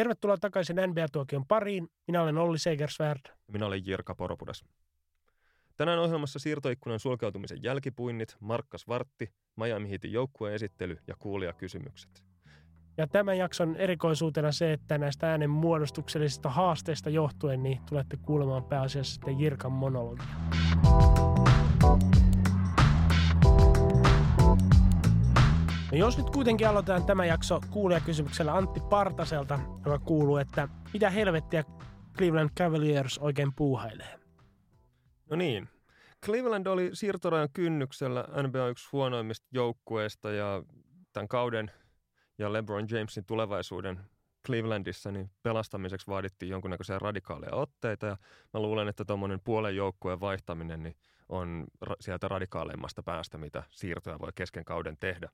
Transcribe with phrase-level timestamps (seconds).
[0.00, 1.88] Tervetuloa takaisin NBA-tuokion pariin.
[2.06, 3.20] Minä olen Olli Segersvärd.
[3.52, 4.64] Minä olen Jirka Poropudas.
[5.76, 12.24] Tänään ohjelmassa siirtoikkunan sulkeutumisen jälkipuinnit, Markkas Vartti, Miami Heatin joukkueen esittely ja kuulijakysymykset.
[12.96, 19.14] Ja tämän jakson erikoisuutena se, että näistä äänen muodostuksellisista haasteista johtuen, niin tulette kuulemaan pääasiassa
[19.14, 20.24] sitten Jirkan monologia.
[25.92, 31.64] No jos nyt kuitenkin aloitetaan tämä jakso kuulijakysymyksellä Antti Partaselta, joka kuuluu, että mitä helvettiä
[32.18, 34.20] Cleveland Cavaliers oikein puuhailee?
[35.30, 35.68] No niin,
[36.24, 40.62] Cleveland oli siirtorajan kynnyksellä NBA yksi huonoimmista joukkueista ja
[41.12, 41.70] tämän kauden
[42.38, 44.00] ja LeBron Jamesin tulevaisuuden
[44.46, 48.16] Clevelandissa niin pelastamiseksi vaadittiin jonkunnäköisiä radikaaleja otteita ja
[48.54, 50.96] mä luulen, että tuommoinen puolen joukkueen vaihtaminen niin
[51.28, 51.66] on
[52.00, 55.28] sieltä radikaaleimmasta päästä, mitä siirtoja voi kesken kauden tehdä.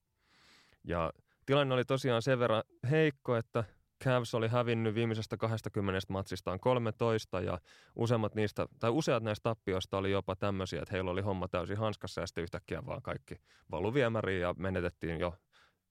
[0.86, 1.12] Ja
[1.46, 3.64] tilanne oli tosiaan sen verran heikko, että
[4.04, 7.58] Cavs oli hävinnyt viimeisestä 20 matsistaan 13 ja
[7.96, 12.20] useimmat niistä, tai useat näistä tappioista oli jopa tämmöisiä, että heillä oli homma täysin hanskassa
[12.20, 13.34] ja sitten yhtäkkiä vaan kaikki
[13.70, 15.34] valu viemäriin ja menetettiin jo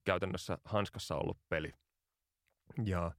[0.03, 1.71] käytännössä hanskassa ollut peli.
[2.85, 3.11] Ja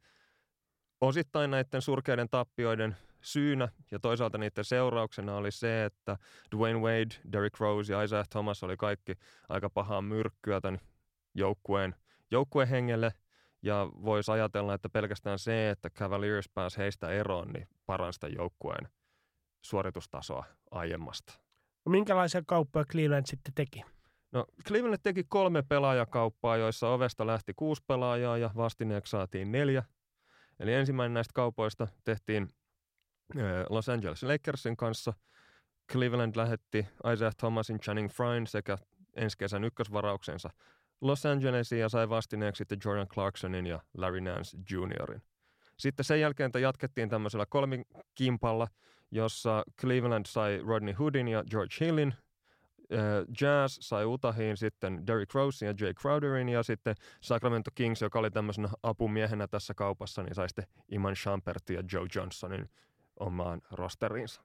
[1.00, 6.16] osittain näiden surkeiden tappioiden syynä ja toisaalta niiden seurauksena oli se, että
[6.56, 9.14] Dwayne Wade, Derrick Rose ja Isaiah Thomas oli kaikki
[9.48, 10.80] aika pahaa myrkkyä tämän
[11.36, 11.94] joukkueen,
[12.30, 13.12] joukkueen hengelle–
[13.66, 18.88] ja voisi ajatella, että pelkästään se, että Cavaliers pääsi heistä eroon, niin paransi joukkueen
[19.62, 21.32] suoritustasoa aiemmasta.
[21.86, 23.84] No, minkälaisia kauppoja Cleveland sitten teki?
[24.32, 29.84] No Cleveland teki kolme pelaajakauppaa, joissa ovesta lähti kuusi pelaajaa ja vastineeksi saatiin neljä.
[30.60, 32.48] Eli ensimmäinen näistä kaupoista tehtiin
[33.70, 35.12] Los Angeles Lakersin kanssa.
[35.92, 38.78] Cleveland lähetti Isaiah Thomasin, Channing Fryn sekä
[39.16, 40.50] ensi kesän ykkösvarauksensa
[41.00, 45.22] Los Angelesin ja sai vastineeksi sitten Jordan Clarksonin ja Larry Nance Juniorin.
[45.76, 48.68] Sitten sen jälkeen jatkettiin tämmöisellä kolmikimpalla,
[49.10, 52.14] jossa Cleveland sai Rodney Hoodin ja George Hillin,
[53.40, 58.30] Jazz sai Utahiin sitten Derrick Rosein ja Jay Crowderin ja sitten Sacramento Kings, joka oli
[58.30, 62.70] tämmöisenä apumiehenä tässä kaupassa, niin sai sitten Iman Shumpertin ja Joe Johnsonin
[63.20, 64.42] omaan rosteriinsa.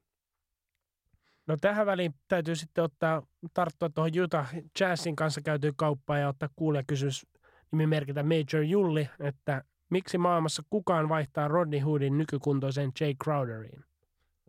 [1.48, 6.50] No tähän väliin täytyy sitten ottaa, tarttua tuohon Utah Jazzin kanssa käytyyn kauppaan ja ottaa
[6.88, 7.28] kysymys
[7.72, 13.84] nimimerkitä Major Julli, että miksi maailmassa kukaan vaihtaa Rodney Hoodin nykykuntoisen Jay Crowderiin?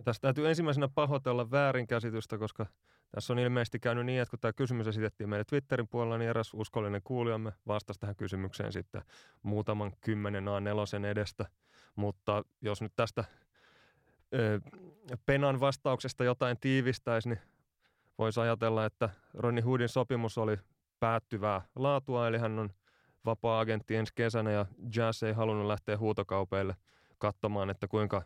[0.04, 2.66] Tästä täytyy ensimmäisenä pahoitella väärinkäsitystä, koska
[3.14, 6.50] tässä on ilmeisesti käynyt niin, että kun tämä kysymys esitettiin meille Twitterin puolella, niin eräs
[6.54, 9.03] uskollinen kuulijamme vastasi tähän kysymykseen sitten
[9.42, 11.47] muutaman kymmenen A4 edestä.
[11.97, 13.24] Mutta jos nyt tästä
[15.26, 17.41] Penan vastauksesta jotain tiivistäisi, niin
[18.19, 20.59] voisi ajatella, että Ronnie Hoodin sopimus oli
[21.00, 22.71] päättyvää laatua, eli hän on
[23.25, 24.66] vapaa-agentti ensi kesänä ja
[24.97, 26.76] Jazz ei halunnut lähteä huutokaupeille
[27.19, 28.22] katsomaan, että kuinka,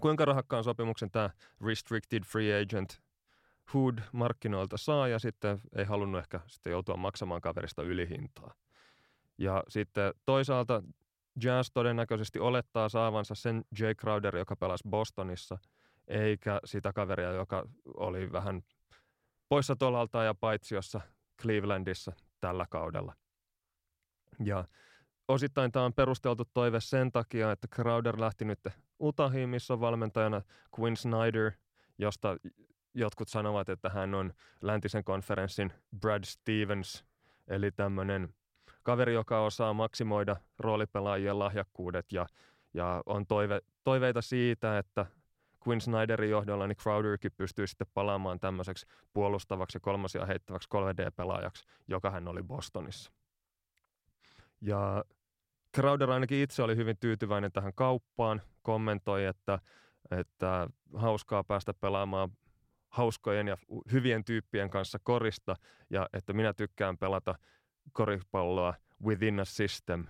[0.00, 1.30] kuinka rahakkaan sopimuksen tämä
[1.66, 3.00] restricted free agent
[3.74, 8.54] Hood markkinoilta saa ja sitten ei halunnut ehkä sitten joutua maksamaan kaverista ylihintaa.
[9.38, 10.82] Ja sitten toisaalta
[11.44, 15.58] Jazz todennäköisesti olettaa saavansa sen Jay Crowder, joka pelasi Bostonissa,
[16.08, 17.64] eikä sitä kaveria, joka
[17.96, 18.62] oli vähän
[19.48, 21.00] poissa tolalta ja paitsiossa
[21.42, 23.14] Clevelandissa tällä kaudella.
[24.44, 24.64] Ja
[25.28, 28.60] osittain tämä on perusteltu toive sen takia, että Crowder lähti nyt
[29.00, 30.42] Utahiin, missä on valmentajana
[30.78, 31.52] Quinn Snyder,
[31.98, 32.36] josta
[32.94, 37.04] jotkut sanovat, että hän on läntisen konferenssin Brad Stevens,
[37.48, 38.34] eli tämmöinen
[38.82, 42.26] kaveri, joka osaa maksimoida roolipelaajien lahjakkuudet ja,
[42.74, 45.06] ja on toive, toiveita siitä, että
[45.68, 52.10] Quinn Snyderin johdolla niin Crowderkin pystyy sitten palaamaan tämmöiseksi puolustavaksi ja kolmasia heittäväksi 3D-pelaajaksi, joka
[52.10, 53.12] hän oli Bostonissa.
[54.60, 55.04] Ja
[55.76, 59.58] Crowder ainakin itse oli hyvin tyytyväinen tähän kauppaan, kommentoi, että,
[60.10, 62.30] että hauskaa päästä pelaamaan
[62.88, 63.56] hauskojen ja
[63.92, 65.56] hyvien tyyppien kanssa korista
[65.90, 67.34] ja että minä tykkään pelata
[67.92, 68.74] koripalloa
[69.04, 70.06] within a system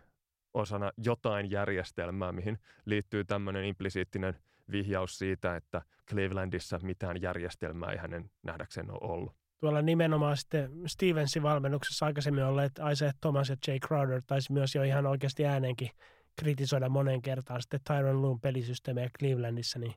[0.54, 4.34] osana jotain järjestelmää, mihin liittyy tämmöinen implisiittinen
[4.70, 9.36] vihjaus siitä, että Clevelandissa mitään järjestelmää ei hänen nähdäkseen ole ollut.
[9.60, 14.82] Tuolla nimenomaan sitten Stevensin valmennuksessa aikaisemmin olleet Isaiah Thomas ja Jay Crowder taisi myös jo
[14.82, 15.90] ihan oikeasti ääneenkin
[16.36, 19.94] kritisoida monen kertaan sitten Tyron Loon pelisysteemejä Clevelandissa, niin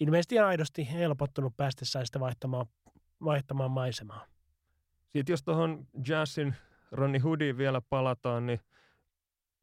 [0.00, 2.66] ilmeisesti aidosti helpottunut päästessään sitä vaihtamaan,
[3.24, 4.26] vaihtamaan maisemaa.
[5.12, 6.54] Sitten jos tuohon Jazzin
[6.92, 8.60] Ronnie Hoodiin vielä palataan, niin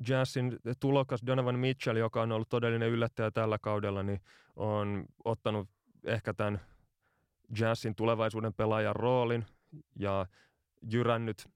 [0.08, 4.22] Jazzin tulokas Donovan Mitchell, joka on ollut todellinen yllättäjä tällä kaudella, niin
[4.56, 5.70] on ottanut
[6.04, 6.62] ehkä tämän
[7.60, 9.46] Jazzin tulevaisuuden pelaajan roolin
[9.96, 10.26] ja
[10.92, 11.48] jyrännyt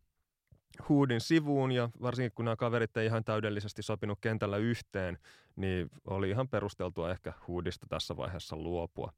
[0.89, 5.17] Hoodin sivuun ja varsinkin kun nämä kaverit ei ihan täydellisesti sopinut kentällä yhteen,
[5.55, 9.13] niin oli ihan perusteltua ehkä Hoodista tässä vaiheessa luopua.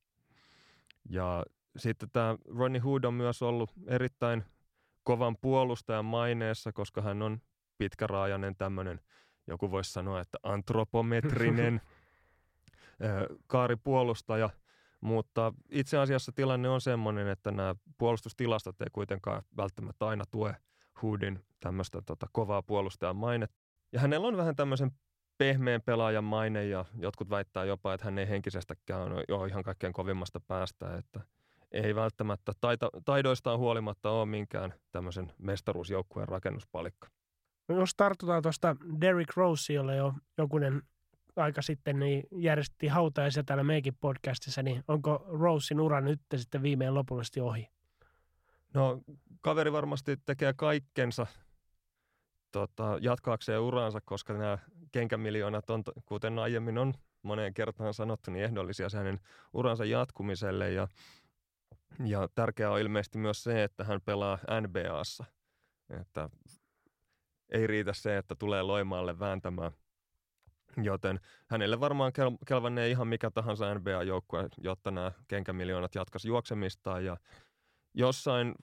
[1.10, 1.46] Ja
[1.78, 4.44] sitten tämä Ronnie Hood on myös ollut erittäin
[5.06, 7.42] kovan puolustajan maineessa, koska hän on
[7.78, 9.00] pitkäraajainen tämmöinen,
[9.48, 11.82] joku voisi sanoa, että antropometrinen
[13.48, 14.50] kaaripuolustaja,
[15.02, 20.56] mutta itse asiassa tilanne on semmoinen, että nämä puolustustilastot ei kuitenkaan välttämättä aina tue
[21.02, 23.58] Hoodin tämmöistä tota, kovaa puolustajan mainetta.
[23.92, 24.92] Ja hänellä on vähän tämmöisen
[25.38, 30.40] pehmeän pelaajan maine ja jotkut väittää jopa, että hän ei henkisestäkään ole ihan kaikkein kovimmasta
[30.40, 31.22] päästä, että
[31.72, 37.08] ei välttämättä taita, taidoistaan huolimatta ole minkään tämmöisen mestaruusjoukkueen rakennuspalikka.
[37.68, 40.82] No jos tartutaan tuosta Derrick Rose, jolle jo jokunen
[41.36, 46.94] aika sitten niin järjestettiin hautajaisia täällä meikin podcastissa, niin onko Rosein ura nyt sitten viimein
[46.94, 47.68] lopullisesti ohi?
[48.74, 49.02] No
[49.42, 51.28] kaveri varmasti tekee kaikkensa
[52.52, 54.58] tota, jatkaakseen uraansa, koska nämä
[54.92, 59.20] kenkämiljoonat on, kuten aiemmin on moneen kertaan sanottu, niin ehdollisia hänen
[59.54, 60.72] uransa jatkumiselle.
[60.72, 60.88] Ja,
[62.04, 65.26] ja tärkeää on ilmeisesti myös se, että hän pelaa NBAssa.
[66.02, 66.30] Että
[67.50, 69.72] ei riitä se, että tulee Loimaalle vääntämään.
[70.84, 77.06] Joten hänelle varmaan kel- kelvannee ihan mikä tahansa NBA-joukkue, jotta nämä kenkämiljoonat jatkaisi juoksemistaan.
[77.06, 77.18] Ja
[77.94, 78.56] jossain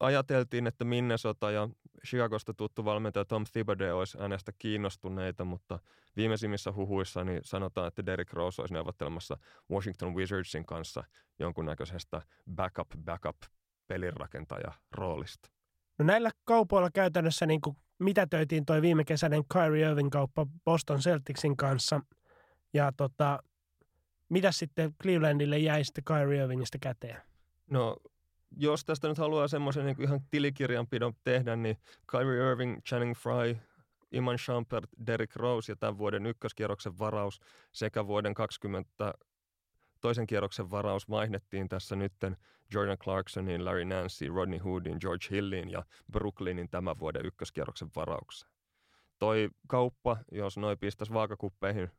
[0.00, 1.68] ajateltiin, että Minnesota ja
[2.06, 5.78] Chicagosta tuttu valmentaja Tom Thibodeau olisi hänestä kiinnostuneita, mutta
[6.16, 9.38] viimeisimmissä huhuissa niin sanotaan, että Derrick Rose olisi neuvottelemassa
[9.70, 11.04] Washington Wizardsin kanssa
[11.38, 13.36] jonkunnäköisestä backup-backup
[13.86, 15.50] pelirakentaja roolista.
[15.98, 21.56] No näillä kaupoilla käytännössä niin kuin mitätöitiin toi viime kesäinen Kyrie Irving kauppa Boston Celticsin
[21.56, 22.00] kanssa.
[22.72, 23.42] Ja tota,
[24.28, 27.22] mitä sitten Clevelandille jäi sitten Kyrie Irvingistä käteen?
[27.70, 27.96] No
[28.56, 31.76] jos tästä nyt haluaa semmoisen niin ihan tilikirjanpidon tehdä, niin
[32.10, 33.56] Kyrie Irving, Channing Fry,
[34.12, 37.40] Iman Shumpert, Derrick Rose ja tämän vuoden ykköskierroksen varaus
[37.72, 39.14] sekä vuoden 20
[40.00, 42.36] toisen kierroksen varaus vaihdettiin tässä nytten
[42.74, 48.52] Jordan Clarksonin, Larry Nance, Rodney Hoodin, George Hillin ja Brooklynin tämän vuoden ykköskierroksen varaukseen.
[49.18, 51.90] Toi kauppa, jos noi pistäisi vaakakuppeihin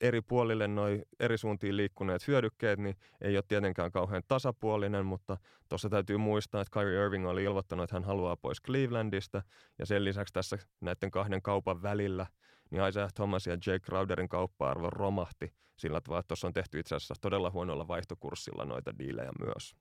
[0.00, 5.36] eri puolille noin eri suuntiin liikkuneet hyödykkeet, niin ei ole tietenkään kauhean tasapuolinen, mutta
[5.68, 9.42] tuossa täytyy muistaa, että Kyrie Irving oli ilmoittanut, että hän haluaa pois Clevelandista,
[9.78, 12.26] ja sen lisäksi tässä näiden kahden kaupan välillä,
[12.70, 16.94] niin Isaiah Thomas ja Jake Crowderin kauppa-arvo romahti sillä tavalla, että tuossa on tehty itse
[16.94, 19.76] asiassa todella huonolla vaihtokurssilla noita diilejä myös.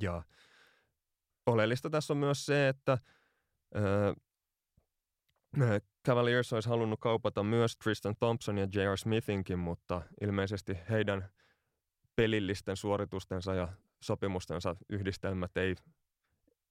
[0.00, 0.22] Ja
[1.46, 2.98] oleellista tässä on myös se, että
[3.76, 4.12] öö,
[6.06, 8.96] Cavaliers olisi halunnut kaupata myös Tristan Thompson ja J.R.
[8.96, 11.28] Smithinkin, mutta ilmeisesti heidän
[12.16, 13.68] pelillisten suoritustensa ja
[14.02, 15.74] sopimustensa yhdistelmät ei,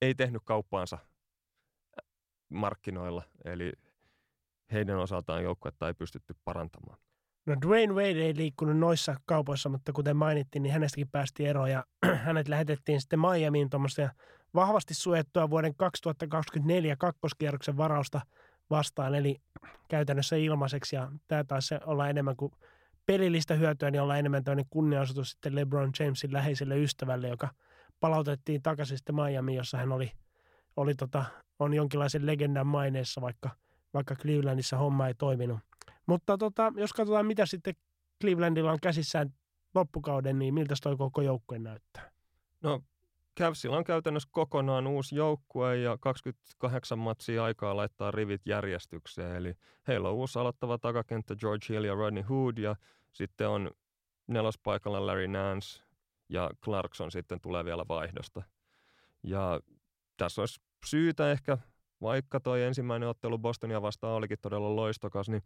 [0.02, 0.98] ei tehnyt kauppaansa
[2.48, 3.72] markkinoilla, eli
[4.72, 6.98] heidän osaltaan joukkuetta ei pystytty parantamaan.
[7.46, 11.84] No Dwayne Wade ei liikkunut noissa kaupoissa, mutta kuten mainittiin, niin hänestäkin päästiin eroon ja
[12.24, 14.10] hänet lähetettiin sitten Miamiin tuommoista
[14.54, 18.20] vahvasti suojattua vuoden 2024 kakkoskierroksen varausta–
[18.70, 19.40] vastaan, eli
[19.88, 22.52] käytännössä ilmaiseksi, ja tämä taisi olla enemmän kuin
[23.06, 27.48] pelillistä hyötyä, niin olla enemmän tämmöinen kunnianosoitus sitten LeBron Jamesin läheiselle ystävälle, joka
[28.00, 30.12] palautettiin takaisin sitten Miami, jossa hän oli,
[30.76, 31.24] oli tota,
[31.58, 33.50] on jonkinlaisen legendan maineessa, vaikka,
[33.94, 35.58] vaikka Clevelandissa homma ei toiminut.
[36.06, 37.74] Mutta tota, jos katsotaan, mitä sitten
[38.22, 39.34] Clevelandilla on käsissään
[39.74, 42.10] loppukauden, niin miltä toi koko joukkue näyttää?
[42.62, 42.82] No
[43.40, 49.36] Cavsilla on käytännössä kokonaan uusi joukkue ja 28 matsia aikaa laittaa rivit järjestykseen.
[49.36, 49.54] Eli
[49.88, 52.76] heillä on uusi aloittava takakenttä George Hill ja Rodney Hood ja
[53.12, 53.70] sitten on
[54.26, 55.82] nelospaikalla Larry Nance
[56.28, 58.42] ja Clarkson sitten tulee vielä vaihdosta.
[59.22, 59.60] Ja
[60.16, 61.58] tässä olisi syytä ehkä,
[62.00, 65.42] vaikka toi ensimmäinen ottelu Bostonia vastaan olikin todella loistokas, niin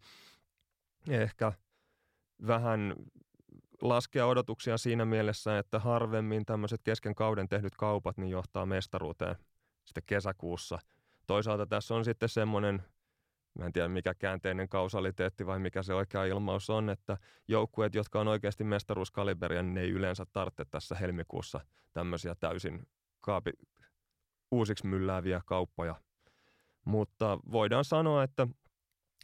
[1.09, 1.53] ehkä
[2.47, 2.95] vähän
[3.81, 9.35] laskea odotuksia siinä mielessä, että harvemmin tämmöiset kesken kauden tehdyt kaupat niin johtaa mestaruuteen
[9.83, 10.79] sitten kesäkuussa.
[11.27, 12.83] Toisaalta tässä on sitten semmoinen,
[13.59, 17.17] mä en tiedä mikä käänteinen kausaliteetti vai mikä se oikea ilmaus on, että
[17.47, 21.59] joukkueet, jotka on oikeasti mestaruuskaliberia, niin ne ei yleensä tarvitse tässä helmikuussa
[21.93, 22.87] tämmöisiä täysin
[23.21, 23.51] kaapi,
[24.51, 25.95] uusiksi myllääviä kauppoja.
[26.85, 28.47] Mutta voidaan sanoa, että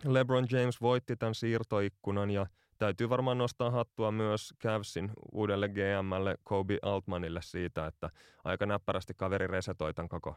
[0.05, 2.46] LeBron James voitti tämän siirtoikkunan ja–
[2.81, 8.09] täytyy varmaan nostaa hattua myös Cavsin uudelle GMlle Kobe Altmanille siitä, että
[8.43, 10.35] aika näppärästi kaveri resetoitan tämän koko,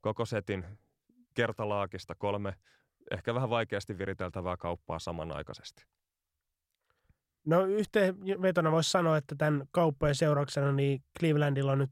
[0.00, 0.64] koko setin
[1.34, 2.54] kertalaakista kolme
[3.10, 5.86] ehkä vähän vaikeasti viriteltävää kauppaa samanaikaisesti.
[7.46, 11.90] No yhteenvetona voisi sanoa, että tämän kauppojen seurauksena niin Clevelandilla on nyt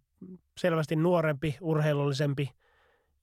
[0.59, 2.51] selvästi nuorempi, urheilullisempi,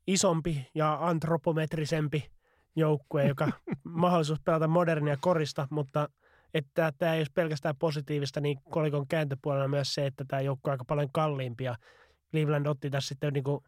[0.08, 2.32] isompi ja antropometrisempi
[2.76, 3.48] joukkue, joka
[3.84, 6.10] mahdollisuus pelata modernia korista, mutta
[6.54, 10.74] että tämä ei ole pelkästään positiivista, niin kolikon kääntöpuolella myös se, että tämä joukkue on
[10.74, 11.76] aika paljon kalliimpia.
[12.32, 13.64] Cleveland otti tässä sitten niin kuin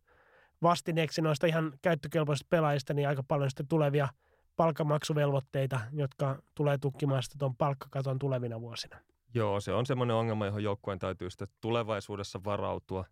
[0.62, 4.08] vastineeksi noista ihan käyttökelpoisista pelaajista niin aika paljon sitten tulevia
[4.56, 9.00] palkamaksuvelvoitteita, jotka tulee tukkimaan sitten tuon palkkakaton tulevina vuosina.
[9.34, 13.06] Joo, se on semmoinen ongelma, johon joukkueen täytyy sitten tulevaisuudessa varautua.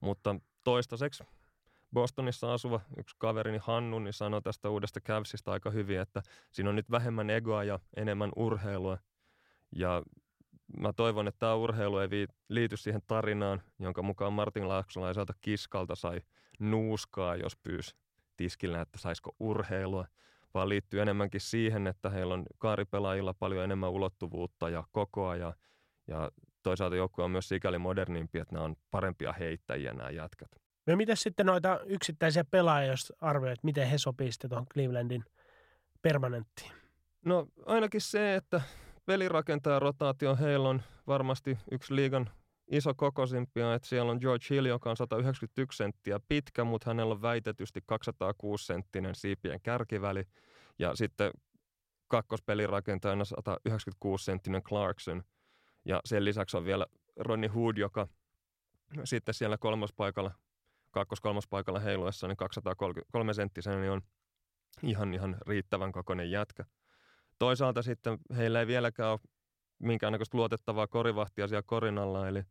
[0.00, 1.24] Mutta toistaiseksi
[1.92, 6.76] Bostonissa asuva yksi kaverini Hannu niin sanoi tästä uudesta Cavsista aika hyvin, että siinä on
[6.76, 8.98] nyt vähemmän egoa ja enemmän urheilua.
[9.72, 10.02] Ja
[10.78, 16.20] mä toivon, että tämä urheilu ei liity siihen tarinaan, jonka mukaan Martin Laaksolaiselta kiskalta sai
[16.58, 17.96] nuuskaa, jos pyysi
[18.36, 20.06] tiskillä, että saisiko urheilua,
[20.54, 25.54] vaan liittyy enemmänkin siihen, että heillä on kaaripelaajilla paljon enemmän ulottuvuutta ja kokoa ja,
[26.06, 26.30] ja
[26.62, 30.48] toisaalta joukkue on myös sikäli modernimpi, että nämä on parempia heittäjiä nämä jätkät.
[30.86, 35.24] No miten sitten noita yksittäisiä pelaajia, jos arvioit, miten he sopii sitten tuohon Clevelandin
[36.02, 36.72] permanenttiin?
[37.24, 38.60] No ainakin se, että
[39.10, 42.30] pelirakentaja rotaatio heillä on varmasti yksi liigan
[42.70, 47.22] iso kokosimpia, että siellä on George Hill, joka on 191 senttiä pitkä, mutta hänellä on
[47.22, 50.24] väitetysti 206 senttinen siipien kärkiväli.
[50.78, 51.30] Ja sitten
[52.08, 55.22] kakkospelirakentajana 196 senttinen Clarkson.
[55.84, 56.86] Ja sen lisäksi on vielä
[57.16, 58.08] Ronnie Hood, joka
[59.04, 60.30] sitten siellä kolmospaikalla,
[60.90, 64.02] kakkos-kolmospaikalla heiluessa, niin 203 senttisen, niin on
[64.82, 66.64] ihan, ihan riittävän kokoinen jätkä.
[67.40, 69.20] Toisaalta sitten heillä ei vieläkään ole
[69.78, 72.42] minkäännäköistä luotettavaa korivahtia siellä korinalla, eli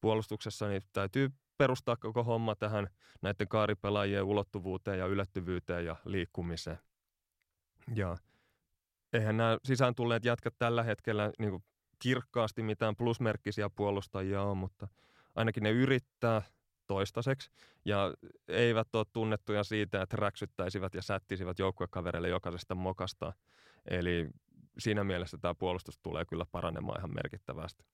[0.00, 2.88] puolustuksessa niin täytyy perustaa koko homma tähän
[3.22, 6.78] näiden kaaripelaajien ulottuvuuteen ja yllättyvyyteen ja liikkumiseen.
[7.94, 8.16] Ja
[9.12, 11.64] eihän nämä sisään tulleet jätkät tällä hetkellä niin kuin
[11.98, 14.88] kirkkaasti mitään plusmerkkisiä puolustajia ole, mutta
[15.34, 16.42] ainakin ne yrittää
[16.86, 17.50] toistaiseksi
[17.84, 18.14] ja
[18.48, 23.32] eivät ole tunnettuja siitä, että räksyttäisivät ja sättisivät joukkuekavereille jokaisesta mokasta.
[23.90, 24.28] Eli
[24.78, 27.84] siinä mielessä tämä puolustus tulee kyllä paranemaan ihan merkittävästi.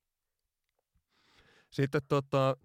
[1.71, 2.57] Sitten tota,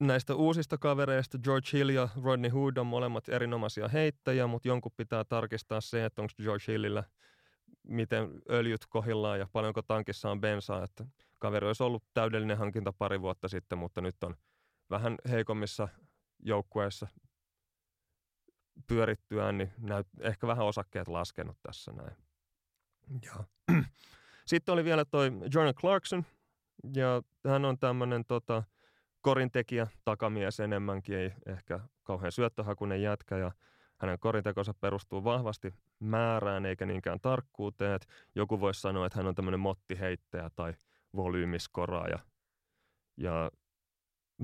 [0.00, 5.24] näistä uusista kavereista George Hill ja Rodney Hood on molemmat erinomaisia heittäjiä, mutta jonkun pitää
[5.24, 7.04] tarkistaa se, että onko George Hillillä
[7.82, 10.84] miten öljyt kohillaan ja paljonko tankissa on bensaa.
[10.84, 11.04] Että
[11.38, 14.36] kaveri olisi ollut täydellinen hankinta pari vuotta sitten, mutta nyt on
[14.90, 15.88] vähän heikommissa
[16.38, 17.06] joukkueissa
[18.86, 22.16] pyörittyään, niin näyt, ehkä vähän osakkeet laskenut tässä näin.
[23.22, 23.44] Ja.
[24.46, 26.24] Sitten oli vielä toi Jordan Clarkson,
[26.94, 28.62] ja hän on tämmöinen tota,
[29.20, 33.50] korintekijä, takamies enemmänkin, ei ehkä kauhean syöttöhakunen jätkä, ja
[33.98, 37.94] hänen korintekonsa perustuu vahvasti määrään eikä niinkään tarkkuuteen.
[37.94, 40.74] Että joku voisi sanoa, että hän on tämmöinen mottiheittäjä tai
[41.16, 42.18] volyymiskoraaja.
[43.16, 43.50] Ja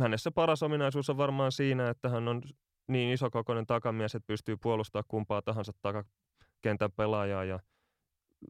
[0.01, 2.43] hänessä paras ominaisuus on varmaan siinä, että hän on
[2.89, 7.61] niin isokokoinen takamies, että pystyy puolustamaan kumpaa tahansa takakentän pelaajaa ja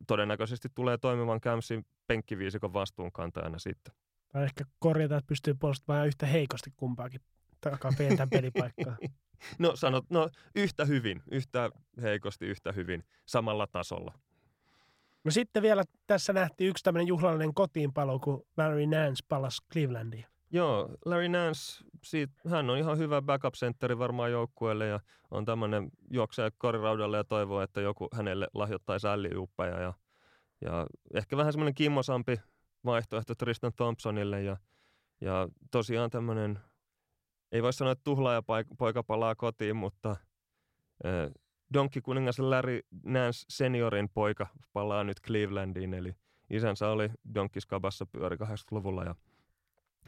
[0.07, 3.95] todennäköisesti tulee toimivan Kämsin penkkiviisikon vastuunkantajana sitten.
[4.33, 7.21] Tai ehkä korjata, että pystyy puolustamaan yhtä heikosti kumpaakin
[7.61, 8.97] takaa pientä pelipaikkaa.
[9.59, 11.71] no sanot, no yhtä hyvin, yhtä
[12.03, 14.19] heikosti, yhtä hyvin, samalla tasolla.
[15.25, 20.27] No sitten vielä tässä nähtiin yksi tämmöinen juhlallinen kotiinpalo, kun Larry Nance palasi Clevelandiin.
[20.51, 25.01] Joo, Larry Nance, siitä, hän on ihan hyvä backup centeri varmaan joukkueelle ja
[25.31, 29.93] on tämmöinen juoksee koriraudalle ja toivoo, että joku hänelle lahjoittaisi älliuppeja ja,
[30.61, 32.41] ja ehkä vähän semmoinen kimmosampi
[32.85, 34.57] vaihtoehto Tristan Thompsonille ja,
[35.21, 36.59] ja tosiaan tämmöinen,
[37.53, 38.43] ei voi sanoa, että tuhlaaja
[38.79, 41.31] poika palaa kotiin, mutta äh,
[41.75, 46.15] Donkey kuningas Larry Nance seniorin poika palaa nyt Clevelandiin, eli
[46.51, 49.15] isänsä oli Donkey Skabassa pyöri 80-luvulla ja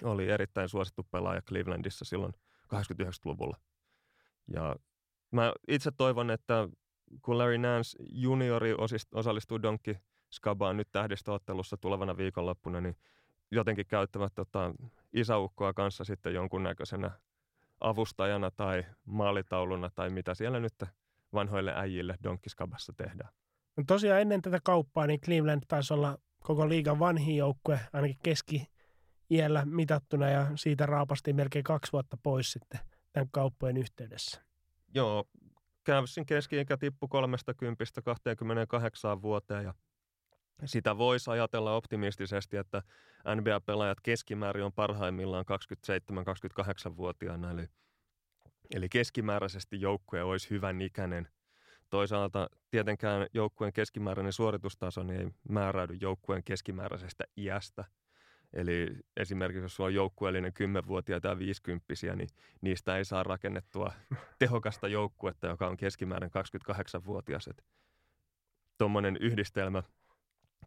[0.03, 2.33] oli erittäin suosittu pelaaja Clevelandissa silloin
[2.75, 3.57] 89-luvulla.
[4.53, 4.77] Ja
[5.31, 6.69] mä itse toivon, että
[7.23, 8.75] kun Larry Nance juniori
[9.15, 9.97] osallistuu Donkey
[10.31, 12.97] Skabaan nyt tähdistöottelussa tulevana viikonloppuna, niin
[13.51, 14.75] jotenkin käyttävät tota,
[15.13, 17.11] isäukkoa kanssa sitten jonkunnäköisenä
[17.81, 20.85] avustajana tai maalitauluna tai mitä siellä nyt
[21.33, 23.31] vanhoille äijille Donkiskabassa tehdään.
[23.77, 28.67] No tosiaan ennen tätä kauppaa niin Cleveland taisi olla koko liigan vanhin joukkue, ainakin keski
[29.31, 32.81] iällä mitattuna ja siitä raapasti melkein kaksi vuotta pois sitten
[33.13, 34.43] tämän kauppojen yhteydessä.
[34.95, 35.25] Joo,
[35.87, 39.75] Cavsin keski-ikä tippui 30 28 vuoteen ja
[40.65, 42.83] sitä voisi ajatella optimistisesti, että
[43.37, 45.45] NBA-pelaajat keskimäärin on parhaimmillaan
[46.91, 47.69] 27-28-vuotiaana, eli,
[48.75, 51.29] eli keskimääräisesti joukkue olisi hyvän ikäinen.
[51.91, 57.85] Toisaalta tietenkään joukkueen keskimääräinen suoritustaso niin ei määräydy joukkueen keskimääräisestä iästä–
[58.53, 62.29] Eli esimerkiksi jos sulla on joukkueellinen 10-vuotiaita ja 50 niin
[62.61, 63.93] niistä ei saa rakennettua
[64.39, 67.51] tehokasta joukkuetta, joka on keskimäärin 28-vuotias.
[68.79, 69.83] Tuommoinen yhdistelmä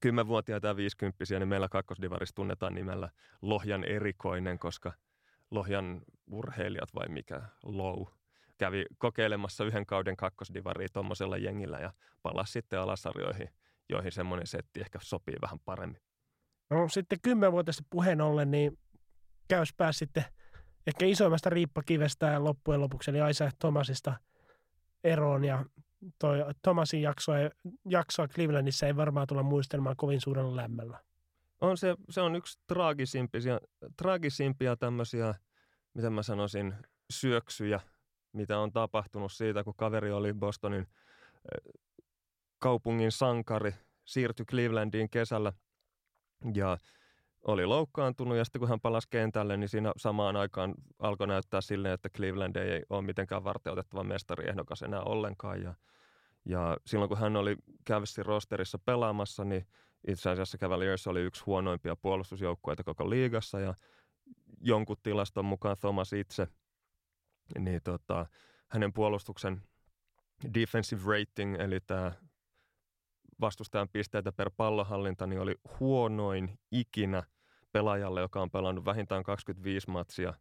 [0.05, 3.09] 10-vuotiaita ja 50 niin meillä kakkosdivarissa tunnetaan nimellä
[3.41, 4.93] Lohjan erikoinen, koska
[5.51, 8.07] Lohjan urheilijat vai mikä, low,
[8.57, 13.49] kävi kokeilemassa yhden kauden kakkosdivaria tuommoisella jengillä ja palasi sitten alasarjoihin,
[13.89, 16.01] joihin semmoinen setti ehkä sopii vähän paremmin.
[16.73, 18.79] No sitten kymmenvuotista puheen ollen, niin
[19.47, 20.23] käys pääs sitten
[20.87, 24.13] ehkä isoimmasta riippakivestä loppujen lopuksi, eli Isaac Thomasista
[25.03, 25.45] eroon.
[25.45, 25.65] Ja
[26.19, 27.35] toi Thomasin jaksoa,
[27.89, 30.99] jaksoa Clevelandissa ei varmaan tulla muistelmaan kovin suurella lämmöllä.
[31.61, 33.59] On se, se on yksi traagisimpia,
[33.97, 35.35] traagisimpia tämmöisiä,
[35.93, 36.73] mitä mä sanoisin,
[37.13, 37.79] syöksyjä,
[38.33, 40.87] mitä on tapahtunut siitä, kun kaveri oli Bostonin
[42.59, 43.73] kaupungin sankari,
[44.05, 45.53] siirtyi Clevelandiin kesällä
[46.55, 46.77] ja
[47.47, 51.93] oli loukkaantunut ja sitten kun hän palasi kentälle, niin siinä samaan aikaan alkoi näyttää silleen,
[51.93, 55.61] että Cleveland ei ole mitenkään varteutettava mestariehdokas enää ollenkaan.
[55.61, 55.73] Ja,
[56.45, 57.55] ja silloin kun hän oli
[57.89, 59.67] Cavalsin rosterissa pelaamassa, niin
[60.07, 63.73] itse asiassa Cavaliers oli yksi huonoimpia puolustusjoukkueita koko liigassa ja
[64.61, 66.47] jonkun tilaston mukaan Thomas itse,
[67.59, 68.25] niin tota,
[68.67, 69.61] hänen puolustuksen
[70.53, 72.11] defensive rating, eli tämä
[73.41, 77.23] vastustajan pisteitä per pallohallinta, niin oli huonoin ikinä
[77.71, 80.33] pelaajalle, joka on pelannut vähintään 25 matsia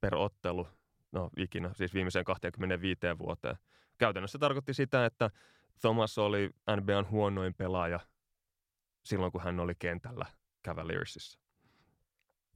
[0.00, 0.68] per ottelu,
[1.12, 3.56] no ikinä, siis viimeiseen 25 vuoteen.
[3.98, 5.30] Käytännössä tarkoitti sitä, että
[5.80, 8.00] Thomas oli NBAn huonoin pelaaja
[9.04, 10.26] silloin, kun hän oli kentällä
[10.66, 11.47] Cavaliersissa.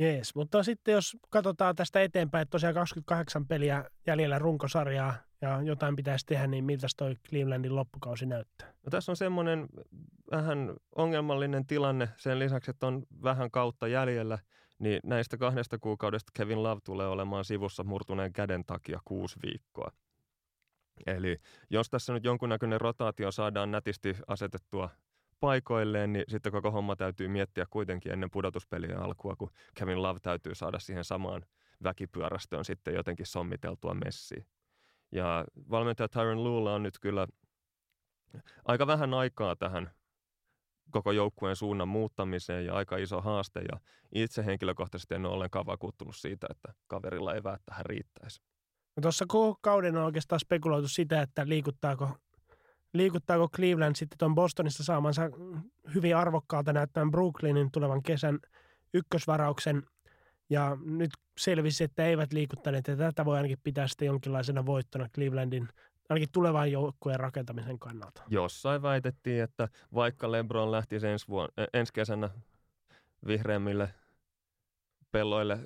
[0.02, 5.96] Jees, mutta sitten jos katsotaan tästä eteenpäin, että tosiaan 28 peliä jäljellä runkosarjaa ja jotain
[5.96, 8.68] pitäisi tehdä, niin miltä toi Clevelandin loppukausi näyttää?
[8.68, 9.68] No tässä on semmoinen
[10.30, 14.38] vähän ongelmallinen tilanne sen lisäksi, että on vähän kautta jäljellä,
[14.78, 19.92] niin näistä kahdesta kuukaudesta Kevin Love tulee olemaan sivussa murtuneen käden takia kuusi viikkoa.
[21.06, 21.36] Eli
[21.70, 24.90] jos tässä nyt jonkunnäköinen rotaatio saadaan nätisti asetettua
[25.42, 30.54] paikoilleen, niin sitten koko homma täytyy miettiä kuitenkin ennen pudotuspelien alkua, kun Kevin Love täytyy
[30.54, 31.42] saada siihen samaan
[31.82, 34.46] väkipyörästöön sitten jotenkin sommiteltua messiin.
[35.12, 37.26] Ja valmentaja Tyron Luulla on nyt kyllä
[38.64, 39.90] aika vähän aikaa tähän
[40.90, 43.60] koko joukkueen suunnan muuttamiseen ja aika iso haaste.
[43.60, 43.80] Ja
[44.14, 48.42] itse henkilökohtaisesti en ole ollenkaan vakuuttunut siitä, että kaverilla ei tähän riittäisi.
[48.96, 49.24] No tuossa
[49.60, 52.10] kauden on oikeastaan spekuloitu sitä, että liikuttaako,
[52.94, 55.22] liikuttaako Cleveland sitten tuon Bostonista saamansa
[55.94, 58.38] hyvin arvokkaalta näyttämään Brooklynin tulevan kesän
[58.94, 59.82] ykkösvarauksen.
[60.50, 65.68] Ja nyt selvisi, että eivät liikuttaneet, ja tätä voi ainakin pitää sitten jonkinlaisena voittona Clevelandin
[66.08, 68.22] ainakin tulevan joukkueen rakentamisen kannalta.
[68.28, 72.30] Jossain väitettiin, että vaikka LeBron lähti ensi, vuonna, ensi kesänä
[73.26, 73.94] vihreämmille
[75.10, 75.58] pelloille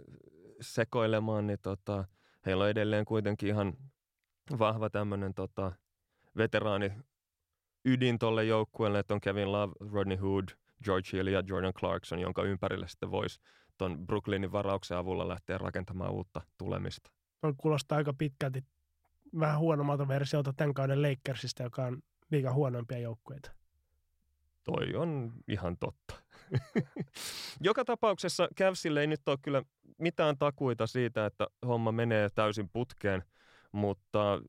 [0.61, 2.05] sekoilemaan, niin tota,
[2.47, 3.73] heillä on edelleen kuitenkin ihan
[4.59, 5.73] vahva tämmöinen tota,
[6.37, 6.93] veteraani
[7.87, 10.49] ydin tolle joukkueelle, että on Kevin Love, Rodney Hood,
[10.85, 13.40] George Hill ja Jordan Clarkson, jonka ympärille sitten voisi
[13.79, 17.11] tuon Brooklynin varauksen avulla lähteä rakentamaan uutta tulemista.
[17.40, 18.64] Tuo kuulostaa aika pitkälti
[19.40, 23.51] vähän huonommalta versiolta tämän kauden Lakersista, joka on liiga huonoimpia joukkueita.
[24.64, 26.14] Toi on ihan totta.
[27.61, 29.62] Joka tapauksessa Cavsille ei nyt ole kyllä
[29.99, 33.25] mitään takuita siitä, että homma menee täysin putkeen,
[33.72, 34.40] mutta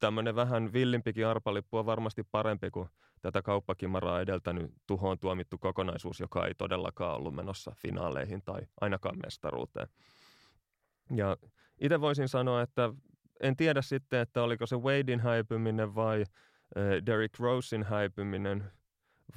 [0.00, 2.88] tämmöinen vähän villimpikin arpalippu on varmasti parempi kuin
[3.22, 9.88] tätä kauppakimaraa edeltänyt tuhoon tuomittu kokonaisuus, joka ei todellakaan ollut menossa finaaleihin tai ainakaan mestaruuteen.
[11.16, 11.36] Ja
[11.80, 12.90] itse voisin sanoa, että
[13.40, 18.64] en tiedä sitten, että oliko se Wadein häipyminen vai äh, Derrick Rosein häipyminen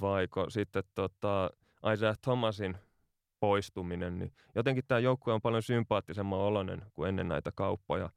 [0.00, 1.50] vaiko sitten tota
[1.92, 2.76] Isaiah Thomasin
[3.40, 8.10] poistuminen, niin jotenkin tämä joukkue on paljon sympaattisemman oloinen kuin ennen näitä kauppoja.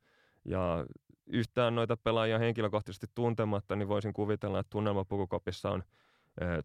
[0.46, 0.86] Ja
[1.32, 5.84] yhtään noita pelaajia henkilökohtaisesti tuntematta, niin voisin kuvitella, että tunnelma pukukopissa on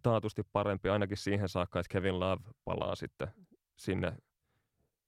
[0.02, 3.29] taatusti parempi ainakin siihen saakka, että Kevin Love palaa sitten
[3.76, 4.12] sinne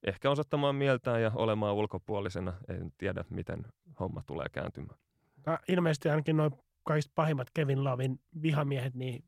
[0.06, 2.52] ehkä osoittamaan mieltään ja olemaan ulkopuolisena.
[2.68, 3.66] En tiedä, miten
[4.00, 4.98] homma tulee kääntymään.
[5.46, 6.52] No, ilmeisesti ainakin noin
[6.84, 9.24] kaikista pahimmat Kevin Lavin vihamiehet niin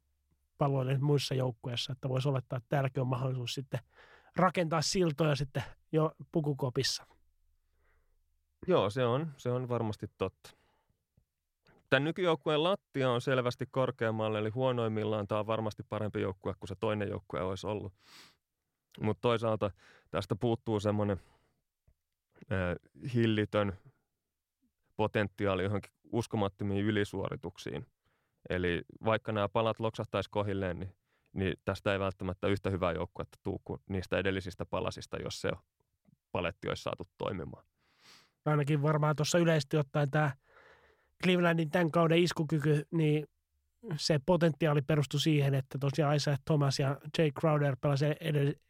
[0.58, 3.80] palloille muissa joukkueissa, että voisi olettaa, että täälläkin on mahdollisuus sitten
[4.36, 5.62] rakentaa siltoja sitten
[5.92, 7.06] jo pukukopissa.
[8.66, 10.50] Joo, se on, se on varmasti totta.
[11.90, 16.74] Tämän nykyjoukkueen lattia on selvästi korkeammalle, eli huonoimmillaan tämä on varmasti parempi joukkue kuin se
[16.74, 17.92] toinen joukkue olisi ollut.
[19.00, 19.70] Mutta toisaalta
[20.10, 21.20] tästä puuttuu semmoinen
[23.14, 23.72] hillitön
[24.96, 27.86] potentiaali johonkin uskomattomiin ylisuorituksiin.
[28.48, 30.94] Eli vaikka nämä palat loksahtaisi kohilleen, niin
[31.32, 35.50] niin tästä ei välttämättä yhtä hyvää joukkuetta tuu kuin niistä edellisistä palasista, jos se
[36.32, 37.64] paletti olisi saatu toimimaan.
[38.50, 40.32] Ainakin varmaan tuossa yleisesti ottaen tämä
[41.24, 43.26] Clevelandin tämän kauden iskukyky, niin
[43.96, 48.16] se potentiaali perustui siihen, että tosiaan Isaiah Thomas ja Jay Crowder pelasivat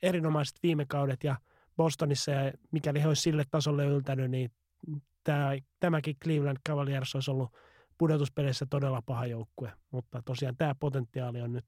[0.03, 1.37] erinomaiset viime kaudet ja
[1.77, 4.53] Bostonissa ja mikäli he olisi sille tasolle yltänyt, niin
[5.25, 7.51] tämä, tämäkin Cleveland Cavaliers olisi ollut
[7.99, 11.67] pudotuspeleissä todella paha joukkue, mutta tosiaan tämä potentiaali on nyt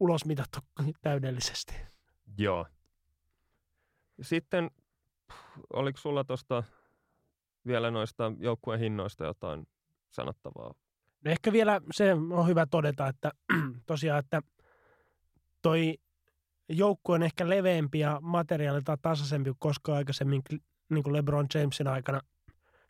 [0.00, 0.58] ulosmitattu
[1.02, 1.74] täydellisesti.
[2.38, 2.66] Joo.
[4.22, 4.70] Sitten
[5.72, 6.62] oliko sulla tuosta
[7.66, 9.66] vielä noista joukkueen hinnoista jotain
[10.10, 10.74] sanottavaa?
[11.24, 13.30] No ehkä vielä se on hyvä todeta, että
[13.86, 14.42] tosiaan, että
[15.62, 15.98] toi
[16.68, 20.42] joukkue on ehkä leveämpi ja materiaalilta tasaisempi kuin koskaan aikaisemmin
[20.90, 22.20] niin kuin LeBron Jamesin aikana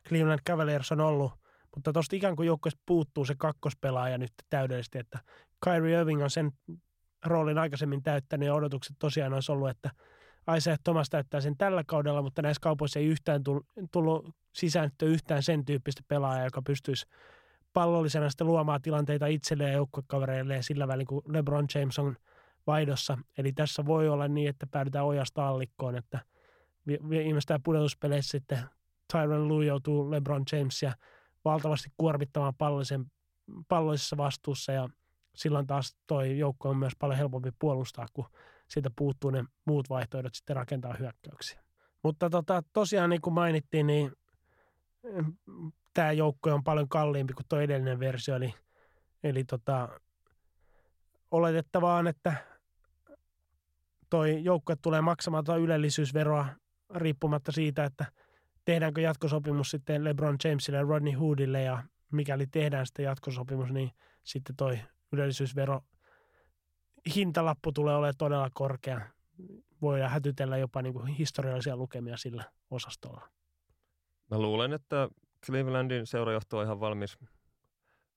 [0.09, 1.33] Cleveland Cavaliers on ollut.
[1.75, 5.19] Mutta tuosta ikään kuin joukkueesta puuttuu se kakkospelaaja nyt täydellisesti, että
[5.65, 6.53] Kyrie Irving on sen
[7.25, 9.91] roolin aikaisemmin täyttänyt ja odotukset tosiaan olisi ollut, että
[10.57, 13.43] Isaiah Thomas täyttää sen tällä kaudella, mutta näissä kaupoissa ei yhtään
[13.93, 17.07] tullut sisään yhtään sen tyyppistä pelaajaa, joka pystyisi
[17.73, 22.17] pallollisena sitten luomaan tilanteita itselleen ja joukkuekavereille sillä välin, kun LeBron James on
[22.67, 23.19] vaihdossa.
[23.39, 26.21] Eli tässä voi olla niin, että päädytään ojasta allikkoon, että
[26.87, 28.59] viimeistään pudotuspeleissä sitten
[29.13, 30.93] Tyron Lue joutuu LeBron Jamesia
[31.45, 33.05] valtavasti kuormittamaan pallollisen,
[33.69, 34.89] pallollisessa vastuussa ja
[35.35, 38.27] silloin taas toi joukko on myös paljon helpompi puolustaa, kun
[38.73, 41.63] siitä puuttuu ne muut vaihtoehdot sitten rakentaa hyökkäyksiä.
[42.03, 44.13] Mutta tota, tosiaan niin kuin mainittiin, niin
[45.95, 48.55] tämä joukko on paljon kalliimpi kuin tuo edellinen versio, eli,
[49.25, 49.89] eli tota,
[51.31, 52.35] oletettavaa on, että
[54.11, 56.47] toi joukkue tulee maksamaan tuo ylellisyysveroa
[56.95, 58.05] riippumatta siitä, että
[58.65, 61.83] tehdäänkö jatkosopimus sitten LeBron Jamesille ja Rodney Hoodille ja
[62.13, 63.91] mikäli tehdään sitten jatkosopimus, niin
[64.25, 64.79] sitten toi
[65.13, 65.81] ylellisyysvero
[67.15, 69.01] hintalappu tulee olemaan todella korkea.
[69.83, 73.29] Voidaan hätytellä jopa niin kuin historiallisia lukemia sillä osastolla.
[74.31, 75.09] Mä luulen, että
[75.47, 77.19] Clevelandin seurajohto on ihan valmis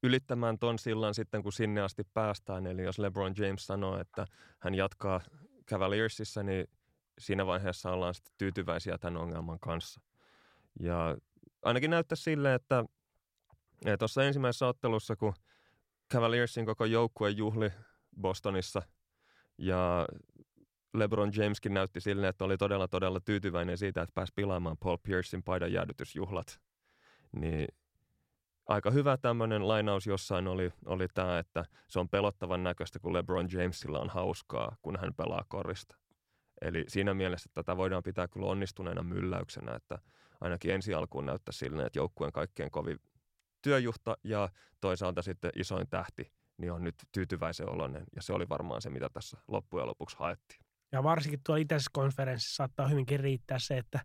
[0.03, 2.67] ylittämään ton sillan sitten, kun sinne asti päästään.
[2.67, 4.25] Eli jos LeBron James sanoo, että
[4.59, 5.21] hän jatkaa
[5.67, 6.67] Cavaliersissa, niin
[7.19, 10.01] siinä vaiheessa ollaan sitten tyytyväisiä tämän ongelman kanssa.
[10.79, 11.17] Ja
[11.61, 12.85] ainakin näyttää sille, että
[13.99, 15.33] tuossa ensimmäisessä ottelussa, kun
[16.13, 17.71] Cavaliersin koko joukkue juhli
[18.21, 18.81] Bostonissa
[19.57, 20.07] ja
[20.93, 25.43] LeBron Jameskin näytti sille, että oli todella todella tyytyväinen siitä, että pääsi pilaamaan Paul Piercein
[25.43, 26.59] paidan jäädytysjuhlat.
[27.31, 27.67] Niin
[28.67, 33.47] aika hyvä tämmöinen lainaus jossain oli, oli tämä, että se on pelottavan näköistä, kun LeBron
[33.51, 35.95] Jamesilla on hauskaa, kun hän pelaa korista.
[36.61, 39.99] Eli siinä mielessä tätä voidaan pitää kyllä onnistuneena mylläyksenä, että
[40.41, 42.99] ainakin ensi alkuun näyttää silleen, että joukkueen kaikkein kovin
[43.61, 44.49] työjuhta ja
[44.81, 48.03] toisaalta sitten isoin tähti niin on nyt tyytyväisen oloinen.
[48.15, 50.61] Ja se oli varmaan se, mitä tässä loppujen lopuksi haettiin.
[50.91, 53.99] Ja varsinkin tuolla itäisessä konferenssissa saattaa hyvinkin riittää se, että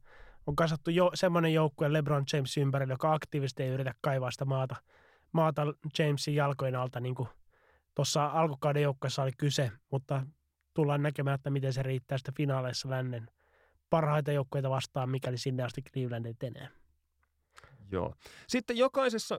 [0.47, 4.77] on kasattu jo semmoinen joukkue LeBron James ympärillä, joka aktiivisesti ei yritä kaivaa sitä maata,
[5.33, 5.63] maata
[5.99, 7.29] Jamesin jalkojen alta, niin kuin
[7.95, 10.27] tuossa alkukauden joukkueessa oli kyse, mutta
[10.75, 13.29] tullaan näkemään, että miten se riittää sitten finaaleissa lännen
[13.91, 16.69] parhaita joukkueita vastaan, mikäli sinne asti Cleveland etenee.
[17.93, 18.15] Joo.
[18.49, 19.39] Sitten jokaisessa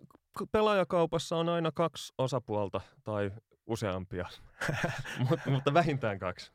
[0.51, 3.31] pelaajakaupassa on aina kaksi osapuolta tai
[3.67, 4.29] useampia,
[5.29, 6.51] mutta, mutta vähintään kaksi.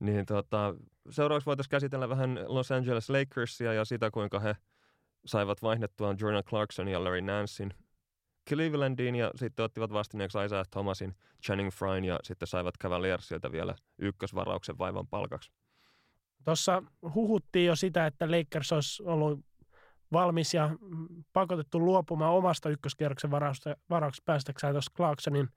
[0.00, 0.74] Niin tota,
[1.10, 4.56] seuraavaksi voitaisiin käsitellä vähän Los Angeles Lakersia ja sitä, kuinka he
[5.26, 7.74] saivat vaihdettua Jordan Clarkson ja Larry Nancein
[8.48, 14.78] Clevelandiin ja sitten ottivat vastineeksi Isaiah Thomasin, Channing Fryn ja sitten saivat Cavaliersilta vielä ykkösvarauksen
[14.78, 15.52] vaivan palkaksi.
[16.44, 16.82] Tuossa
[17.14, 19.40] huhuttiin jo sitä, että Lakers olisi ollut
[20.12, 20.70] valmis ja
[21.32, 25.48] pakotettu luopumaan omasta ykköskierroksen varauksesta, päästäkseen tuossa Clarksonin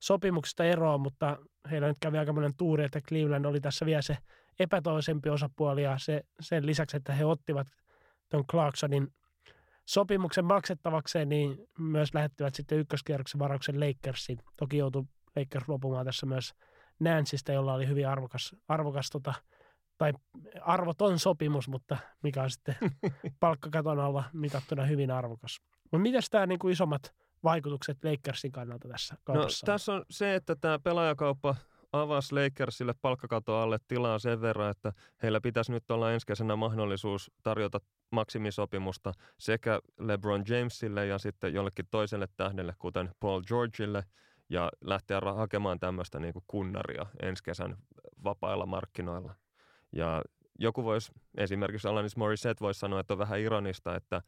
[0.00, 1.38] sopimuksesta eroon, mutta
[1.70, 4.18] heillä nyt kävi aika monen tuuri, että Cleveland oli tässä vielä se
[4.58, 7.66] epätoisempi osapuoli ja se, sen lisäksi, että he ottivat
[8.30, 9.12] tuon Clarksonin
[9.86, 14.38] sopimuksen maksettavakseen, niin myös lähettivät sitten ykköskierroksen varauksen Lakersiin.
[14.56, 15.04] Toki joutui
[15.36, 16.54] Lakers luopumaan tässä myös
[17.00, 19.34] Nansista, jolla oli hyvin arvokas, arvokas tota,
[19.98, 20.12] tai
[20.60, 22.76] arvoton sopimus, mutta mikä on sitten
[23.40, 25.60] palkkakaton alla mitattuna hyvin arvokas.
[25.82, 29.66] Mutta miten tämä niin kuin isommat vaikutukset Lakersin kannalta tässä no, kaupassa?
[29.66, 31.56] No, tässä on se, että tämä pelaajakauppa
[31.92, 37.30] avasi Lakersille palkkakaton alle tilaa sen verran, että heillä pitäisi nyt olla ensi kesänä mahdollisuus
[37.42, 37.80] tarjota
[38.10, 44.04] maksimisopimusta sekä LeBron Jamesille ja sitten jollekin toiselle tähdelle, kuten Paul Georgeille,
[44.48, 47.76] ja lähteä hakemaan tämmöistä niin kunnaria ensi kesän
[48.24, 49.34] vapailla markkinoilla.
[49.96, 50.22] Ja
[50.58, 54.22] joku voisi, esimerkiksi Alanis Morissette voisi sanoa, että on vähän ironista, että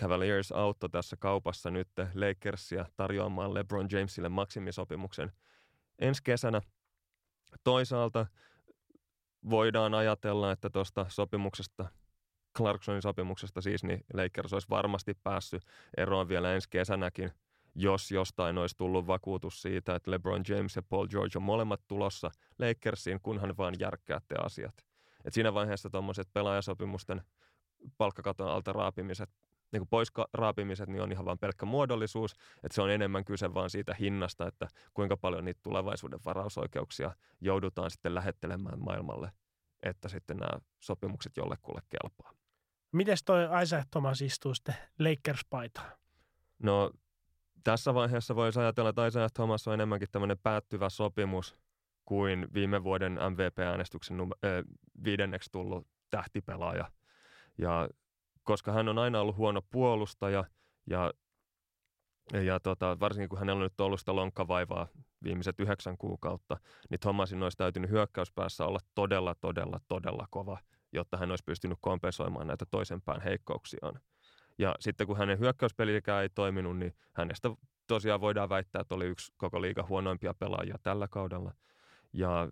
[0.00, 5.32] Cavaliers auttoi tässä kaupassa nyt Lakersia tarjoamaan LeBron Jamesille maksimisopimuksen
[5.98, 6.60] ensi kesänä.
[7.64, 8.26] Toisaalta
[9.50, 11.86] voidaan ajatella, että tuosta sopimuksesta,
[12.56, 15.62] Clarksonin sopimuksesta siis, niin Lakers olisi varmasti päässyt
[15.96, 17.32] eroon vielä ensi kesänäkin,
[17.74, 22.30] jos jostain olisi tullut vakuutus siitä, että LeBron James ja Paul George on molemmat tulossa
[22.58, 24.87] Lakersiin, kunhan vaan järkkäätte asiat.
[25.28, 27.22] Et siinä vaiheessa tuommoiset pelaajasopimusten
[27.98, 29.30] palkkakaton alta raapimiset
[29.72, 33.54] niin kuin pois raapimiset niin on ihan vain pelkkä muodollisuus, että se on enemmän kyse
[33.54, 39.32] vaan siitä hinnasta, että kuinka paljon niitä tulevaisuuden varausoikeuksia joudutaan sitten lähettelemään maailmalle,
[39.82, 42.32] että sitten nämä sopimukset jollekulle kelpaa.
[42.92, 45.92] Miten toi Isaiah Thomas istuu sitten Lakers-paitaan?
[46.62, 46.90] No
[47.64, 51.58] tässä vaiheessa voisi ajatella, että Isaiah Thomas on enemmänkin tämmöinen päättyvä sopimus
[52.08, 54.64] kuin viime vuoden MVP-äänestyksen num- äh,
[55.04, 56.90] viidenneksi tullut tähtipelaaja.
[57.58, 57.88] Ja
[58.42, 60.44] koska hän on aina ollut huono puolustaja
[60.86, 61.12] ja,
[62.32, 64.88] ja tota, varsinkin kun hänellä on nyt ollut sitä lonkkavaivaa
[65.24, 66.56] viimeiset yhdeksän kuukautta,
[66.90, 70.58] niin Thomasin olisi täytynyt hyökkäyspäässä olla todella, todella, todella kova,
[70.92, 74.00] jotta hän olisi pystynyt kompensoimaan näitä toisen pään heikkouksiaan.
[74.58, 77.50] Ja sitten kun hänen hyökkäyspelikään ei toiminut, niin hänestä
[77.86, 81.54] tosiaan voidaan väittää, että oli yksi koko liiga huonoimpia pelaajia tällä kaudella.
[82.12, 82.48] Ja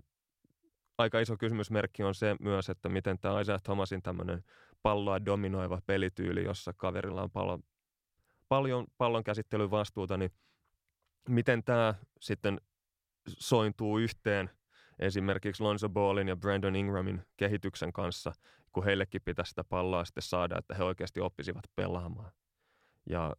[0.98, 4.44] aika iso kysymysmerkki on se myös, että miten tämä Isaiah Thomasin tämmöinen
[4.82, 7.62] palloa dominoiva pelityyli, jossa kaverilla on pallon,
[8.48, 10.30] paljon pallon käsittelyn vastuuta, niin
[11.28, 12.60] miten tämä sitten
[13.28, 14.50] sointuu yhteen
[14.98, 18.32] esimerkiksi Lonzo Ballin ja Brandon Ingramin kehityksen kanssa,
[18.72, 22.32] kun heillekin pitäisi sitä palloa sitten saada, että he oikeasti oppisivat pelaamaan.
[23.10, 23.36] Ja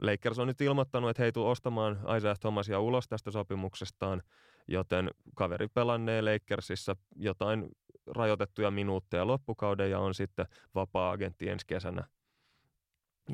[0.00, 4.22] Lakers on nyt ilmoittanut, että he ei tule ostamaan Isaiah Thomasia ulos tästä sopimuksestaan,
[4.68, 7.68] joten kaveri pelannee Lakersissa jotain
[8.06, 12.04] rajoitettuja minuutteja loppukauden ja on sitten vapaa-agentti ensi kesänä.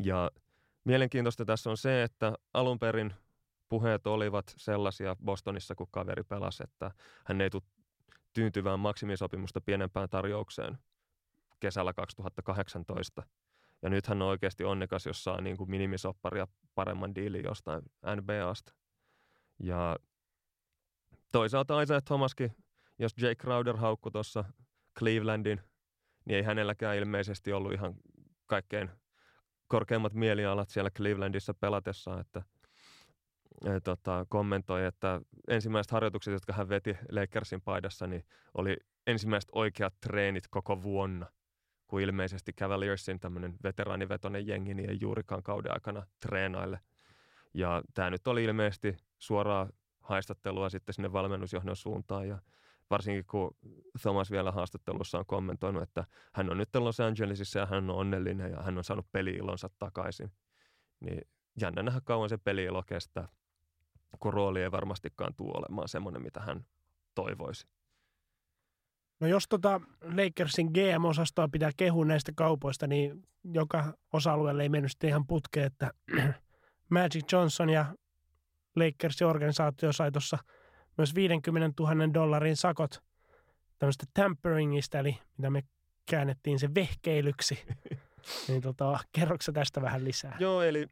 [0.03, 0.31] Ja
[0.85, 3.15] mielenkiintoista tässä on se, että alun perin
[3.69, 6.91] puheet olivat sellaisia Bostonissa, kun kaveri pelasi, että
[7.25, 7.63] hän ei tule
[8.33, 10.79] tyyntyvään maksimisopimusta pienempään tarjoukseen
[11.61, 13.23] kesällä 2018.
[13.83, 17.83] Ja nyt hän on oikeasti onnekas, jos saa niin kuin minimisopparia paremman diilin jostain
[18.17, 18.73] NBAsta.
[19.59, 19.97] Ja
[21.33, 22.57] toisaalta Isaiah Thomaskin,
[22.99, 24.45] jos Jake Crowder haukku tuossa
[24.99, 25.61] Clevelandin,
[26.25, 27.95] niin ei hänelläkään ilmeisesti ollut ihan
[28.47, 28.91] kaikkein
[29.69, 32.43] korkeimmat mielialat siellä Clevelandissa pelatessa, että
[33.65, 39.95] e, tota, kommentoi, että ensimmäiset harjoitukset, jotka hän veti Lakersin paidassa, niin oli ensimmäiset oikeat
[40.01, 41.27] treenit koko vuonna,
[41.87, 46.81] kun ilmeisesti Cavaliersin tämmöinen veteraanivetoinen jengi niin ei juurikaan kauden aikana treenaille.
[47.55, 49.69] Ja tämä nyt oli ilmeisesti suoraa
[50.03, 52.39] haistattelua sitten sinne valmennusjohdon suuntaan ja
[52.91, 53.57] varsinkin kun
[54.03, 58.51] Thomas vielä haastattelussa on kommentoinut, että hän on nyt Los Angelesissa ja hän on onnellinen
[58.51, 60.33] ja hän on saanut peliilonsa takaisin.
[61.01, 61.21] Niin
[61.61, 63.29] jännä nähdä kauan se peliilo kestää,
[64.21, 66.67] kun rooli ei varmastikaan tule olemaan semmoinen, mitä hän
[67.15, 67.67] toivoisi.
[69.21, 75.09] No jos tota Lakersin GM-osastoa pitää kehua näistä kaupoista, niin joka osa-alueelle ei mennyt sitten
[75.09, 75.91] ihan putkeen, että
[76.91, 77.87] Magic Johnson ja
[78.77, 80.39] Lakersin organisaatio sai tuossa–
[80.99, 83.03] myös 50 000 dollarin sakot
[83.79, 85.63] tämmöistä tamperingista, eli mitä me
[86.11, 87.59] käännettiin se vehkeilyksi.
[88.49, 90.37] niin tota, kerroksä tästä vähän lisää?
[90.41, 90.87] Joo, eli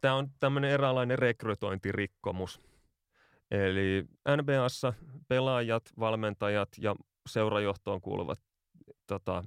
[0.00, 2.60] tämä on tämmöinen eräänlainen rekrytointirikkomus.
[3.50, 4.06] Eli
[4.36, 4.92] NBAssa
[5.28, 6.96] pelaajat, valmentajat ja
[7.28, 8.40] seurajohtoon kuuluvat
[9.06, 9.44] tota,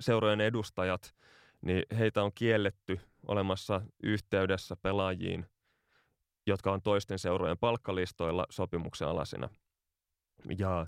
[0.00, 1.14] seurojen edustajat,
[1.62, 5.46] niin heitä on kielletty olemassa yhteydessä pelaajiin–
[6.48, 9.48] jotka on toisten seurojen palkkalistoilla sopimuksen alasina.
[10.58, 10.86] Ja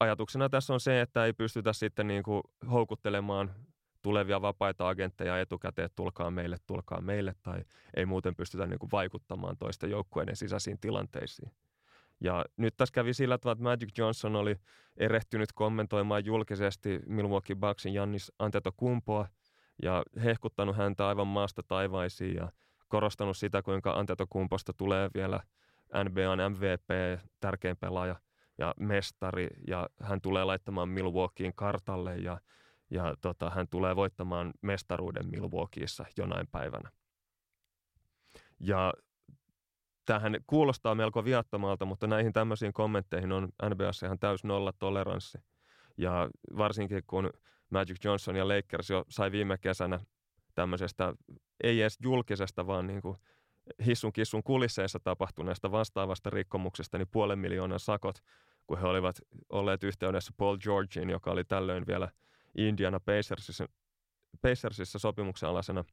[0.00, 3.54] ajatuksena tässä on se, että ei pystytä sitten niin kuin houkuttelemaan
[4.02, 8.90] tulevia vapaita agentteja etukäteen, että tulkaa meille, tulkaa meille, tai ei muuten pystytä niin kuin
[8.92, 11.52] vaikuttamaan toisten joukkueiden sisäisiin tilanteisiin.
[12.20, 14.56] Ja nyt tässä kävi sillä tavalla, että Magic Johnson oli
[14.96, 19.28] erehtynyt kommentoimaan julkisesti Milwaukee Bucksin Jannis Antetokumpoa
[19.82, 22.52] ja hehkuttanut häntä aivan maasta taivaisiin ja
[22.92, 25.40] korostanut sitä, kuinka Antetokumposta tulee vielä
[26.04, 28.16] NBAn MVP, tärkein pelaaja
[28.58, 32.40] ja mestari, ja hän tulee laittamaan Milwaukeein kartalle, ja,
[32.90, 36.90] ja tota, hän tulee voittamaan mestaruuden Milwaukeeissa jonain päivänä.
[38.60, 38.92] Ja
[40.04, 45.38] tähän kuulostaa melko viattomalta, mutta näihin tämmöisiin kommentteihin on NBAssa ihan täys nolla toleranssi.
[45.96, 47.30] Ja varsinkin kun
[47.70, 50.00] Magic Johnson ja Lakers jo sai viime kesänä
[50.54, 51.14] tämmöisestä
[51.62, 53.16] ei edes julkisesta, vaan niin kuin
[53.86, 58.18] hissun kissun kulisseissa tapahtuneesta vastaavasta rikkomuksesta, niin puolen miljoonan sakot,
[58.66, 59.16] kun he olivat
[59.50, 62.08] olleet yhteydessä Paul Georgein, joka oli tällöin vielä
[62.56, 63.66] Indiana Pacersissa,
[64.42, 65.84] Pacersissa sopimuksen alasena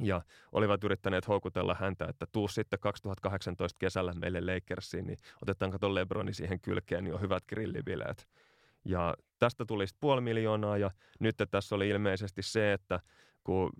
[0.00, 5.94] ja olivat yrittäneet houkutella häntä, että tuu sitten 2018 kesällä meille Lakersiin, niin otetaan kato
[5.94, 8.28] Lebroni siihen kylkeen, niin on hyvät grillibileet.
[8.84, 13.00] Ja tästä tuli sitten puoli miljoonaa ja nyt tässä oli ilmeisesti se, että
[13.44, 13.70] kun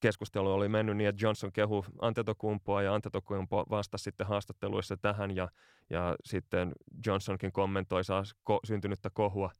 [0.00, 5.48] keskustelu oli mennyt niin, että Johnson kehu Antetokumpoa ja Antetokumpo vastasi sitten haastatteluissa tähän ja,
[5.90, 6.72] ja sitten
[7.06, 9.50] Johnsonkin kommentoi saa ko- syntynyttä kohua,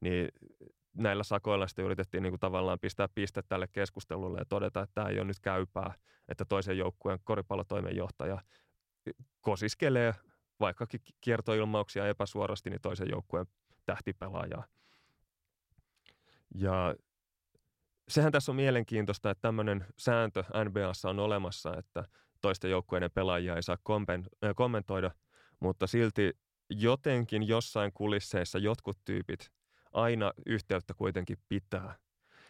[0.00, 0.28] niin
[0.96, 5.08] näillä sakoilla sitten yritettiin niin kuin tavallaan pistää piste tälle keskustelulle ja todeta, että tämä
[5.08, 5.94] ei ole nyt käypää,
[6.28, 8.42] että toisen joukkueen koripallotoimenjohtaja
[9.40, 10.14] kosiskelee
[10.60, 13.46] vaikkakin kiertoilmauksia epäsuorasti, niin toisen joukkueen
[13.86, 14.64] tähtipelaajaa.
[16.54, 16.94] Ja
[18.08, 22.04] sehän tässä on mielenkiintoista, että tämmöinen sääntö NBAssa on olemassa, että
[22.40, 23.76] toisten joukkueiden pelaajia ei saa
[24.44, 25.10] äh, kommentoida,
[25.60, 26.32] mutta silti
[26.70, 29.50] jotenkin jossain kulisseissa jotkut tyypit
[29.92, 31.96] aina yhteyttä kuitenkin pitää.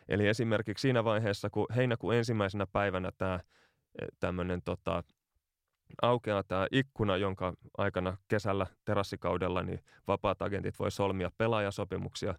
[0.08, 3.40] Eli esimerkiksi siinä vaiheessa, kun heinäkuun ensimmäisenä päivänä tämä äh,
[4.20, 5.04] tämmöinen tota,
[6.02, 12.34] aukeaa tämä ikkuna, jonka aikana kesällä terassikaudella niin vapaat agentit voi solmia pelaajasopimuksia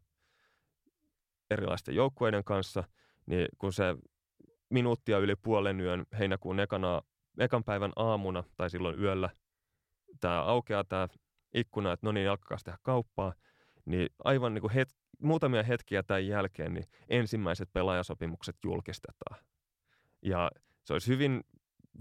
[1.51, 2.83] erilaisten joukkueiden kanssa,
[3.29, 3.95] niin kun se
[4.69, 7.01] minuuttia yli puolen yön heinäkuun ekana,
[7.37, 9.29] ekan päivän aamuna tai silloin yöllä
[10.19, 11.07] tämä aukeaa tämä
[11.53, 13.33] ikkuna, että no niin, alkaa tehdä kauppaa,
[13.85, 14.89] niin aivan niin kuin het,
[15.21, 19.39] muutamia hetkiä tämän jälkeen niin ensimmäiset pelaajasopimukset julkistetaan.
[20.21, 20.51] Ja
[20.83, 21.43] se olisi hyvin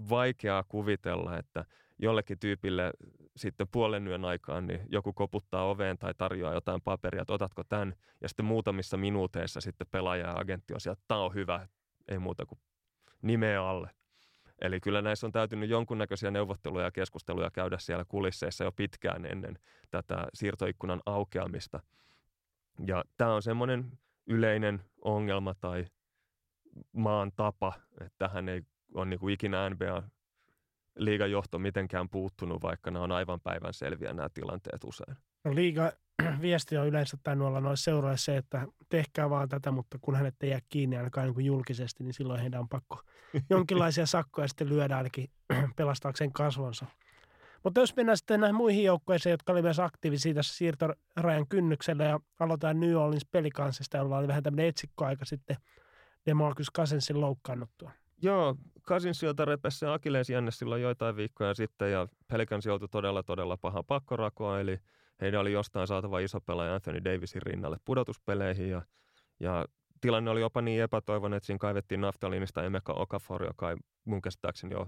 [0.09, 1.65] vaikeaa kuvitella, että
[1.99, 2.93] jollekin tyypille
[3.39, 7.95] sitten puolen yön aikaan niin joku koputtaa oveen tai tarjoaa jotain paperia, että otatko tämän,
[8.21, 11.69] ja sitten muutamissa minuuteissa sitten pelaaja ja agentti on sieltä, tämä on hyvä,
[12.09, 12.59] ei muuta kuin
[13.23, 13.91] nimeä alle.
[14.61, 19.59] Eli kyllä näissä on täytynyt jonkunnäköisiä neuvotteluja ja keskusteluja käydä siellä kulisseissa jo pitkään ennen
[19.91, 21.81] tätä siirtoikkunan aukeamista.
[22.87, 25.87] Ja tämä on semmoinen yleinen ongelma tai
[26.93, 28.63] maan tapa, että tähän ei
[28.95, 30.03] on niin kuin ikinä NBA
[30.99, 35.17] liigajohto mitenkään puuttunut, vaikka nämä on aivan päivän selviä nämä tilanteet usein.
[35.45, 35.93] No liiga
[36.43, 40.35] viesti on yleensä tainnut olla noissa seuroissa se, että tehkää vaan tätä, mutta kun hänet
[40.43, 43.01] ei jää kiinni ainakaan niin kuin julkisesti, niin silloin heidän on pakko
[43.51, 45.31] jonkinlaisia sakkoja sitten lyödä ainakin
[45.77, 46.87] pelastaakseen kasvonsa.
[47.65, 52.21] Mutta jos mennään sitten näihin muihin joukkoihin, jotka oli myös aktiivisia tässä siirtorajan kynnyksellä ja
[52.41, 55.57] aloitetaan New Orleans pelikansista, jolla oli vähän tämmöinen etsikkoaika sitten
[56.27, 57.91] Demarcus Cousinsin loukkaannuttua.
[58.23, 63.85] Joo, Cousinsilta repesi se jänne silloin joitain viikkoja sitten ja Pelicans joutui todella todella pahan
[63.85, 64.81] pakkorakoa, eli
[65.21, 68.83] heidän oli jostain saatava iso pelaaja Anthony Davisin rinnalle pudotuspeleihin ja,
[69.41, 69.65] ja
[70.01, 74.75] tilanne oli jopa niin epätoivoinen, että siinä kaivettiin naftalinista Emeka Okafor, joka ei mun käsittääkseni
[74.75, 74.87] jo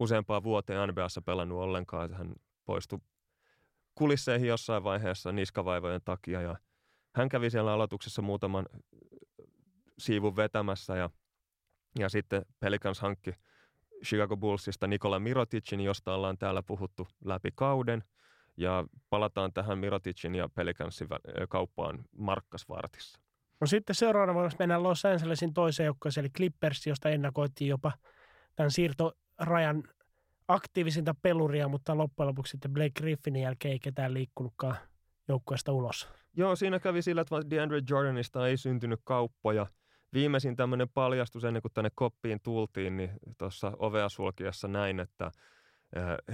[0.00, 2.98] useampaa vuoteen NBAssa pelannut ollenkaan, hän poistui
[3.94, 6.56] kulisseihin jossain vaiheessa niskavaivojen takia ja
[7.14, 8.66] hän kävi siellä aloituksessa muutaman
[9.98, 11.10] siivun vetämässä ja
[11.98, 13.34] ja sitten Pelicans hankki
[14.04, 18.04] Chicago Bullsista Nikola Miroticin, josta ollaan täällä puhuttu läpi kauden.
[18.56, 21.08] Ja palataan tähän Miroticin ja Pelicansin
[21.48, 23.20] kauppaan Markkasvartissa.
[23.60, 27.92] No sitten seuraavana vuonna mennään Los Angelesin toiseen joukkueeseen, eli Clippers, josta ennakoitiin jopa
[28.56, 29.82] tämän siirtorajan
[30.48, 34.76] aktiivisinta peluria, mutta loppujen lopuksi sitten Blake Griffinin jälkeen ei ketään liikkunutkaan
[35.28, 36.08] joukkueesta ulos.
[36.36, 39.66] Joo, siinä kävi sillä, että DeAndre Jordanista ei syntynyt kauppoja–
[40.14, 45.30] viimeisin tämmöinen paljastus ennen kuin tänne koppiin tultiin, niin tuossa ovea sulkiessa näin, että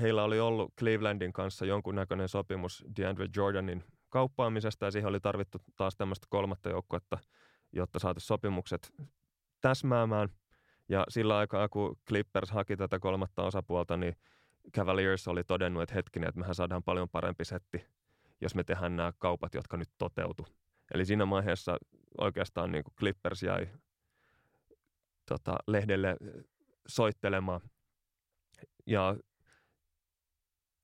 [0.01, 5.97] heillä oli ollut Clevelandin kanssa jonkunnäköinen sopimus DeAndre Jordanin kauppaamisesta ja siihen oli tarvittu taas
[5.97, 7.19] tämmöistä kolmatta joukkuetta,
[7.73, 8.93] jotta saataisiin sopimukset
[9.61, 10.29] täsmäämään.
[10.89, 14.17] Ja sillä aikaa, kun Clippers haki tätä kolmatta osapuolta, niin
[14.77, 17.87] Cavaliers oli todennut, että hetkinen, että mehän saadaan paljon parempi setti,
[18.41, 20.47] jos me tehdään nämä kaupat, jotka nyt toteutu.
[20.95, 21.77] Eli siinä vaiheessa
[22.19, 23.69] oikeastaan niin kuin Clippers jäi
[25.29, 26.17] tota, lehdelle
[26.89, 27.61] soittelemaan.
[28.87, 29.17] Ja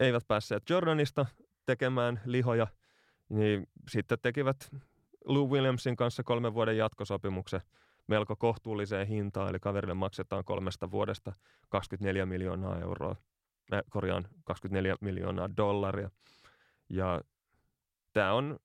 [0.01, 1.27] eivät päässeet Jordanista
[1.67, 2.67] tekemään lihoja,
[3.29, 4.71] niin sitten tekivät
[5.25, 7.61] Lou Williamsin kanssa kolmen vuoden jatkosopimuksen
[8.07, 11.33] melko kohtuulliseen hintaan, eli kaverille maksetaan kolmesta vuodesta
[11.69, 13.17] 24 miljoonaa euroa,
[13.73, 16.11] äh, korjaan 24 miljoonaa dollaria.
[16.89, 17.21] Ja
[18.13, 18.59] tämä on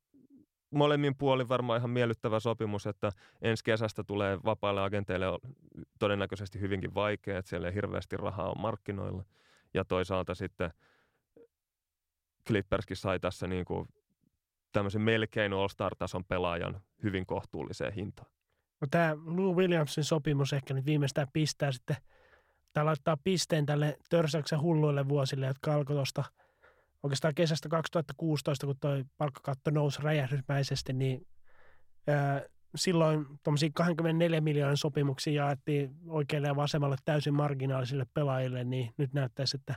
[0.71, 5.25] molemmin puolin varmaan ihan miellyttävä sopimus, että ensi kesästä tulee vapaille agenteille
[5.99, 9.23] todennäköisesti hyvinkin vaikea, että siellä ei hirveästi rahaa on markkinoilla.
[9.73, 10.71] Ja toisaalta sitten
[12.47, 13.87] Clipperskin sai tässä niin kuin
[14.71, 18.31] tämmöisen melkein All-Star-tason pelaajan hyvin kohtuulliseen hintaan.
[18.81, 21.95] No tämä Lou Williamsin sopimus ehkä nyt viimeistään pistää sitten,
[22.73, 26.23] tai laittaa pisteen tälle törsäyksen hulluille vuosille, jotka alkoi tuosta–
[27.03, 31.27] oikeastaan kesästä 2016, kun tuo palkkakatto nousi räjähdysmäisesti, niin
[32.07, 32.41] ää,
[32.75, 39.57] silloin tuommoisia 24 miljoonan sopimuksia jaettiin oikealle ja vasemmalle täysin marginaalisille pelaajille, niin nyt näyttäisi,
[39.57, 39.75] että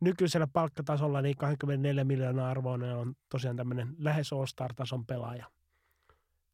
[0.00, 5.50] nykyisellä palkkatasolla niin 24 miljoonaa arvoinen on tosiaan tämmöinen lähes All-Star-tason pelaaja.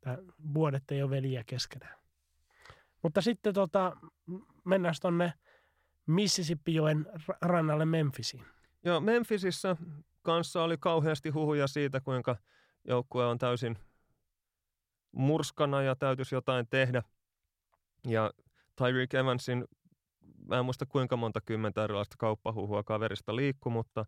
[0.01, 0.19] Tämä
[0.55, 1.97] vuodet ei ole veliä keskenään.
[3.03, 3.97] Mutta sitten tota,
[4.65, 5.33] mennään tuonne
[6.07, 7.07] Mississippi-joen
[7.41, 8.54] rannalle Memphisiin.
[8.85, 9.77] Joo, Memphisissa
[10.23, 12.37] kanssa oli kauheasti huhuja siitä, kuinka
[12.85, 13.79] joukkue on täysin
[15.13, 17.03] murskana ja täytyisi jotain tehdä.
[18.07, 18.31] Ja
[18.77, 19.65] Tyreek Evansin,
[20.49, 24.05] mä en muista kuinka monta kymmentä erilaista kauppahuhua kaverista liikkuu, mutta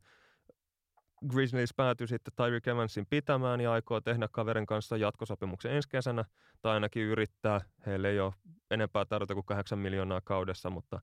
[1.29, 6.24] Grizzlies päätyi sitten Tyreek Evansin pitämään ja aikoo tehdä kaverin kanssa jatkosopimuksen ensi kesänä,
[6.62, 7.61] tai ainakin yrittää.
[7.87, 8.35] Heille ei ole
[8.70, 11.01] enempää tarjota kuin 8 miljoonaa kaudessa, mutta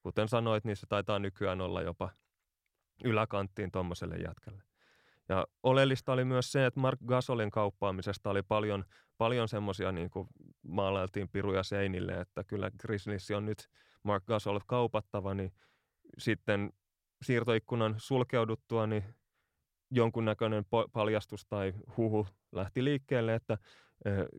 [0.00, 2.10] kuten sanoit, niin se taitaa nykyään olla jopa
[3.04, 4.62] yläkanttiin tuommoiselle jätkälle.
[5.28, 8.84] Ja oleellista oli myös se, että Mark Gasolin kauppaamisesta oli paljon,
[9.18, 10.28] paljon semmoisia, niin kuin
[10.62, 13.68] maalailtiin piruja seinille, että kyllä Grizzlies on nyt
[14.02, 15.52] Mark Gasol kaupattava, niin
[16.18, 16.72] sitten
[17.22, 19.04] siirtoikkunan sulkeuduttua, niin
[19.90, 23.58] jonkunnäköinen paljastus tai huhu lähti liikkeelle, että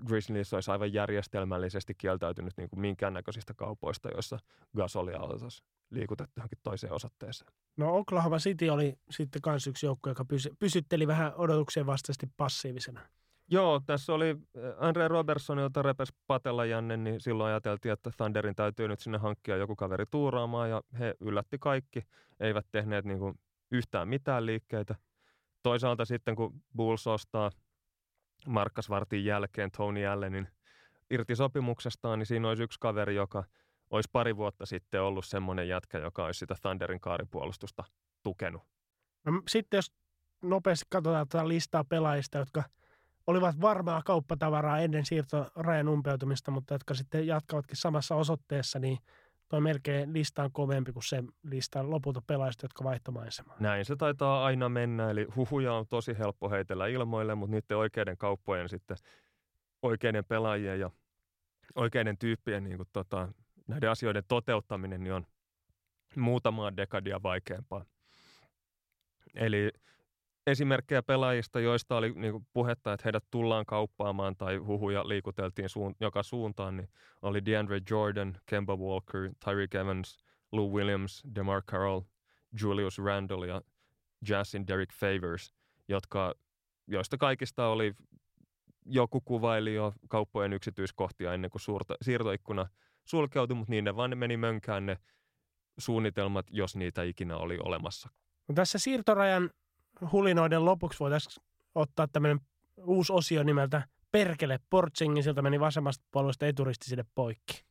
[0.07, 4.39] Grizzlies olisi aivan järjestelmällisesti kieltäytynyt niin kuin minkäännäköisistä kaupoista, joissa
[4.75, 7.51] gasolia oltaisiin liikutettu johonkin toiseen osoitteeseen.
[7.77, 13.01] No Oklahoma City oli sitten myös yksi joukko, joka pysy, pysytteli vähän odotuksien vastaisesti passiivisena.
[13.49, 14.37] Joo, tässä oli
[14.77, 19.57] Andre Robertson, jota repes Patella Janne, niin silloin ajateltiin, että Thunderin täytyy nyt sinne hankkia
[19.57, 22.03] joku kaveri tuuraamaan, ja he yllätti kaikki,
[22.39, 23.39] eivät tehneet niin kuin
[23.71, 24.95] yhtään mitään liikkeitä.
[25.63, 27.51] Toisaalta sitten, kun Bulls ostaa
[28.47, 30.47] Markkasvartin jälkeen Tony Allenin
[31.09, 33.43] irti sopimuksestaan, niin siinä olisi yksi kaveri, joka
[33.89, 37.83] olisi pari vuotta sitten ollut semmoinen jätkä, joka olisi sitä Thunderin kaaripuolustusta
[38.23, 38.61] tukenut.
[39.25, 39.93] No, sitten jos
[40.41, 42.63] nopeasti katsotaan tätä listaa pelaajista, jotka
[43.27, 48.97] olivat varmaa kauppatavaraa ennen siirtorajan umpeutumista, mutta jotka sitten jatkavatkin samassa osoitteessa, niin
[49.49, 53.63] Tuo melkein lista on kovempi kuin se lista lopulta pelaajista, jotka vaihtomaisemaan.
[53.63, 58.17] Näin se taitaa aina mennä, eli huhuja on tosi helppo heitellä ilmoille, mutta niiden oikeiden
[58.17, 58.97] kauppojen sitten
[59.81, 60.89] oikeiden pelaajien ja
[61.75, 63.27] oikeiden tyyppien niin kuin tota,
[63.67, 65.25] näiden asioiden toteuttaminen niin on
[66.15, 67.85] muutamaa dekadia vaikeampaa.
[69.33, 69.71] Eli
[70.47, 75.95] esimerkkejä pelaajista, joista oli niin kuin puhetta, että heidät tullaan kauppaamaan tai huhuja liikuteltiin suun,
[75.99, 76.89] joka suuntaan, niin
[77.21, 80.17] oli DeAndre Jordan, Kemba Walker, Tyreek Evans,
[80.51, 82.01] Lou Williams, DeMar Carroll,
[82.61, 83.61] Julius Randle ja
[84.29, 85.53] Jazzin Derek Favors,
[85.87, 86.35] jotka,
[86.87, 87.93] joista kaikista oli
[88.85, 92.67] joku kuvaili jo kauppojen yksityiskohtia ennen kuin suurta, siirtoikkuna
[93.05, 94.97] sulkeutui, mutta niin ne vaan meni mönkään ne
[95.77, 98.09] suunnitelmat, jos niitä ikinä oli olemassa.
[98.55, 99.49] Tässä siirtorajan
[100.11, 101.45] hulinoiden lopuksi voitaisiin
[101.75, 102.39] ottaa tämmöinen
[102.77, 107.63] uusi osio nimeltä Perkele Portsingin, sieltä meni vasemmasta puolesta eturisti sinne poikki.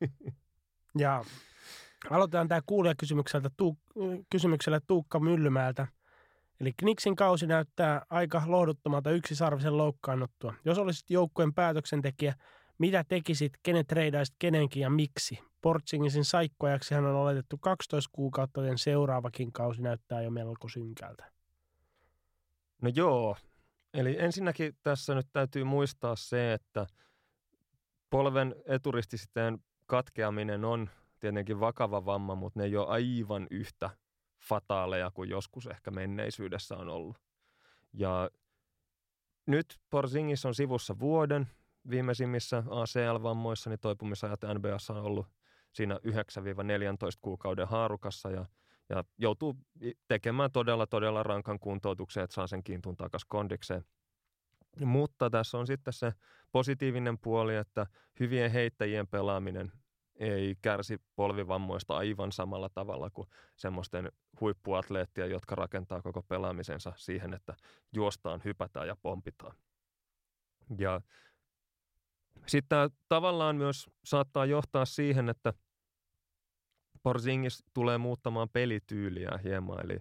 [0.98, 1.24] ja
[2.10, 5.86] aloitetaan tämä kuulijakysymyksellä Tuuk- kysymyksellä Tuukka Myllymäältä.
[6.60, 10.54] Eli Kniksin kausi näyttää aika lohduttomalta sarvisen loukkaannuttua.
[10.64, 12.34] Jos olisit joukkueen päätöksentekijä,
[12.78, 15.38] mitä tekisit, kenet treidaisit kenenkin ja miksi?
[15.62, 21.37] Portsingisin saikkoajaksi hän on oletettu 12 kuukautta, joten seuraavakin kausi näyttää jo melko synkältä.
[22.82, 23.36] No joo,
[23.94, 26.86] eli ensinnäkin tässä nyt täytyy muistaa se, että
[28.10, 33.90] polven eturistisiteen katkeaminen on tietenkin vakava vamma, mutta ne ei ole aivan yhtä
[34.40, 37.16] fataaleja kuin joskus ehkä menneisyydessä on ollut.
[37.92, 38.30] Ja
[39.46, 41.48] nyt Porzingis on sivussa vuoden.
[41.90, 45.26] Viimeisimmissä ACL-vammoissa niin toipumisajat NBAssa on ollut
[45.72, 46.00] siinä 9-14
[47.22, 48.46] kuukauden haarukassa ja–
[48.88, 49.56] ja joutuu
[50.08, 53.84] tekemään todella, todella rankan kuntoutuksen, että saa sen kiintun takaisin kondikseen.
[54.84, 56.12] Mutta tässä on sitten se
[56.52, 57.86] positiivinen puoli, että
[58.20, 59.72] hyvien heittäjien pelaaminen
[60.16, 67.54] ei kärsi polvivammoista aivan samalla tavalla kuin semmoisten huippuatleettien, jotka rakentaa koko pelaamisensa siihen, että
[67.92, 69.56] juostaan, hypätään ja pompitaan.
[70.78, 71.00] Ja
[72.46, 75.52] sitten tämä tavallaan myös saattaa johtaa siihen, että–
[77.08, 79.98] Porzingis tulee muuttamaan pelityyliä hieman, eli,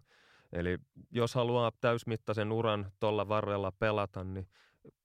[0.53, 0.77] eli
[1.11, 4.47] jos haluaa täysmittaisen uran tuolla varrella pelata, niin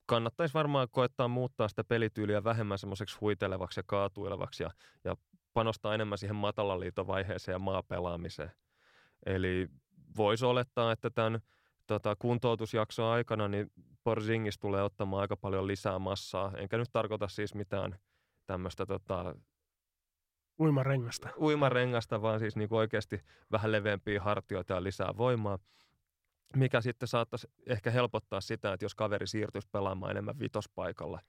[0.07, 4.71] kannattaisi varmaan koettaa muuttaa sitä pelityyliä vähemmän semmoiseksi huitelevaksi ja kaatuilevaksi ja,
[5.05, 5.17] ja
[5.53, 8.53] panostaa enemmän siihen matalaliitovaiheeseen ja maapelaamiseen.
[9.27, 9.69] Eli
[10.17, 11.41] voisi olettaa, että tämän
[11.87, 13.73] tota, kuntoutusjakson aikana niin
[14.05, 17.99] Porzingis tulee ottamaan aika paljon lisää massaa, enkä nyt tarkoita siis mitään
[18.47, 19.35] tämmöistä tota,
[20.61, 21.29] Uimarengasta.
[21.41, 23.21] Uimarengasta, vaan siis niin oikeasti
[23.53, 25.59] vähän leveämpiä hartioita ja lisää voimaa,
[26.57, 31.21] mikä sitten saattaisi ehkä helpottaa sitä, että jos kaveri siirtyisi pelaamaan enemmän vitospaikalla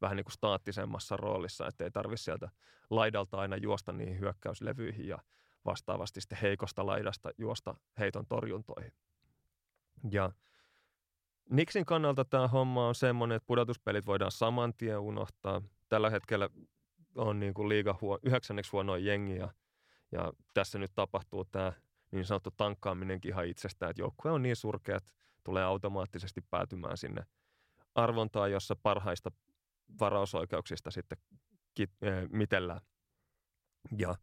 [0.00, 2.50] vähän niin kuin staattisemmassa roolissa, että ei tarvitse sieltä
[2.90, 5.18] laidalta aina juosta niihin hyökkäyslevyihin ja
[5.64, 8.92] vastaavasti sitten heikosta laidasta juosta heiton torjuntoihin.
[10.10, 10.32] Ja
[11.50, 15.62] Nixin kannalta tämä homma on semmoinen, että pudotuspelit voidaan saman tien unohtaa.
[15.88, 16.48] Tällä hetkellä
[17.16, 19.48] on niin kuin liiga huo, yhdeksänneksi huonoin jengi ja,
[20.12, 21.72] ja tässä nyt tapahtuu tämä
[22.10, 25.12] niin sanottu tankkaaminenkin ihan itsestään, että joukkue on niin surkea, että
[25.44, 27.22] tulee automaattisesti päätymään sinne
[27.94, 29.30] arvontaan, jossa parhaista
[30.00, 31.18] varausoikeuksista sitten
[31.74, 32.80] kit, äh, mitellään.
[33.98, 34.14] Ja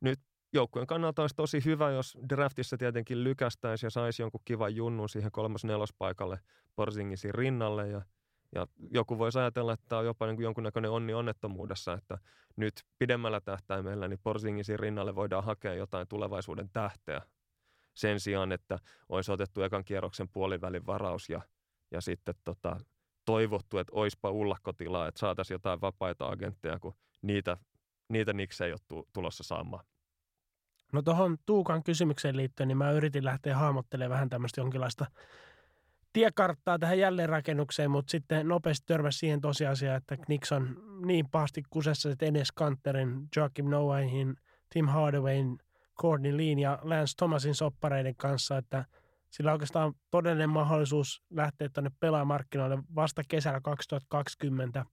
[0.00, 0.20] nyt
[0.52, 5.32] joukkueen kannalta olisi tosi hyvä, jos draftissa tietenkin lykästäisi ja saisi jonkun kivan junnun siihen
[5.32, 6.38] kolmas-nelospaikalle
[6.76, 8.02] Porzingisin rinnalle ja
[8.54, 12.18] ja joku voisi ajatella, että tämä on jopa niin kuin jonkunnäköinen onni onnettomuudessa, että
[12.56, 17.22] nyt pidemmällä tähtäimellä niin Porzingisin rinnalle voidaan hakea jotain tulevaisuuden tähteä
[17.94, 18.78] sen sijaan, että
[19.08, 21.40] olisi otettu ekan kierroksen puolivälin varaus ja,
[21.90, 22.80] ja sitten tota,
[23.24, 27.56] toivottu, että oispa ullakkotilaa, että saataisiin jotain vapaita agentteja, kun niitä,
[28.08, 29.84] niitä niksei ei ole tulossa saamaan.
[30.92, 35.06] No tuohon Tuukan kysymykseen liittyen, niin mä yritin lähteä hahmottelemaan vähän tämmöistä jonkinlaista
[36.12, 42.10] tiekarttaa tähän jälleenrakennukseen, mutta sitten nopeasti törmäsi siihen tosiasiaan, että Knicks on niin pahasti kusessa,
[42.10, 44.36] että Enes Kanterin, Joakim Noahin,
[44.72, 45.58] Tim Hardawayn,
[46.00, 48.84] Courtney Lean ja Lance Thomasin soppareiden kanssa, että
[49.30, 54.84] sillä oikeastaan todellinen mahdollisuus lähteä tuonne pelaamarkkinoille vasta kesällä 2020.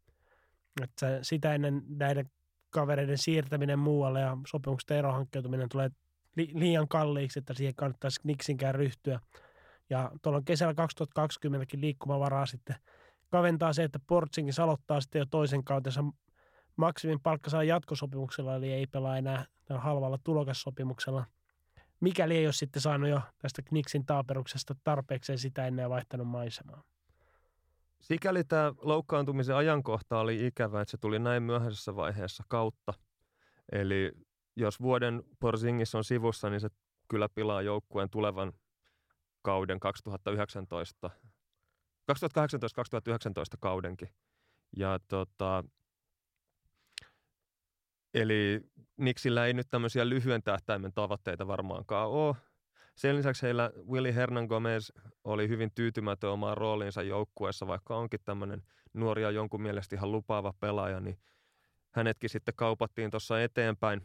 [0.83, 2.29] Että sitä ennen näiden
[2.69, 5.89] kavereiden siirtäminen muualle ja sopimukset erohankkeutuminen tulee
[6.35, 9.19] li- liian kalliiksi, että siihen kannattaisi Knicksinkään ryhtyä.
[9.89, 12.75] Ja tuolla kesällä 2020kin liikkumavaraa sitten
[13.29, 16.03] kaventaa se, että Portsingin aloittaa sitten jo toisen kautensa
[16.75, 21.25] maksimin palkka saa jatkosopimuksella, eli ei pelaa enää halvalla tulokassopimuksella.
[21.99, 26.83] Mikäli ei ole sitten saanut jo tästä Kniksin taaperuksesta tarpeekseen sitä ennen vaihtanut maisemaa.
[28.01, 32.93] Sikäli tämä loukkaantumisen ajankohta oli ikävä, että se tuli näin myöhäisessä vaiheessa kautta.
[33.71, 34.11] Eli
[34.55, 36.69] jos vuoden Porzingis on sivussa, niin se
[37.07, 38.53] kyllä pilaa joukkueen tulevan
[39.49, 41.09] kauden 2019,
[42.11, 42.13] 2018-2019
[43.59, 44.09] kaudenkin.
[44.77, 45.63] Ja tota,
[48.13, 48.61] eli
[48.97, 52.35] Nixillä ei nyt tämmöisiä lyhyen tähtäimen tavoitteita varmaankaan ole.
[52.95, 54.89] Sen lisäksi heillä Willy Hernan Gomez
[55.23, 60.53] oli hyvin tyytymätön omaan rooliinsa joukkueessa, vaikka onkin tämmöinen nuori ja jonkun mielestä ihan lupaava
[60.59, 61.19] pelaaja, niin
[61.91, 64.01] hänetkin sitten kaupattiin tuossa eteenpäin.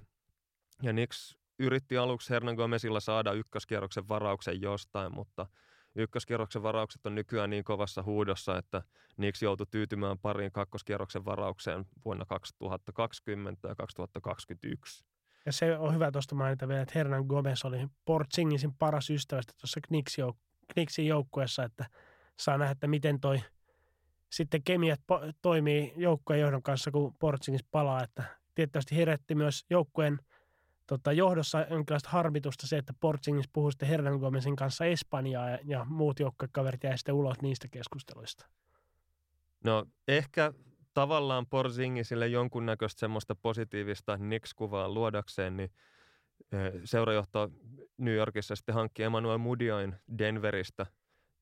[0.83, 5.47] Ja Nix yritti aluksi Hernan Gomezilla saada ykköskierroksen varauksen jostain, mutta
[5.95, 8.83] ykköskierroksen varaukset on nykyään niin kovassa huudossa, että
[9.17, 15.05] niiksi joutui tyytymään pariin kakkoskierroksen varaukseen vuonna 2020 ja 2021.
[15.47, 19.81] Ja se on hyvä tuosta mainita vielä, että Hernan Gomez oli Portsingisin paras ystävästä tuossa
[20.73, 21.87] Kniksin joukkueessa, että
[22.39, 23.41] saa nähdä, että miten toi
[24.31, 28.25] sitten kemiat po- toimii joukkueen johdon kanssa, kun Portsingis palaa, että
[28.55, 30.19] tietysti herätti myös joukkueen–
[30.87, 35.85] tota, johdossa jonkinlaista harmitusta se, että Portsingis puhui sitten Hernan Gomezin kanssa Espanjaa ja, ja
[35.85, 38.47] muut joukkuekaverit jäi sitten ulos niistä keskusteluista.
[39.65, 40.53] No ehkä
[40.95, 45.71] tavallaan Porzingisille jonkunnäköistä semmoista positiivista Knicks-kuvaa luodakseen, niin
[46.85, 47.51] seurajohto
[47.99, 50.87] New Yorkissa sitten hankki Emmanuel Mudiain Denveristä.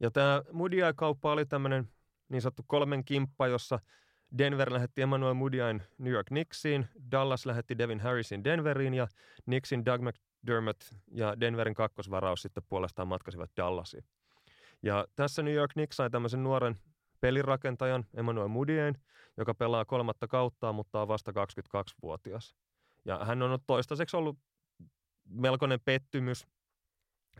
[0.00, 1.88] Ja tämä Mudiai-kauppa oli tämmöinen
[2.28, 3.78] niin sanottu kolmen kimppa, jossa–
[4.38, 9.08] Denver lähetti Emmanuel Mudiain New York Knicksiin, Dallas lähetti Devin Harrisin Denveriin ja
[9.44, 14.04] Knicksin Doug McDermott ja Denverin kakkosvaraus sitten puolestaan matkasivat Dallasiin.
[14.82, 16.78] Ja tässä New York Knicks sai tämmöisen nuoren
[17.20, 18.94] pelirakentajan Emmanuel Mudiain,
[19.36, 22.54] joka pelaa kolmatta kauttaa, mutta on vasta 22-vuotias.
[23.04, 24.38] Ja hän on toistaiseksi ollut
[25.28, 26.46] melkoinen pettymys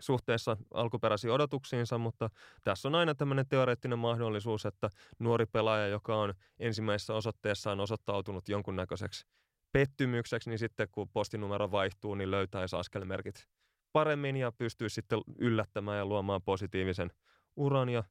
[0.01, 2.31] suhteessa alkuperäisiin odotuksiinsa, mutta
[2.65, 9.27] tässä on aina tämmöinen teoreettinen mahdollisuus, että nuori pelaaja, joka on ensimmäisessä osoitteessaan osoittautunut jonkunnäköiseksi
[9.73, 13.47] pettymykseksi, niin sitten kun postinumero vaihtuu, niin löytäisi askelmerkit
[13.93, 17.11] paremmin ja pystyy sitten yllättämään ja luomaan positiivisen
[17.57, 17.89] uran.
[17.89, 18.05] Ja,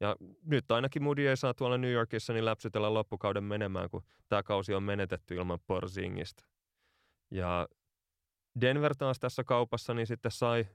[0.00, 4.42] ja nyt ainakin Moody ei saa tuolla New Yorkissa niin läpsytellä loppukauden menemään, kun tämä
[4.42, 6.44] kausi on menetetty ilman Porzingista.
[7.30, 7.68] Ja
[8.60, 10.66] Denver taas tässä kaupassa niin sitten sai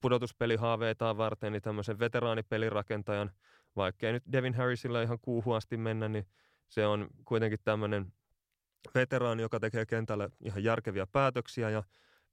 [0.00, 3.30] pudotuspelihaaveitaan varten, niin tämmöisen veteraanipelirakentajan,
[3.76, 6.26] vaikkei nyt Devin Harrisilla ihan kuuhuasti mennä, niin
[6.68, 8.12] se on kuitenkin tämmöinen
[8.94, 11.82] veteraani, joka tekee kentällä ihan järkeviä päätöksiä ja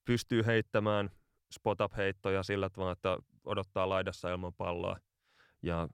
[0.06, 1.10] pystyy heittämään
[1.52, 4.98] spot-up-heittoja sillä tavalla, että odottaa laidassa ilman palloa.
[5.62, 5.88] Ja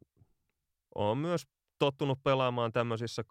[0.95, 1.47] on myös
[1.79, 3.23] tottunut pelaamaan tämmöisissä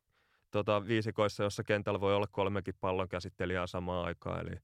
[0.50, 4.40] tota, viisikoissa, jossa kentällä voi olla kolmekin pallon käsittelijää samaan aikaan.
[4.40, 4.56] Eli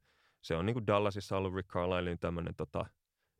[0.42, 2.86] se on niin kuin Dallasissa ollut Rick Carlislein tämmöinen tota,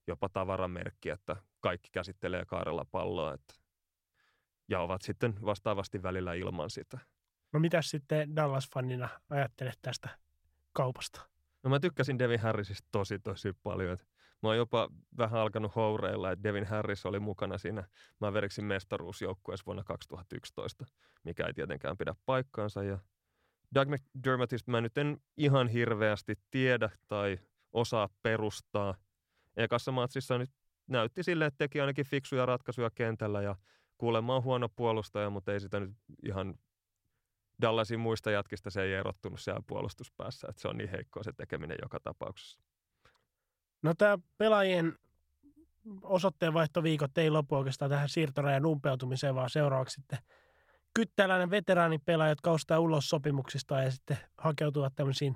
[0.07, 3.55] jopa tavaramerkki, että kaikki käsittelee kaarella palloa että,
[4.69, 6.99] ja ovat sitten vastaavasti välillä ilman sitä.
[7.53, 10.09] No mitä sitten Dallas-fanina ajattelet tästä
[10.73, 11.29] kaupasta?
[11.63, 13.93] No mä tykkäsin Devin Harrisista tosi tosi paljon.
[13.93, 14.09] Et
[14.43, 14.89] mä oon jopa
[15.19, 17.85] vähän alkanut houreilla, että Devin Harris oli mukana siinä
[18.21, 20.85] Maverickin mestaruusjoukkueessa vuonna 2011,
[21.25, 22.83] mikä ei tietenkään pidä paikkaansa.
[22.83, 22.99] Ja
[23.75, 27.39] Doug McDermottista mä nyt en ihan hirveästi tiedä tai
[27.73, 28.95] osaa perustaa.
[29.57, 30.51] Ekassa matsissa nyt
[30.87, 33.57] näytti sille, että teki ainakin fiksuja ratkaisuja kentällä ja
[33.99, 36.55] kuulemma on huono puolustaja, mutta ei sitä nyt ihan
[37.63, 41.77] Dallasin muista jatkista se ei erottunut siellä puolustuspäässä, että se on niin heikkoa se tekeminen
[41.83, 42.61] joka tapauksessa.
[43.83, 44.99] No tämä pelaajien
[46.03, 50.19] osoitteenvaihtoviikot ei lopu oikeastaan tähän siirtorajan umpeutumiseen, vaan seuraavaksi sitten
[50.95, 55.35] kyttäläinen veteraanipelaaja, jotka ostaa ulos sopimuksista ja sitten hakeutuvat tämmöisiin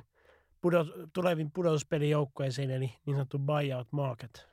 [0.61, 4.49] pudot, tuleviin pudotuspelijoukkueisiin, eli niin sanottu buyout market.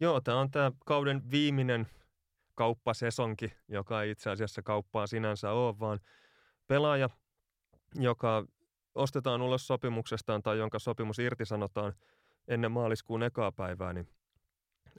[0.00, 1.86] Joo, tämä on tämä kauden viimeinen
[2.54, 6.00] kauppasesonki, joka ei itse asiassa kauppaa sinänsä ole, vaan
[6.66, 7.10] pelaaja,
[7.94, 8.46] joka
[8.94, 11.92] ostetaan ulos sopimuksestaan tai jonka sopimus irtisanotaan
[12.48, 14.08] ennen maaliskuun ekaa päivää, niin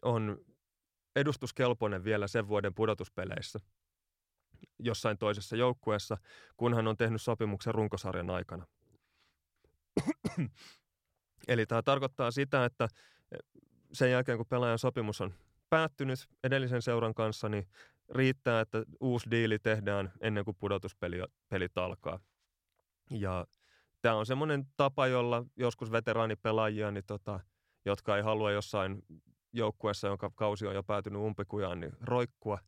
[0.02, 0.38] on
[1.16, 3.60] edustuskelpoinen vielä sen vuoden pudotuspeleissä
[4.80, 6.18] jossain toisessa joukkueessa,
[6.58, 8.66] kun hän on tehnyt sopimuksen runkosarjan aikana.
[11.48, 12.88] Eli tämä tarkoittaa sitä, että
[13.94, 15.34] sen jälkeen kun pelaajan sopimus on
[15.70, 17.68] päättynyt edellisen seuran kanssa, niin
[18.10, 22.20] riittää, että uusi diili tehdään ennen kuin pudotuspelit alkaa.
[23.10, 23.46] Ja
[24.02, 27.40] tämä on semmoinen tapa, jolla joskus veteraanipelaajia, niin tota,
[27.86, 29.04] jotka ei halua jossain
[29.54, 32.60] joukkueessa, jonka kausi on jo päätynyt umpikujaan, niin roikkua,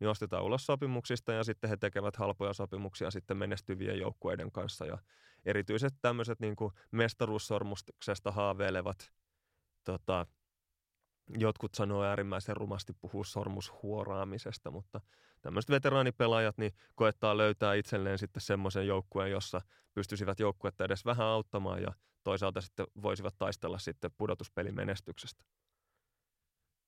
[0.00, 4.86] niin ostetaan ulos sopimuksista ja sitten he tekevät halpoja sopimuksia sitten menestyvien joukkueiden kanssa.
[4.86, 4.98] Ja
[5.46, 6.56] erityiset tämmöiset niin
[6.90, 9.12] mestaruussormuksesta haaveilevat
[9.84, 10.26] tota,
[11.38, 15.00] jotkut sanoo äärimmäisen rumasti puhua sormushuoraamisesta, mutta
[15.42, 19.60] tämmöiset veteraanipelaajat niin koettaa löytää itselleen sitten semmoisen joukkueen, jossa
[19.94, 21.92] pystyisivät joukkuetta edes vähän auttamaan ja
[22.24, 25.44] toisaalta sitten voisivat taistella sitten pudotuspelin menestyksestä.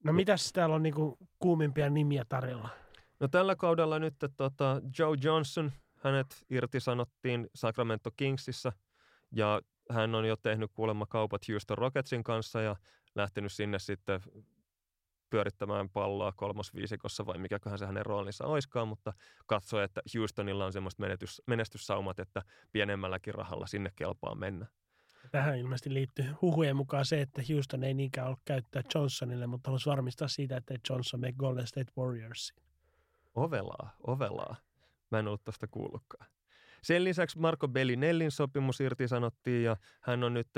[0.04, 2.68] No mitäs täällä on niinku kuumimpia nimiä tarjolla?
[3.20, 8.72] No tällä kaudella nyt tota, Joe Johnson, hänet irtisanottiin Sacramento Kingsissa
[9.32, 12.76] ja hän on jo tehnyt kuulemma kaupat Houston Rocketsin kanssa ja
[13.14, 14.20] lähtenyt sinne sitten
[15.30, 19.12] pyörittämään palloa kolmosviisikossa vai mikäköhän se hänen roolinsa oiskaan, mutta
[19.46, 22.42] katsoi, että Houstonilla on semmoista menetys, menestyssaumat, että
[22.72, 24.66] pienemmälläkin rahalla sinne kelpaa mennä.
[25.30, 29.90] Tähän ilmeisesti liittyy huhujen mukaan se, että Houston ei niinkään ollut käyttää Johnsonille, mutta haluaisi
[29.90, 32.62] varmistaa siitä, että Johnson mene Golden State Warriorsiin.
[33.34, 34.56] Ovelaa, ovelaa.
[35.10, 36.26] Mä en ollut tuosta kuullutkaan.
[36.82, 40.48] Sen lisäksi Marco Bellinellin sopimus irtisanottiin ja hän on nyt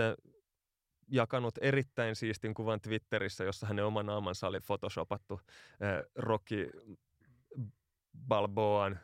[1.08, 6.70] jakanut erittäin siistin kuvan Twitterissä, jossa hänen oma naamansa oli photoshopattu äh, Rocky
[8.28, 9.00] Balboan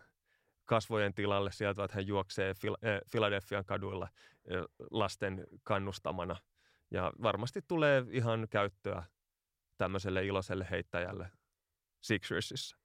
[0.64, 2.55] kasvojen tilalle sieltä, että hän juoksee
[3.11, 4.09] Philadelphian kaduilla
[4.90, 6.36] lasten kannustamana.
[6.90, 9.03] Ja varmasti tulee ihan käyttöä
[9.78, 11.30] tämmöiselle iloiselle heittäjälle
[12.01, 12.76] Sixersissa.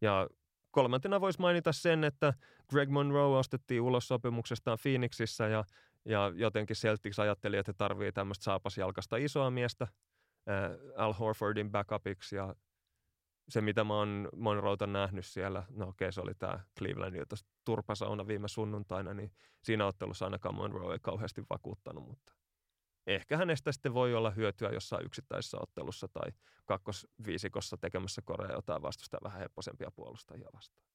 [0.00, 0.28] Ja
[0.76, 2.34] kolmantena voisi mainita sen, että
[2.70, 5.64] Greg Monroe ostettiin ulos sopimuksestaan Phoenixissa ja
[6.04, 12.54] ja jotenkin Celtics ajatteli, että tarvii tämmöistä saapasjalkasta isoa miestä äh, Al Horfordin backupiksi ja
[13.48, 17.22] se, mitä mä oon Monroeta nähnyt siellä, no okei, se oli tämä Clevelandin
[17.64, 22.32] turpasauna viime sunnuntaina, niin siinä ottelussa ainakaan Monroe ei kauheasti vakuuttanut, mutta
[23.06, 26.32] ehkä hänestä sitten voi olla hyötyä jossain yksittäisessä ottelussa tai
[26.64, 30.86] kakkosviisikossa tekemässä Korea jotain vastusta vähän hepposempia puolustajia vastaan.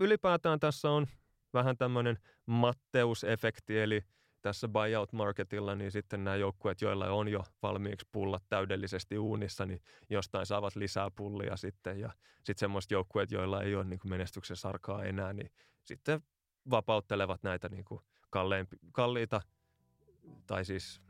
[0.00, 1.06] Ylipäätään tässä on
[1.52, 4.04] vähän tämmöinen Matteus-efekti, eli
[4.42, 10.46] tässä buyout-marketilla, niin sitten nämä joukkueet, joilla on jo valmiiksi pullat täydellisesti uunissa, niin jostain
[10.46, 12.00] saavat lisää pullia sitten.
[12.00, 15.50] Ja sitten semmoiset joukkueet, joilla ei ole niin kuin menestyksen sarkaa enää, niin
[15.82, 16.22] sitten
[16.70, 18.00] vapauttelevat näitä niin kuin
[18.92, 19.40] kalliita
[20.46, 21.02] tai siis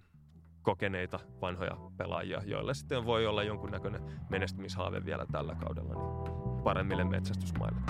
[0.63, 7.81] kokeneita vanhoja pelaajia, joille sitten voi olla jonkunnäköinen menestymishaave vielä tällä kaudella niin paremmille metsästysmaille.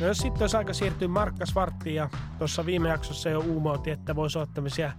[0.00, 2.08] No jos sitten olisi aika siirtyä Markka Svarttiin ja
[2.38, 4.92] tuossa viime jaksossa jo uumouti, että voisi olla tämmöisiä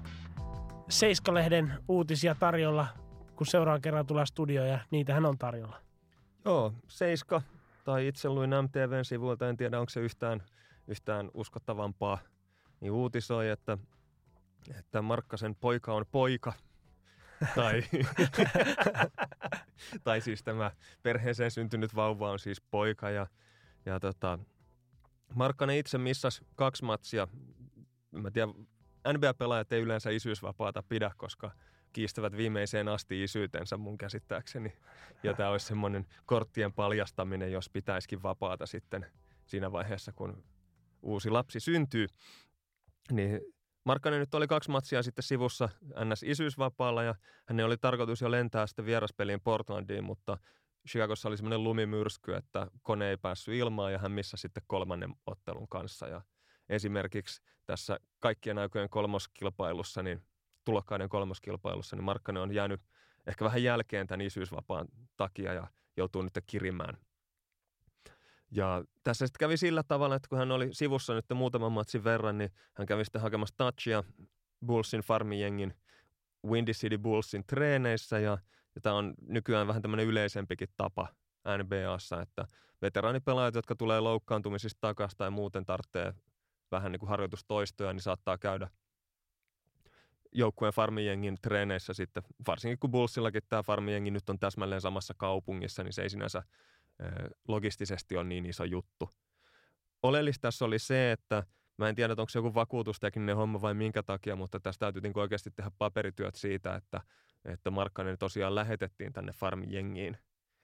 [0.90, 2.88] Seiskalehden uutisia tarjolla,
[3.36, 5.78] kun seuraavan kerran tulee studio ja niitähän on tarjolla.
[6.46, 7.42] Joo, Seiska
[7.84, 10.44] tai itse luin MTVn sivuilta, en tiedä onko se yhtään,
[10.88, 12.20] yhtään uskottavampaa,
[12.80, 13.78] niin uutisoi, että,
[14.80, 16.54] että Markkasen poika on poika.
[17.56, 17.84] tai,
[20.04, 20.72] tai siis tämä
[21.04, 23.28] perheeseen syntynyt vauva on siis poika ja,
[23.86, 24.40] ja tota,
[25.36, 27.28] Markkanen itse missasi kaksi matsia.
[28.12, 28.54] Mä tiedän,
[29.14, 31.52] NBA-pelaajat ei yleensä isyysvapaata pidä, koska
[31.94, 34.74] kiistävät viimeiseen asti isyytensä mun käsittääkseni.
[35.24, 39.06] Ja tämä olisi semmoinen korttien paljastaminen, jos pitäisikin vapaata sitten
[39.46, 40.44] siinä vaiheessa, kun
[41.04, 42.08] uusi lapsi syntyy.
[43.12, 43.42] Niin
[43.86, 45.70] Markkanen nyt oli kaksi matsia sitten sivussa
[46.06, 50.38] NS isyysvapaalla ja hänen oli tarkoitus jo lentää sitten vieraspeliin Portlandiin, mutta
[50.88, 55.68] Chicagossa oli semmoinen lumimyrsky, että kone ei päässyt ilmaan ja hän missä sitten kolmannen ottelun
[55.68, 56.08] kanssa.
[56.08, 56.22] Ja
[56.70, 60.24] esimerkiksi tässä kaikkien aikojen kolmoskilpailussa, niin
[60.66, 62.82] tulokkaiden kolmoskilpailussa, niin Markkanen on jäänyt
[63.28, 64.88] ehkä vähän jälkeen tämän isyysvapaan
[65.18, 66.98] takia ja joutuu nyt kirimään.
[68.56, 72.38] Ja tässä sitten kävi sillä tavalla, että kun hän oli sivussa nyt muutaman matsin verran,
[72.38, 74.04] niin hän kävi sitten hakemassa touchia
[74.66, 75.74] Bullsin farmijengin
[76.48, 78.20] Windy City Bullsin treeneissä.
[78.20, 78.38] Ja,
[78.76, 81.08] ja tämä on nykyään vähän tämmöinen yleisempikin tapa
[81.58, 82.46] NBAssa, että
[82.82, 86.14] veteraanipelaajat, jotka tulee loukkaantumisista takaisin tai muuten tarvitsee
[86.72, 88.70] vähän niin kuin harjoitustoistoja, niin saattaa käydä
[90.32, 95.94] joukkueen farmijengin treeneissä sitten, varsinkin kun Bullsillakin tämä farmijengi nyt on täsmälleen samassa kaupungissa, niin
[95.94, 96.44] se ei sinänsä
[97.48, 99.10] logistisesti ole niin iso juttu.
[100.04, 101.44] Oleellista tässä oli se, että
[101.78, 105.20] mä en tiedä, onko se joku vakuutustekninen homma vai minkä takia, mutta tässä täytyy niin
[105.20, 107.02] oikeasti tehdä paperityöt siitä, että,
[107.46, 110.18] että Markkanen tosiaan lähetettiin tänne farmijengiin.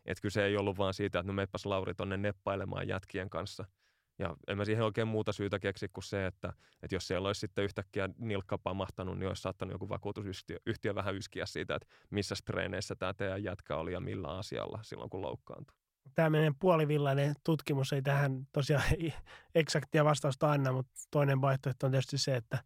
[0.05, 3.65] Että kyse ei ollut vaan siitä, että no meppäs Lauri tonne neppailemaan jätkien kanssa–
[4.19, 6.53] ja en mä siihen oikein muuta syytä keksi kuin se, että,
[6.83, 11.15] että jos siellä olisi sitten yhtäkkiä nilkka pamahtanut, niin olisi saattanut joku vakuutusyhtiö yhtiö vähän
[11.15, 15.77] yskiä siitä, että missä treeneissä tämä teidän jätkä oli ja millä asialla silloin, kun loukkaantui.
[16.15, 18.83] Tämä meidän puolivillainen tutkimus ei tähän tosiaan
[19.55, 22.63] eksaktia vastausta anna, mutta toinen vaihtoehto on tietysti se, että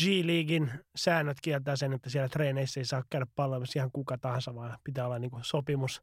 [0.00, 4.78] G-Leaguein säännöt kieltää sen, että siellä treeneissä ei saa käydä palvelussa ihan kuka tahansa, vaan
[4.84, 6.02] pitää olla niin sopimus,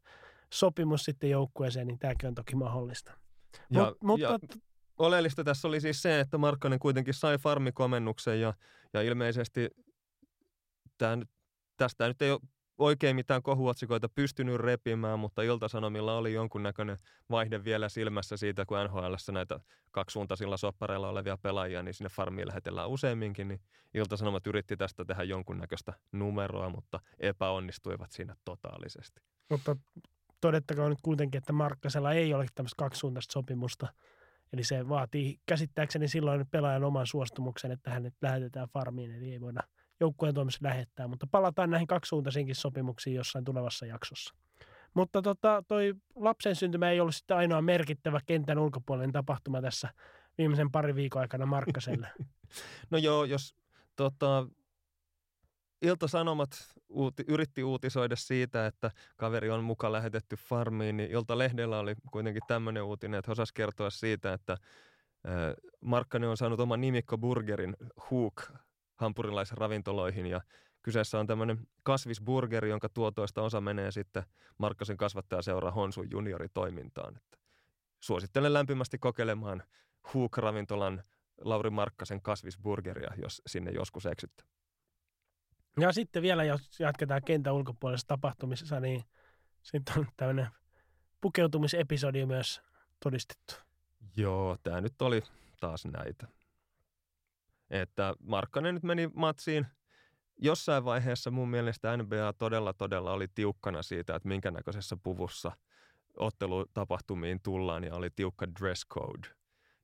[0.52, 3.12] sopimus sitten joukkueeseen, niin tämäkin on toki mahdollista.
[3.70, 4.38] Ja, Mut, mutta ja
[4.98, 8.54] oleellista tässä oli siis se, että Markkanen kuitenkin sai farmikomennuksen ja,
[8.92, 9.70] ja ilmeisesti
[10.98, 11.28] tämä nyt,
[11.76, 12.40] tästä nyt ei ole
[12.78, 16.98] oikein mitään kohuotsikoita pystynyt repimään, mutta Iltasanomilla oli jonkunnäköinen
[17.30, 19.60] vaihde vielä silmässä siitä, kun nhl näitä
[19.90, 23.60] kaksisuuntaisilla soppareilla olevia pelaajia, niin sinne farmiin lähetellään useamminkin, niin
[23.94, 29.20] Iltasanomat yritti tästä tehdä jonkunnäköistä numeroa, mutta epäonnistuivat siinä totaalisesti.
[29.50, 29.76] Mutta
[30.40, 33.86] todettakoon nyt kuitenkin, että Markkasella ei ole tämmöistä kaksisuuntaista sopimusta–
[34.52, 39.60] Eli se vaatii käsittääkseni silloin pelaajan oman suostumuksen, että hänet lähetetään farmiin, eli ei voida
[40.00, 41.08] joukkueen toimessa lähettää.
[41.08, 44.34] Mutta palataan näihin kaksisuuntaisiinkin sopimuksiin jossain tulevassa jaksossa.
[44.94, 49.88] Mutta tota, toi lapsen syntymä ei ollut sitten ainoa merkittävä kentän ulkopuolinen tapahtuma tässä
[50.38, 52.08] viimeisen pari viikon aikana Markkaselle.
[52.90, 53.54] no joo, jos
[53.96, 54.46] tota,
[55.82, 56.50] Ilta-Sanomat
[56.88, 62.82] uuti, yritti uutisoida siitä, että kaveri on mukaan lähetetty farmiin, niin Ilta-lehdellä oli kuitenkin tämmöinen
[62.82, 64.56] uutinen, että osasi kertoa siitä, että
[65.80, 67.76] Markkanen on saanut oman nimikkoburgerin
[68.10, 68.42] Hook
[68.96, 70.40] hampurilaisravintoloihin ja
[70.82, 74.22] kyseessä on tämmöinen kasvisburgeri, jonka tuotoista osa menee sitten
[74.58, 77.16] Markkasen kasvattajaseura Honsun junioritoimintaan.
[77.16, 77.38] Että
[78.00, 79.62] suosittelen lämpimästi kokeilemaan
[80.14, 81.02] Hook-ravintolan
[81.40, 84.46] Lauri Markkasen kasvisburgeria, jos sinne joskus eksyttää.
[85.80, 89.04] Ja sitten vielä, jos jatketaan kentän ulkopuolisessa tapahtumisessa, niin
[89.62, 90.48] sitten on tämmöinen
[91.20, 92.60] pukeutumisepisodi myös
[93.02, 93.54] todistettu.
[94.16, 95.22] Joo, tämä nyt oli
[95.60, 96.26] taas näitä.
[97.70, 99.66] Että Markkanen nyt meni matsiin.
[100.38, 105.52] Jossain vaiheessa mun mielestä NBA todella todella oli tiukkana siitä, että minkä näköisessä puvussa
[106.16, 109.28] ottelutapahtumiin tullaan ja oli tiukka dress code.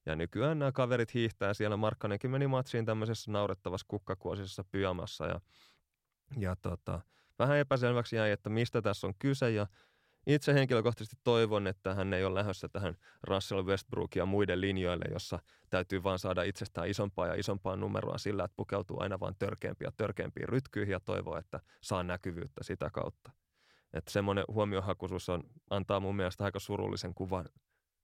[0.07, 1.77] Ja nykyään nämä kaverit hiihtää siellä.
[1.77, 5.41] Markkanenkin meni matsiin tämmöisessä naurettavassa kukkakuosisessa pyjamassa ja
[6.37, 7.01] ja tota,
[7.39, 9.67] vähän epäselväksi jäi, että mistä tässä on kyse ja
[10.27, 15.39] itse henkilökohtaisesti toivon, että hän ei ole lähdössä tähän Russell Westbrook ja muiden linjoille, jossa
[15.71, 19.93] täytyy vaan saada itsestään isompaa ja isompaa numeroa sillä, että pukeutuu aina vain törkeämpiä ja
[19.97, 23.33] törkeämpiin rytkyihin ja toivoo, että saa näkyvyyttä sitä kautta.
[23.93, 27.49] Että semmoinen huomiohakuisuus on, antaa mun mielestä aika surullisen kuvan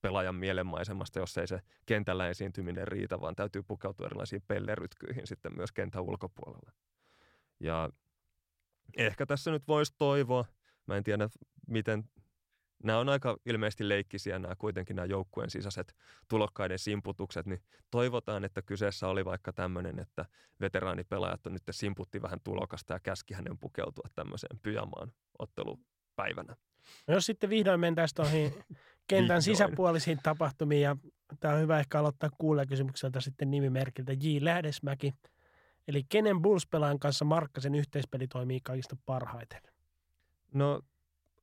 [0.03, 5.73] pelaajan mielenmaisemasta, jos ei se kentällä esiintyminen riitä, vaan täytyy pukeutua erilaisiin pellerytkyihin sitten myös
[5.73, 6.73] kentän ulkopuolella.
[7.61, 7.91] Ja
[8.97, 10.45] ehkä tässä nyt voisi toivoa,
[10.89, 11.29] mä en tiedä
[11.67, 12.05] miten,
[12.85, 15.97] nämä on aika ilmeisesti leikkisiä nämä kuitenkin nämä joukkueen sisäiset
[16.29, 20.25] tulokkaiden simputukset, niin toivotaan, että kyseessä oli vaikka tämmöinen, että
[20.61, 26.57] veteraanipelaajat on nyt simputti vähän tulokasta ja käski hänen pukeutua tämmöiseen pyjamaan ottelupäivänä.
[27.07, 28.65] No jos sitten vihdoin mentäisiin tuohon
[29.09, 30.97] kentän sisäpuolisiin tapahtumiin ja
[31.41, 34.39] tämä on hyvä ehkä aloittaa kuulijakysymykseltä sitten nimimerkiltä J.
[34.41, 35.15] Lähdesmäki–
[35.89, 39.63] Eli kenen Bulls-pelaajan kanssa Markkasen yhteispeli toimii kaikista parhaiten?
[40.55, 40.81] No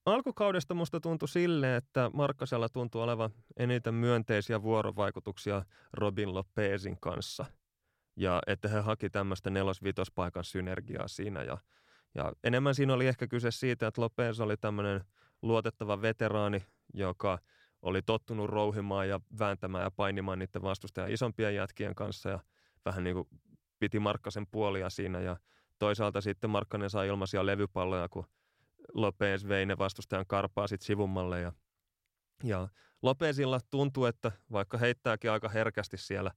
[0.05, 7.45] alkukaudesta musta tuntui sille, että Markkasella tuntui olevan eniten myönteisiä vuorovaikutuksia Robin Lopezin kanssa.
[8.15, 11.43] Ja että he haki tämmöistä nelos-vitospaikan synergiaa siinä.
[11.43, 11.57] Ja,
[12.15, 15.01] Ja enemmän siinä oli ehkä kyse siitä, että Lopez oli tämmöinen
[15.41, 17.39] luotettava veteraani, joka
[17.81, 22.39] oli tottunut rouhimaan ja vääntämään ja painimaan niiden vastustajan isompien jätkien kanssa ja
[22.85, 23.27] vähän niin kuin
[23.79, 25.37] piti Markkasen puolia siinä ja
[25.79, 28.25] toisaalta sitten Markkanen sai ilmaisia levypalloja, kun
[28.93, 31.51] Lopez vei ne vastustajan karpaa sitten sivummalle ja,
[32.43, 32.67] ja
[33.01, 36.31] Lopezilla tuntuu, että vaikka heittääkin aika herkästi siellä,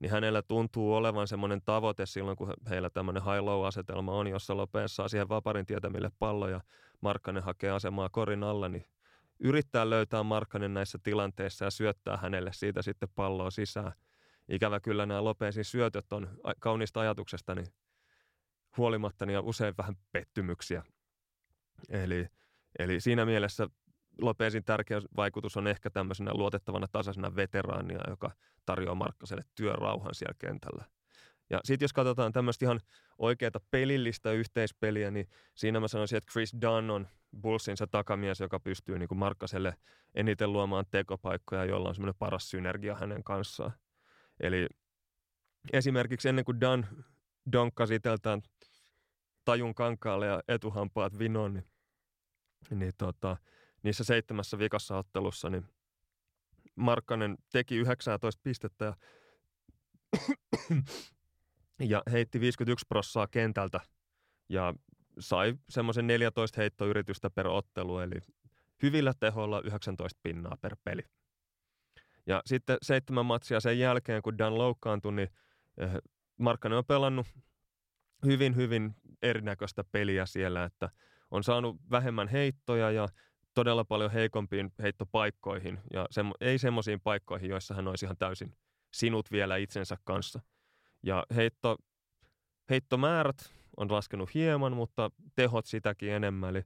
[0.00, 5.08] niin hänellä tuntuu olevan semmoinen tavoite silloin, kun heillä tämmöinen high-low-asetelma on, jossa Lopez saa
[5.08, 6.60] siihen vaparin tietämille palloja,
[7.00, 8.84] Markkanen hakee asemaa korin alla, niin
[9.40, 13.92] yrittää löytää Markkanen näissä tilanteissa ja syöttää hänelle siitä sitten palloa sisään.
[14.48, 16.28] Ikävä kyllä nämä Lopezin syötöt on
[16.60, 17.66] kauniista ajatuksesta niin
[18.76, 20.82] huolimatta niin usein vähän pettymyksiä.
[21.88, 22.26] Eli,
[22.78, 23.68] eli siinä mielessä
[24.20, 28.30] Lopezin tärkeä vaikutus on ehkä tämmöisenä luotettavana tasaisena veteraania, joka
[28.66, 30.84] tarjoaa Markkaselle työrauhan siellä kentällä.
[31.50, 32.80] Ja sitten jos katsotaan tämmöistä ihan
[33.18, 37.08] oikeaa pelillistä yhteispeliä, niin siinä mä sanoisin, että Chris Dunn on
[37.40, 39.74] Bullsin se takamies, joka pystyy niin kuin Markkaselle
[40.14, 43.72] eniten luomaan tekopaikkoja, jolla on semmoinen paras synergia hänen kanssaan.
[44.40, 44.66] Eli
[45.72, 46.84] esimerkiksi ennen kuin Dunn
[47.52, 48.00] donkkasi
[49.44, 51.71] tajun kankaalle ja etuhampaat vinoon, niin,
[52.70, 53.36] niin tota,
[53.82, 55.64] niissä seitsemässä vikassa ottelussa, niin
[56.76, 58.94] Markkanen teki 19 pistettä ja,
[61.92, 63.80] ja heitti 51 prossaa kentältä
[64.48, 64.74] ja
[65.18, 68.20] sai semmoisen 14 heittoyritystä per ottelu, eli
[68.82, 71.02] hyvillä tehoilla 19 pinnaa per peli.
[72.26, 75.28] Ja sitten seitsemän matsia sen jälkeen, kun Dan loukkaantui, niin
[75.78, 75.90] eh,
[76.36, 77.26] Markkanen on pelannut
[78.26, 80.90] hyvin, hyvin erinäköistä peliä siellä, että
[81.32, 83.08] on saanut vähemmän heittoja ja
[83.54, 88.56] todella paljon heikompiin heittopaikkoihin ja semmo, ei semmoisiin paikkoihin, joissa hän olisi ihan täysin
[88.94, 90.40] sinut vielä itsensä kanssa.
[91.02, 91.76] Ja heitto,
[92.70, 96.50] heittomäärät on laskenut hieman, mutta tehot sitäkin enemmän.
[96.50, 96.62] Eli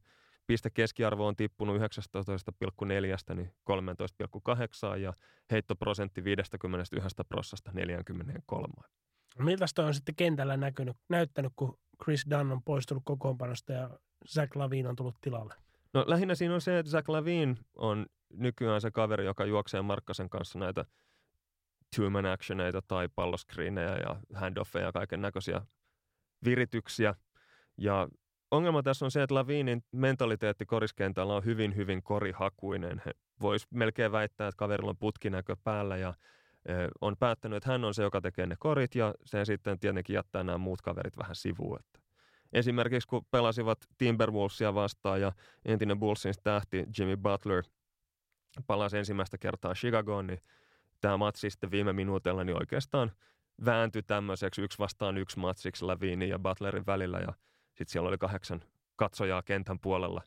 [0.47, 5.13] piste keskiarvo on tippunut 19,4 niin 13,8 ja
[5.51, 8.75] heittoprosentti 51 prosasta 43.
[9.39, 13.99] Miltä toi on sitten kentällä näkynyt, näyttänyt, kun Chris Dunn on poistunut kokoonpanosta ja
[14.29, 15.55] Zach Lavin on tullut tilalle?
[15.95, 20.31] No lähinnä siinä on se, että Zach Lavin on nykyään se kaveri, joka juoksee Markkasen
[20.31, 20.85] kanssa näitä
[21.97, 25.63] two-man actioneita tai palloskriinejä ja handoffeja ja kaiken näköisiä
[26.45, 27.15] virityksiä.
[27.79, 28.09] Ja
[28.51, 33.03] ongelma tässä on se, että Lavinin mentaliteetti koriskentällä on hyvin, hyvin korihakuinen.
[33.41, 36.15] Voisi melkein väittää, että kaverilla on putkinäkö päällä ja
[37.01, 40.45] on päättänyt, että hän on se, joka tekee ne korit ja se sitten tietenkin jättää
[40.45, 41.81] nämä muut kaverit vähän sivuun.
[41.81, 42.06] Että
[42.53, 45.33] esimerkiksi kun pelasivat Timberwolvesia vastaan ja
[45.65, 47.63] entinen Bullsin tähti Jimmy Butler
[48.67, 50.41] palasi ensimmäistä kertaa Chicagoon, niin
[51.01, 53.13] tämä matsi sitten viime minuutilla niin oikeastaan
[53.65, 57.33] vääntyi tämmöiseksi yksi vastaan yksi matsiksi Lavinin ja Butlerin välillä ja
[57.69, 58.63] sitten siellä oli kahdeksan
[58.97, 60.23] katsojaa kentän puolella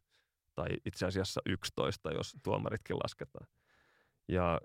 [0.55, 3.47] tai itse asiassa 11, jos tuomaritkin lasketaan.
[4.27, 4.61] Ja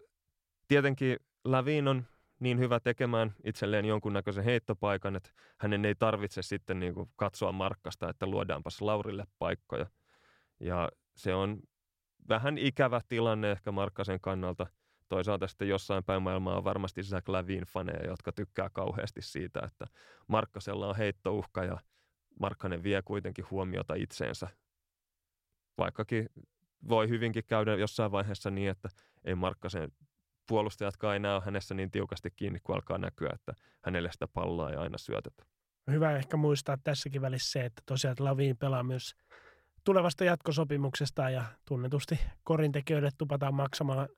[0.68, 2.06] tietenkin Lavin on
[2.44, 8.10] niin hyvä tekemään itselleen jonkunnäköisen heittopaikan, että hänen ei tarvitse sitten niin kuin katsoa markkasta,
[8.10, 9.86] että luodaanpas Laurille paikkoja.
[10.60, 11.60] Ja se on
[12.28, 14.66] vähän ikävä tilanne ehkä Markkasen kannalta.
[15.08, 19.86] Toisaalta sitten jossain päin maailmaa on varmasti Zach Lavin faneja, jotka tykkää kauheasti siitä, että
[20.28, 21.78] Markkasella on heittouhka ja
[22.40, 24.48] Markkanen vie kuitenkin huomiota itseensä.
[25.78, 26.28] Vaikkakin
[26.88, 28.88] voi hyvinkin käydä jossain vaiheessa niin, että
[29.24, 29.92] ei Markkasen
[30.46, 34.76] puolustajatkaan ei näe hänessä niin tiukasti kiinni, kun alkaa näkyä, että hänelle sitä palloa ei
[34.76, 35.44] aina syötetä.
[35.90, 39.14] Hyvä ehkä muistaa tässäkin välissä se, että tosiaan Laviin pelaa myös
[39.84, 44.08] tulevasta jatkosopimuksesta ja tunnetusti korintekijöille tupataan maksamaan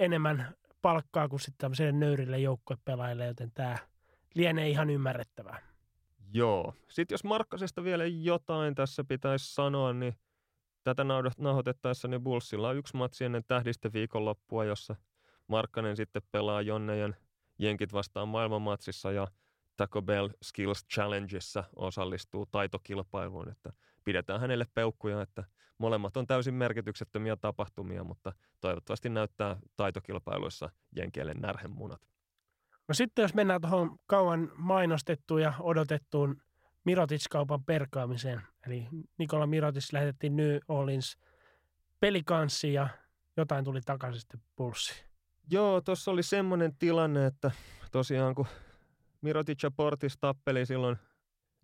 [0.00, 3.78] enemmän palkkaa kuin sitten tämmöiselle nöyrille joukkuepelaajille, joten tämä
[4.34, 5.58] lienee ihan ymmärrettävää.
[6.32, 6.74] Joo.
[6.88, 10.14] Sitten jos Markkasesta vielä jotain tässä pitäisi sanoa, niin
[10.84, 11.04] tätä
[11.38, 14.96] nauhoitettaessa niin Bullsilla on yksi matsi ennen tähdistä viikonloppua, jossa–
[15.48, 17.16] Markkanen sitten pelaa Jonnejen
[17.58, 19.26] jenkit vastaan maailmanmatsissa ja
[19.76, 23.72] Taco Bell Skills Challengeissa osallistuu taitokilpailuun, että
[24.04, 25.44] pidetään hänelle peukkuja, että
[25.78, 32.00] molemmat on täysin merkityksettömiä tapahtumia, mutta toivottavasti näyttää taitokilpailuissa jenkeille närhemunat.
[32.88, 36.42] No sitten jos mennään tuohon kauan mainostettuun ja odotettuun
[36.84, 38.88] Mirotic-kaupan perkaamiseen, eli
[39.18, 41.16] Nikola Mirotic lähetettiin New Orleans
[42.00, 42.88] pelikanssiin ja
[43.36, 45.13] jotain tuli takaisin sitten pulssiin.
[45.50, 47.50] Joo, tuossa oli semmoinen tilanne, että
[47.92, 48.46] tosiaan kun
[49.20, 50.96] Mirotic ja Portis tappeli silloin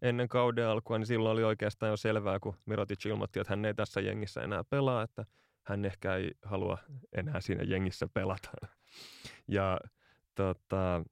[0.02, 3.74] ennen kauden alkua, niin silloin oli oikeastaan jo selvää, kun Mirotic ilmoitti, että hän ei
[3.74, 5.24] tässä jengissä enää pelaa, että
[5.62, 6.78] hän ehkä ei halua
[7.12, 8.50] enää siinä jengissä pelata.
[9.48, 9.80] Ja
[10.34, 11.04] tota,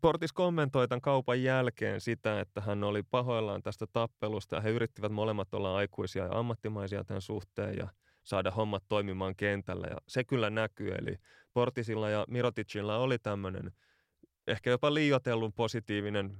[0.00, 5.12] Portis kommentoi tämän kaupan jälkeen sitä, että hän oli pahoillaan tästä tappelusta ja he yrittivät
[5.12, 7.88] molemmat olla aikuisia ja ammattimaisia tämän suhteen ja
[8.28, 9.86] saada hommat toimimaan kentällä.
[9.90, 11.18] Ja se kyllä näkyy, eli
[11.52, 13.72] Portisilla ja Miroticilla oli tämmöinen
[14.46, 16.38] ehkä jopa liioitellun positiivinen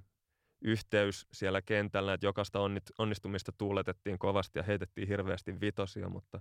[0.63, 2.59] yhteys siellä kentällä, että jokaista
[2.99, 6.41] onnistumista tuuletettiin kovasti ja heitettiin hirveästi vitosia, mutta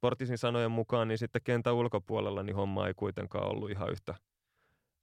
[0.00, 4.14] Portisin sanojen mukaan niin sitten kentän ulkopuolella niin homma ei kuitenkaan ollut ihan yhtä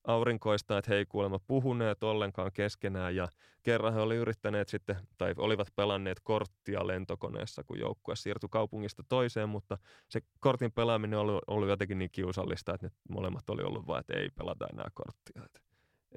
[0.07, 3.27] aurinkoista, että he ei kuulemma puhuneet ollenkaan keskenään ja
[3.63, 9.49] kerran he olivat yrittäneet sitten, tai olivat pelanneet korttia lentokoneessa, kun joukkue siirtyi kaupungista toiseen,
[9.49, 9.77] mutta
[10.09, 14.13] se kortin pelaaminen oli ollut jotenkin niin kiusallista, että ne molemmat oli ollut vain, että
[14.19, 15.41] ei pelata enää korttia.
[15.45, 15.59] Että,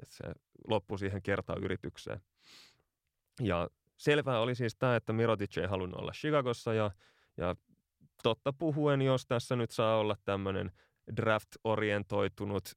[0.01, 0.23] että se
[0.67, 2.21] loppui siihen kertayritykseen.
[3.41, 6.91] Ja selvää oli siis tämä, että Mirotic ei halunnut olla Chicagossa ja,
[7.37, 7.55] ja
[8.23, 10.71] totta puhuen, jos tässä nyt saa olla tämmöinen
[11.15, 12.71] draft-orientoitunut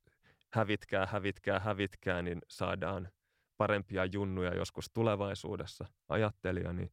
[0.53, 3.09] hävitkää, hävitkää, hävitkää, niin saadaan
[3.57, 6.93] parempia junnuja joskus tulevaisuudessa, ajattelija, niin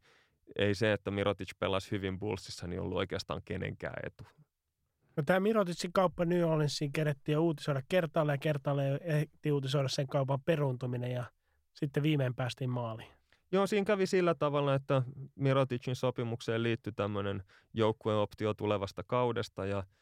[0.55, 4.24] ei se, että Mirotic pelasi hyvin Bullsissa, niin ollut oikeastaan kenenkään etu.
[5.16, 10.07] No tämä Miroticin kauppa New Orleansiin kerettiin jo uutisoida kertaalle ja kertaalle ehti uutisoida sen
[10.07, 11.24] kaupan peruuntuminen ja
[11.74, 13.12] sitten viimein päästiin maaliin.
[13.51, 15.01] Joo, siinä kävi sillä tavalla, että
[15.36, 17.43] Miroticin sopimukseen liittyi tämmöinen
[17.74, 19.84] joukkueoptio tulevasta kaudesta ja–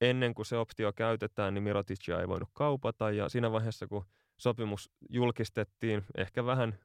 [0.00, 4.90] ennen kuin se optio käytetään, niin Miroticia ei voinut kaupata ja siinä vaiheessa, kun sopimus
[5.10, 6.78] julkistettiin ehkä vähän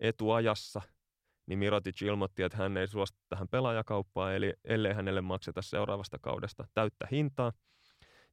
[0.00, 0.82] etuajassa,
[1.46, 6.64] niin Mirotic ilmoitti, että hän ei suostu tähän pelaajakauppaan, eli ellei hänelle makseta seuraavasta kaudesta
[6.74, 7.52] täyttä hintaa.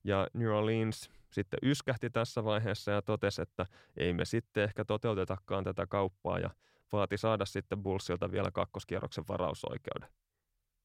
[0.03, 3.65] Ja New Orleans sitten yskähti tässä vaiheessa ja totesi, että
[3.97, 6.49] ei me sitten ehkä toteutetakaan tätä kauppaa ja
[6.91, 10.09] vaati saada sitten Bullsilta vielä kakkoskierroksen varausoikeuden.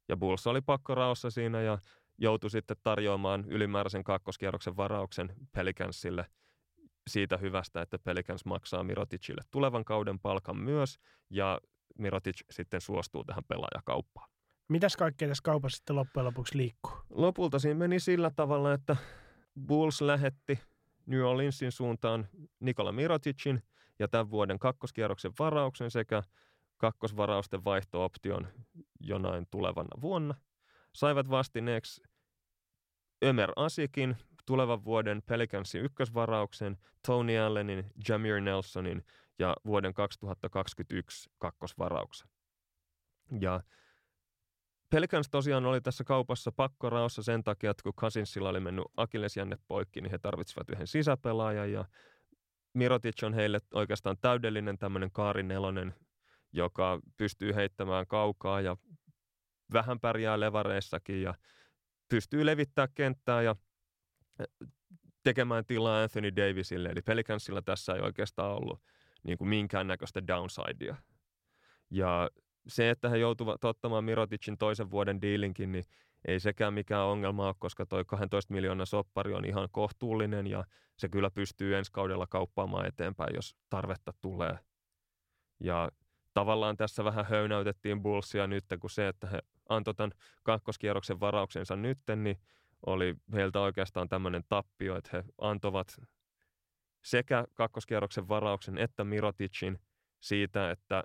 [0.08, 1.78] Ja Bulls oli pakko raossa siinä ja
[2.18, 6.26] joutui sitten tarjoamaan ylimääräisen kakkoskierroksen varauksen Pelicansille
[7.10, 10.98] siitä hyvästä, että Pelicans maksaa Miroticille tulevan kauden palkan myös,
[11.30, 11.60] ja
[11.98, 14.30] Mirotic sitten suostuu tähän pelaajakauppaan.
[14.68, 16.92] Mitäs kaikkea tässä kaupassa sitten loppujen lopuksi liikkuu?
[17.10, 18.96] Lopulta siinä meni sillä tavalla, että
[19.66, 20.58] Bulls lähetti
[21.06, 22.28] New Orleansin suuntaan
[22.60, 23.62] Nikola Miroticin
[23.98, 26.22] ja tämän vuoden kakkoskierroksen varauksen sekä
[26.76, 28.48] kakkosvarausten vaihtooption
[29.00, 30.34] jonain tulevana vuonna–
[30.96, 32.02] saivat vastineeksi
[33.24, 34.16] Ömer Asikin,
[34.46, 39.04] tulevan vuoden Pelicansin ykkösvarauksen, Tony Allenin, Jamir Nelsonin
[39.38, 42.28] ja vuoden 2021 kakkosvarauksen.
[43.40, 43.60] Ja
[44.90, 50.00] Pelicans tosiaan oli tässä kaupassa pakkoraossa sen takia, että kun Kasinsilla oli mennyt akillesjänne poikki,
[50.00, 51.84] niin he tarvitsivat yhden sisäpelaajan ja
[52.74, 55.94] Mirotic on heille oikeastaan täydellinen tämmöinen Kaari Nelonen,
[56.52, 58.76] joka pystyy heittämään kaukaa ja
[59.72, 61.34] vähän pärjää levareissakin ja
[62.08, 63.56] pystyy levittämään kenttää ja
[65.22, 66.88] tekemään tilaa Anthony Davisille.
[66.88, 68.82] Eli Pelicansilla tässä ei oikeastaan ollut
[69.22, 70.96] niin kuin minkäännäköistä downsidea.
[71.90, 72.30] Ja
[72.68, 75.84] se, että he joutuvat ottamaan Miroticin toisen vuoden diilinkin, niin
[76.24, 80.64] ei sekään mikään ongelma ole, koska toi 12 miljoonaa soppari on ihan kohtuullinen ja
[80.96, 84.58] se kyllä pystyy ensi kaudella kauppaamaan eteenpäin, jos tarvetta tulee.
[85.60, 85.90] Ja
[86.36, 90.12] tavallaan tässä vähän höynäytettiin Bullsia nyt, kun se, että he antoi tämän
[90.42, 92.40] kakkoskierroksen varauksensa nytten, niin
[92.86, 95.96] oli heiltä oikeastaan tämmöinen tappio, että he antovat
[97.04, 99.78] sekä kakkoskierroksen varauksen että Miroticin
[100.20, 101.04] siitä, että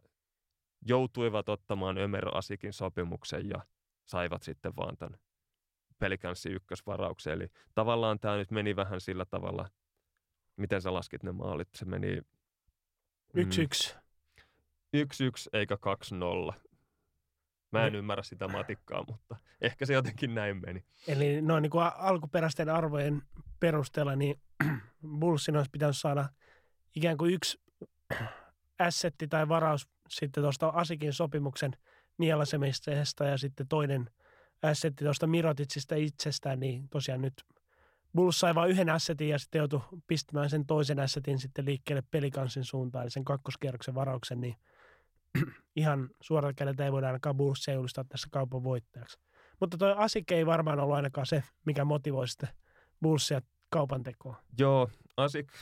[0.87, 3.61] joutuivat ottamaan Ömer Asikin sopimuksen ja
[4.05, 5.19] saivat sitten vaan tämän
[5.99, 7.33] pelikanssi ykkösvarauksen.
[7.33, 9.69] Eli tavallaan tämä nyt meni vähän sillä tavalla,
[10.55, 12.15] miten sä laskit ne maalit, se meni...
[12.15, 14.01] Mm, yksi yksi.
[14.93, 16.53] Yksi yksi eikä kaksi nolla.
[17.71, 20.83] Mä en ymmärrä sitä matikkaa, mutta ehkä se jotenkin näin meni.
[21.07, 23.21] Eli noin niin kuin alkuperäisten arvojen
[23.59, 24.39] perusteella, niin
[25.19, 26.29] Bullsin olisi pitänyt saada
[26.95, 27.59] ikään kuin yksi
[28.79, 31.71] assetti tai varaus sitten tuosta Asikin sopimuksen
[32.17, 34.09] nielasemisesta ja sitten toinen
[34.61, 37.45] assetti tuosta Mirotitsista itsestään, niin tosiaan nyt
[38.15, 42.63] Bulls sai vain yhden assetin ja sitten joutui pistämään sen toisen assetin sitten liikkeelle pelikansin
[42.63, 44.55] suuntaan, eli sen kakkoskierroksen varauksen, niin–
[45.75, 49.19] ihan suoraan kädeltä ei voida ainakaan Bullsia julistaa tässä kaupan voittajaksi.
[49.59, 52.49] Mutta tuo Asik ei varmaan ollut ainakaan se, mikä motivoi sitten
[53.01, 54.35] Bullsia kaupan tekoon.
[54.59, 55.53] Joo, Asik,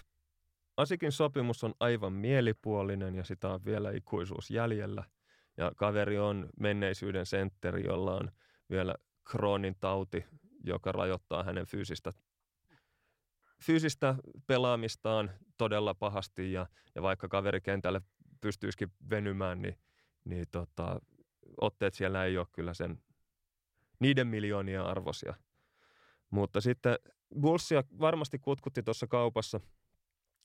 [0.77, 5.03] Asikin sopimus on aivan mielipuolinen ja sitä on vielä ikuisuus jäljellä.
[5.57, 8.31] Ja kaveri on menneisyyden sentteri, jolla on
[8.69, 10.25] vielä kroonin tauti,
[10.63, 12.11] joka rajoittaa hänen fyysistä,
[13.63, 14.15] fyysistä
[14.47, 16.51] pelaamistaan todella pahasti.
[16.51, 18.01] Ja, ja vaikka kaveri kentälle
[18.41, 19.77] pystyisikin venymään, niin,
[20.25, 21.01] niin tota,
[21.61, 23.01] otteet siellä ei ole kyllä sen
[23.99, 25.33] niiden miljoonia arvosia.
[26.29, 26.95] Mutta sitten
[27.41, 29.59] Bullsia varmasti kutkutti tuossa kaupassa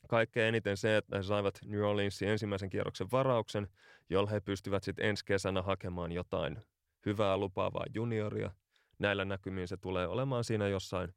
[0.09, 3.69] kaikkein eniten se, että he saivat New Orleansin ensimmäisen kierroksen varauksen,
[4.11, 6.59] jolla he pystyvät sitten ensi kesänä hakemaan jotain
[7.07, 8.51] hyvää lupaavaa junioria.
[8.99, 11.15] Näillä näkymin se tulee olemaan siinä jossain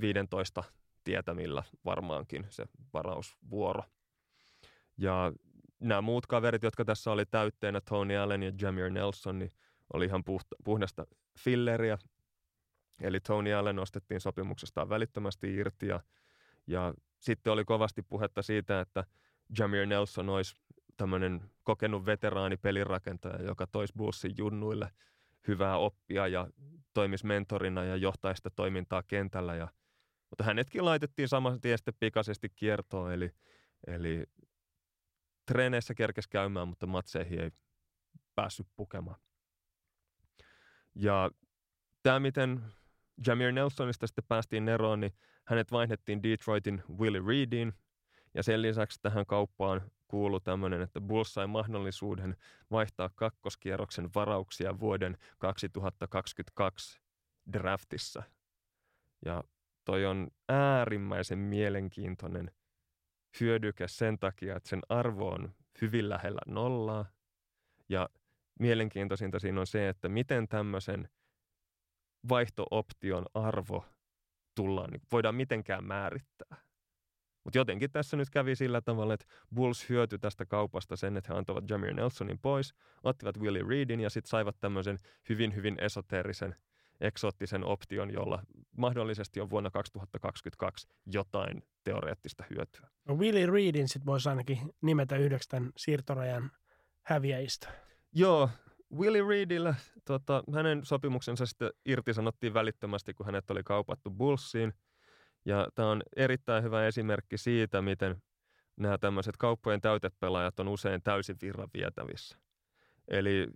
[0.00, 0.64] 15
[1.04, 3.82] tietämillä varmaankin se varausvuoro.
[4.98, 5.32] Ja
[5.80, 9.52] nämä muut kaverit, jotka tässä oli täytteenä, Tony Allen ja Jamir Nelson, niin
[9.92, 11.06] oli ihan puhta, puhdasta
[11.38, 11.98] filleriä.
[13.00, 16.00] Eli Tony Allen nostettiin sopimuksestaan välittömästi irti ja,
[16.66, 19.04] ja sitten oli kovasti puhetta siitä, että
[19.58, 20.56] Jamir Nelson olisi
[20.96, 24.90] tämmöinen kokenut veteraani pelirakentaja, joka toisi Bullsin junnuille
[25.48, 26.48] hyvää oppia ja
[26.94, 29.54] toimisi mentorina ja johtaisi sitä toimintaa kentällä.
[29.54, 29.68] Ja,
[30.30, 33.30] mutta hänetkin laitettiin saman tien sitten pikaisesti kiertoon, eli,
[33.86, 34.24] eli
[35.46, 37.50] treeneissä kerkesi käymään, mutta matseihin ei
[38.34, 39.20] päässyt pukemaan.
[40.94, 41.30] Ja
[42.02, 42.62] tämä, miten
[43.26, 45.12] Jamir Nelsonista sitten päästiin eroon, niin
[45.44, 47.72] hänet vaihdettiin Detroitin Willie Reediin.
[48.34, 52.36] Ja sen lisäksi tähän kauppaan kuului tämmöinen, että Bulls sai mahdollisuuden
[52.70, 57.00] vaihtaa kakkoskierroksen varauksia vuoden 2022
[57.52, 58.22] draftissa.
[59.24, 59.44] Ja
[59.84, 62.50] toi on äärimmäisen mielenkiintoinen
[63.40, 67.04] hyödyke sen takia, että sen arvo on hyvin lähellä nollaa.
[67.88, 68.08] Ja
[68.60, 71.08] mielenkiintoisinta siinä on se, että miten tämmöisen
[72.28, 73.84] vaihtooption arvo
[74.54, 76.56] tullaan, niin voidaan mitenkään määrittää.
[77.44, 81.38] Mutta jotenkin tässä nyt kävi sillä tavalla, että Bulls hyötyi tästä kaupasta sen, että he
[81.38, 86.56] antoivat Jamir Nelsonin pois, ottivat Willie Reedin ja sitten saivat tämmöisen hyvin, hyvin esoteerisen,
[87.00, 88.42] eksoottisen option, jolla
[88.76, 92.88] mahdollisesti on vuonna 2022 jotain teoreettista hyötyä.
[93.04, 96.50] No Willie Reedin sitten voisi ainakin nimetä yhdeksi tämän siirtorajan
[97.02, 97.68] häviäjistä.
[98.12, 98.50] Joo,
[98.94, 99.74] Willie Reedillä,
[100.04, 104.72] tota, hänen sopimuksensa sitten irtisanottiin välittömästi, kun hänet oli kaupattu Bullsiin.
[105.44, 108.22] Ja tämä on erittäin hyvä esimerkki siitä, miten
[108.76, 112.38] nämä tämmöiset kauppojen täytepelaajat on usein täysin virran vietävissä.
[113.08, 113.46] Eli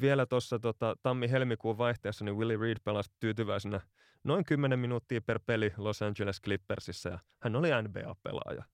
[0.00, 3.80] vielä tuossa tota, tammi-helmikuun vaihteessa niin Willie Reed pelasi tyytyväisenä
[4.24, 8.64] noin 10 minuuttia per peli Los Angeles Clippersissa ja hän oli NBA-pelaaja.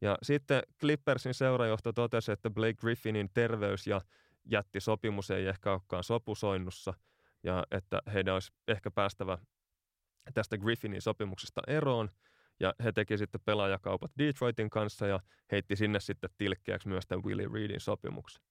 [0.00, 4.00] Ja sitten Clippersin seurajohto totesi, että Blake Griffinin terveys ja
[4.44, 6.94] jättisopimus ei ehkä olekaan sopusoinnussa
[7.42, 9.38] ja että heidän olisi ehkä päästävä
[10.34, 12.10] tästä Griffinin sopimuksesta eroon.
[12.60, 15.20] Ja he teki sitten pelaajakaupat Detroitin kanssa ja
[15.52, 18.42] heitti sinne sitten tilkkeäksi myös tämän Willie Reedin sopimuksen.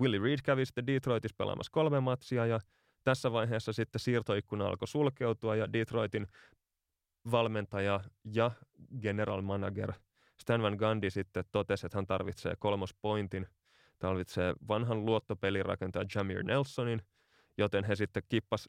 [0.00, 2.60] Willie Reed kävi sitten Detroitissa pelaamassa kolme matsia ja
[3.04, 6.26] tässä vaiheessa sitten siirtoikkuna alkoi sulkeutua ja Detroitin
[7.30, 8.00] valmentaja
[8.34, 8.50] ja
[9.00, 9.92] general manager
[10.40, 13.46] Stan Van Gundy sitten totesi, että hän tarvitsee kolmospointin–
[14.00, 17.02] tarvitsee vanhan luottopelirakentajan Jamir Nelsonin,
[17.58, 18.68] joten he sitten kippas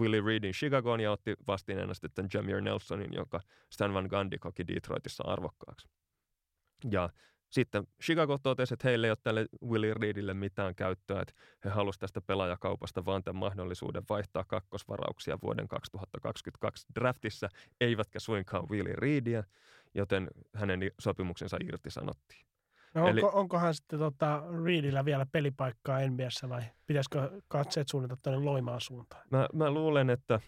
[0.00, 3.40] Willie Reedin Chicagoon ja otti vastineena sitten Jamir Nelsonin, joka
[3.72, 5.88] Stan Van Gundy koki Detroitissa arvokkaaksi.
[6.90, 7.08] Ja
[7.50, 11.34] sitten Chicago totesi, että heille ei ole tälle Willie Reedille mitään käyttöä, että
[11.64, 17.48] he halusivat tästä pelaajakaupasta vaan tämän mahdollisuuden vaihtaa kakkosvarauksia vuoden 2022 draftissa,
[17.80, 19.44] eivätkä suinkaan Willie Reedia,
[19.94, 22.46] joten hänen sopimuksensa irtisanottiin.
[22.94, 28.44] No onko, Eli, onkohan sitten tota Reedillä vielä pelipaikkaa NBAssä vai pitäisikö katseet suunnata tuonne
[28.44, 29.22] Loimaan suuntaan?
[29.30, 30.40] Mä, mä luulen, että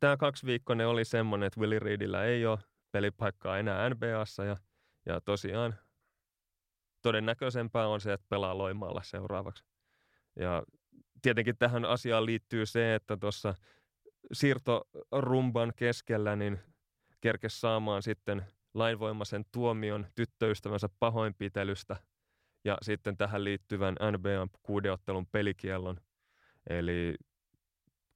[0.00, 2.58] tämä kaksiviikkoinen oli semmoinen, että Willie Reedillä ei ole
[2.92, 4.56] pelipaikkaa enää NBAssa ja,
[5.06, 5.74] ja tosiaan
[7.02, 9.64] todennäköisempää on se, että pelaa Loimaalla seuraavaksi.
[10.36, 10.62] Ja
[11.22, 13.54] tietenkin tähän asiaan liittyy se, että tuossa
[14.32, 16.58] siirtorumban keskellä niin
[17.20, 18.44] kerkes saamaan sitten–
[18.74, 21.96] lainvoimaisen tuomion tyttöystävänsä pahoinpitelystä
[22.64, 26.00] ja sitten tähän liittyvän NBAn kuudeottelun pelikiellon.
[26.70, 27.14] Eli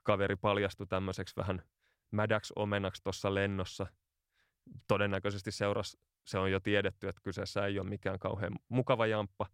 [0.02, 1.62] kaveri paljastui tämmöiseksi vähän
[2.10, 3.86] mädäksi omenaksi tuossa lennossa.
[4.88, 5.96] Todennäköisesti seuras,
[6.26, 9.46] se on jo tiedetty, että kyseessä ei ole mikään kauhean mukava jamppa.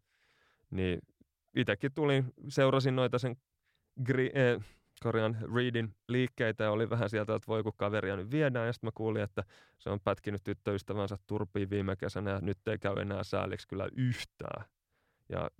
[0.70, 1.00] Niin
[1.56, 3.36] itsekin tulin, seurasin noita sen
[4.04, 4.60] gri, eh,
[5.02, 8.66] Korian Reedin liikkeitä ja oli vähän sieltä, että voi kun kaveria nyt viedään.
[8.66, 9.44] Ja sitten mä kuulin, että
[9.78, 14.64] se on pätkinyt tyttöystävänsä turpiin viime kesänä ja nyt ei käy enää sääliksi kyllä yhtään.
[15.28, 15.50] Ja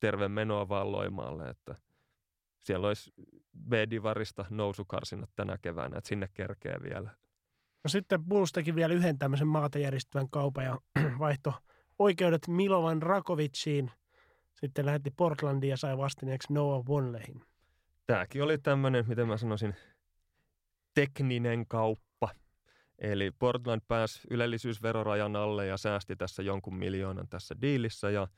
[0.00, 1.74] terve menoa vaan Loimaalle, että
[2.58, 3.12] siellä olisi
[3.68, 7.10] B-divarista nousukarsinat tänä keväänä, että sinne kerkee vielä.
[7.84, 10.78] No sitten Bulls teki vielä yhden tämmöisen maata järjestävän kaupan ja
[11.18, 11.54] vaihto
[11.98, 13.90] oikeudet Milovan Rakovicsiin.
[14.54, 17.42] Sitten lähetti Portlandiin ja sai vastineeksi Noah Wonlehin
[18.12, 19.74] tämäkin oli tämmöinen, miten mä sanoisin,
[20.94, 22.28] tekninen kauppa.
[22.98, 28.10] Eli Portland pääsi ylellisyysverorajan alle ja säästi tässä jonkun miljoonan tässä diilissä.
[28.10, 28.28] Ja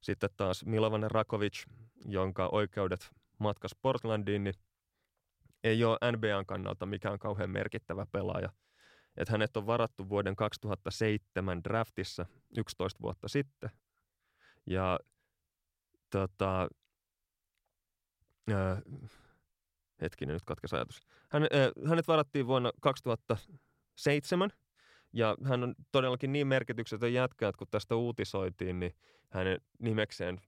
[0.00, 1.64] sitten taas Milovan Rakovic,
[2.04, 4.54] jonka oikeudet matkas Portlandiin, niin
[5.64, 8.48] ei ole NBAn kannalta mikään kauhean merkittävä pelaaja.
[9.18, 12.26] Että hänet on varattu vuoden 2007 draftissa
[12.58, 13.70] 11 vuotta sitten.
[14.66, 14.98] Ja
[16.10, 16.68] tota,
[18.52, 18.82] ää,
[20.00, 21.00] hetkinen, nyt katkesi ajatus.
[21.30, 24.50] Hän, ää, hänet varattiin vuonna 2007
[25.12, 28.94] ja hän on todellakin niin merkityksetön jätkä, että kun tästä uutisoitiin, niin
[29.28, 30.40] hänen nimekseen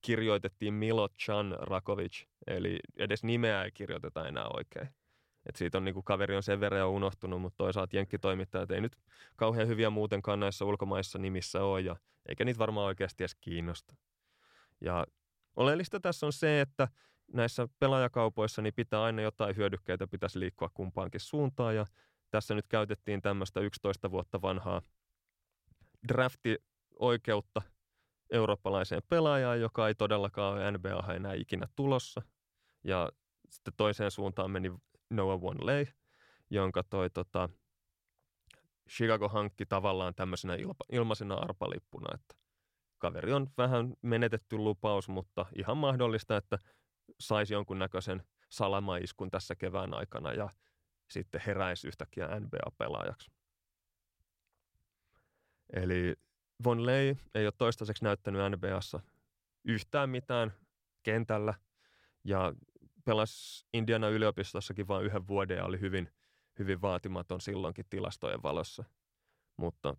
[0.00, 4.88] kirjoitettiin Milo Chan Rakovic, eli edes nimeä ei kirjoiteta enää oikein.
[5.46, 8.96] Et siitä on niinku, kaveri on sen verran jo unohtunut, mutta toisaalta jenkkitoimittajat ei nyt
[9.36, 11.96] kauhean hyviä muutenkaan näissä ulkomaissa nimissä ole, ja
[12.28, 13.94] eikä niitä varmaan oikeasti edes kiinnosta.
[14.80, 15.06] Ja
[15.56, 16.88] oleellista tässä on se, että
[17.32, 21.86] näissä pelaajakaupoissa niin pitää aina jotain hyödykkeitä pitäisi liikkua kumpaankin suuntaan, ja
[22.30, 24.82] tässä nyt käytettiin tämmöistä 11 vuotta vanhaa
[26.08, 27.62] drafti-oikeutta
[28.30, 32.22] eurooppalaiseen pelaajaan, joka ei todellakaan ole NBA enää ikinä tulossa.
[32.84, 33.08] Ja
[33.48, 34.72] sitten toiseen suuntaan meni
[35.12, 35.86] Noah Lay,
[36.50, 37.48] jonka toi tota,
[38.90, 42.34] Chicago hankki tavallaan tämmöisenä ilma, ilmaisena arpalippuna, että
[42.98, 46.58] kaveri on vähän menetetty lupaus, mutta ihan mahdollista, että
[47.20, 50.50] saisi jonkunnäköisen salamaiskun tässä kevään aikana ja
[51.10, 53.30] sitten heräisi yhtäkkiä NBA-pelaajaksi.
[55.72, 56.14] Eli
[56.64, 59.00] Von Ley ei ole toistaiseksi näyttänyt NBAssa
[59.64, 60.52] yhtään mitään
[61.02, 61.54] kentällä
[62.24, 62.52] ja
[63.04, 66.10] pelasi Indiana yliopistossakin vain yhden vuoden ja oli hyvin,
[66.58, 68.84] hyvin vaatimaton silloinkin tilastojen valossa.
[69.56, 69.96] Mutta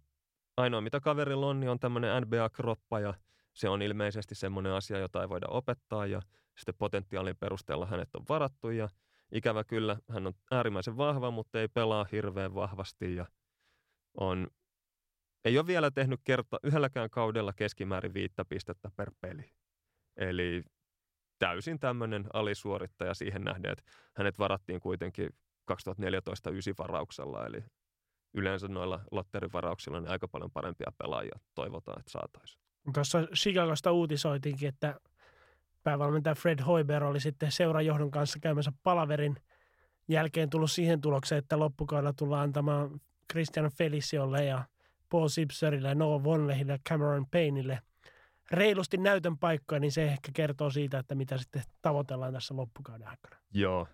[0.58, 3.14] ainoa mitä kaverilla on, niin on tämmöinen NBA-kroppa ja
[3.54, 6.22] se on ilmeisesti semmoinen asia, jota ei voida opettaa ja
[6.58, 8.90] sitten potentiaalin perusteella hänet on varattu ja
[9.32, 13.26] ikävä kyllä hän on äärimmäisen vahva, mutta ei pelaa hirveän vahvasti ja
[14.18, 14.48] on,
[15.46, 19.50] ei ole vielä tehnyt kerta yhdelläkään kaudella keskimäärin viittä pistettä per peli.
[20.18, 20.64] Eli
[21.48, 23.84] täysin tämmöinen alisuorittaja siihen nähden, että
[24.14, 25.30] hänet varattiin kuitenkin
[25.66, 27.64] 2014 varauksella, eli
[28.34, 32.64] yleensä noilla lotterivarauksilla niin aika paljon parempia pelaajia toivotaan, että saataisiin.
[32.94, 35.00] Tuossa Chicagosta uutisoitinkin, että
[35.84, 39.36] päävalmentaja Fred Hoiber oli sitten seurajohdon kanssa käymässä palaverin
[40.08, 43.02] jälkeen tullut siihen tulokseen, että loppukaudella tullaan antamaan
[43.32, 44.64] Christian Feliciolle ja
[45.10, 47.80] Paul Sipserille Noah Vonlehille ja Cameron Payneille
[48.52, 53.36] reilusti näytön paikkoja, niin se ehkä kertoo siitä, että mitä sitten tavoitellaan tässä loppukauden aikana.
[53.54, 53.88] Joo.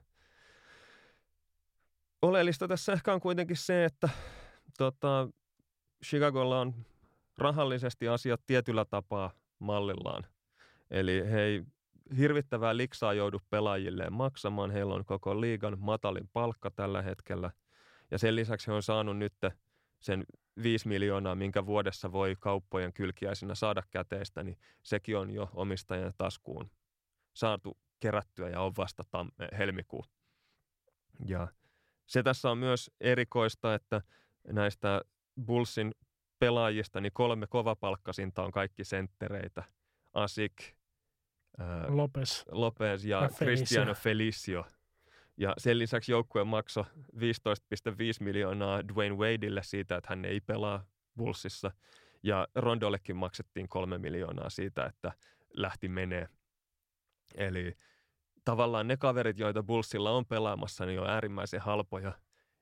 [2.22, 4.10] Oleellista tässä ehkä on kuitenkin se, että
[4.78, 5.30] tota,
[6.06, 6.74] Chicagolla on
[7.38, 10.26] rahallisesti asiat tietyllä tapaa mallillaan.
[10.92, 11.64] Eli he ei
[12.18, 14.72] hirvittävää liksaa joudu pelaajilleen maksamaan.
[14.72, 17.52] Heillä on koko liigan matalin palkka tällä hetkellä.
[18.12, 19.34] Ja sen lisäksi he on saanut nyt
[20.00, 20.24] sen
[20.64, 26.72] 5 miljoonaa, minkä vuodessa voi kauppojen kylkiäisenä saada käteistä, niin sekin on jo omistajan taskuun
[27.34, 30.06] saatu kerättyä ja on vasta tam- helmikuu.
[31.26, 31.48] Ja
[32.06, 34.02] se tässä on myös erikoista, että
[34.48, 35.02] näistä
[35.46, 35.96] Bullsin
[36.40, 39.64] pelaajista niin kolme kovapalkkasinta on kaikki senttereitä.
[40.14, 40.54] Asik,
[41.58, 42.44] ää, Lopez.
[42.52, 44.66] Lopez ja, ja Cristiano Felicio.
[45.40, 46.90] Ja sen lisäksi joukkue maksoi 15,5
[48.20, 50.86] miljoonaa Dwayne Wadeille siitä, että hän ei pelaa
[51.18, 51.72] Bullsissa.
[52.24, 55.12] Ja Rondollekin maksettiin kolme miljoonaa siitä, että
[55.54, 56.30] lähti menee.
[57.36, 57.74] Eli
[58.46, 62.14] tavallaan ne kaverit, joita Bullsilla on pelaamassa, niin on äärimmäisen halpoja.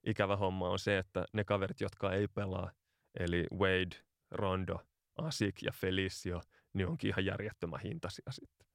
[0.04, 2.72] Ikävä homma on se, että ne kaverit, jotka ei pelaa,
[3.20, 3.95] eli Wade,
[4.32, 4.80] Rondo,
[5.16, 6.41] Asik ja Felicio,
[6.74, 8.68] niin onkin ihan järjettömän hintaisia sitten.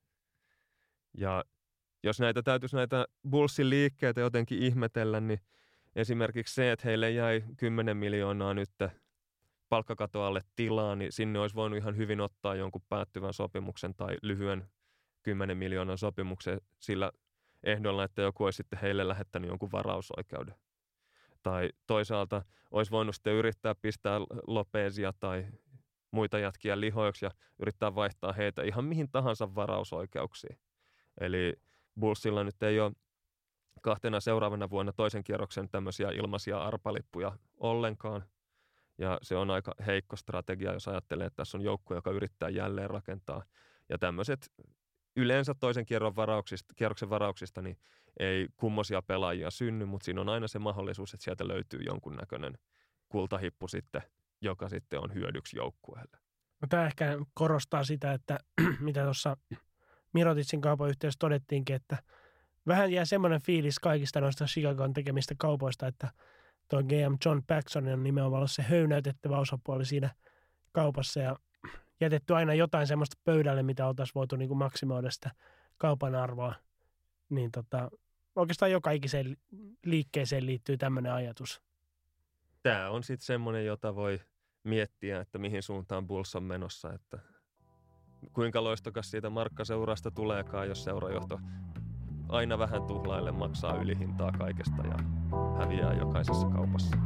[1.15, 1.45] Ja
[2.03, 5.41] jos näitä täytyisi näitä Bullsin liikkeitä jotenkin ihmetellä, niin
[5.97, 8.71] esimerkiksi se, että heille jäi 10 miljoonaa nyt
[9.69, 14.69] palkkakatoalle tilaa, niin sinne olisi voinut ihan hyvin ottaa jonkun päättyvän sopimuksen tai lyhyen
[15.23, 17.13] 10 miljoonan sopimuksen sillä
[17.65, 20.55] ehdolla, että joku olisi sitten heille lähettänyt jonkun varausoikeuden.
[21.43, 25.47] Tai toisaalta olisi voinut sitten yrittää pistää Lopezia tai
[26.11, 30.59] muita jätkiä lihoiksi ja yrittää vaihtaa heitä ihan mihin tahansa varausoikeuksiin.
[31.21, 31.55] Eli
[32.01, 32.93] Bullsilla nyt ei ole
[33.83, 38.25] kahtena seuraavana vuonna toisen kierroksen tämmöisiä ilmaisia arpalippuja ollenkaan.
[38.99, 42.91] Ja se on aika heikko strategia, jos ajattelee, että tässä on joukko, joka yrittää jälleen
[42.91, 43.45] rakentaa.
[43.89, 44.53] Ja tämmöiset
[45.17, 47.77] yleensä toisen kierron varauksista, kierroksen varauksista niin
[48.19, 52.59] ei kummosia pelaajia synny, mutta siinä on aina se mahdollisuus, että sieltä löytyy jonkunnäköinen
[53.09, 54.03] kultahippu sitten,
[54.41, 56.19] joka sitten on hyödyksi joukkueelle.
[56.61, 58.39] No, tämä ehkä korostaa sitä, että
[58.81, 59.37] mitä tuossa
[60.13, 61.99] Mirotitsin kaupan yhteydessä todettiinkin, että
[62.67, 66.11] vähän jää semmoinen fiilis kaikista noista Chicagon tekemistä kaupoista, että
[66.69, 70.11] tuo GM John Paxson on nimenomaan ollut se höynäytettävä osapuoli siinä
[70.73, 71.37] kaupassa ja
[72.01, 75.31] jätetty aina jotain semmoista pöydälle, mitä oltaisiin voitu niin maksimoida sitä
[75.79, 76.55] kaupan arvoa.
[77.29, 77.91] Niin tota,
[78.37, 79.37] oikeastaan joka ikiseen
[79.85, 81.63] liikkeeseen liittyy tämmöinen ajatus.
[82.63, 84.21] tämä on sitten semmoinen, jota voi
[84.65, 87.19] miettiä, että mihin suuntaan Bulls on menossa, että
[88.33, 91.41] kuinka loistokas siitä markkaseurasta tuleekaan, jos seurajohto
[92.29, 94.97] aina vähän tuhlaille maksaa ylihintaa kaikesta ja
[95.59, 96.97] häviää jokaisessa kaupassa.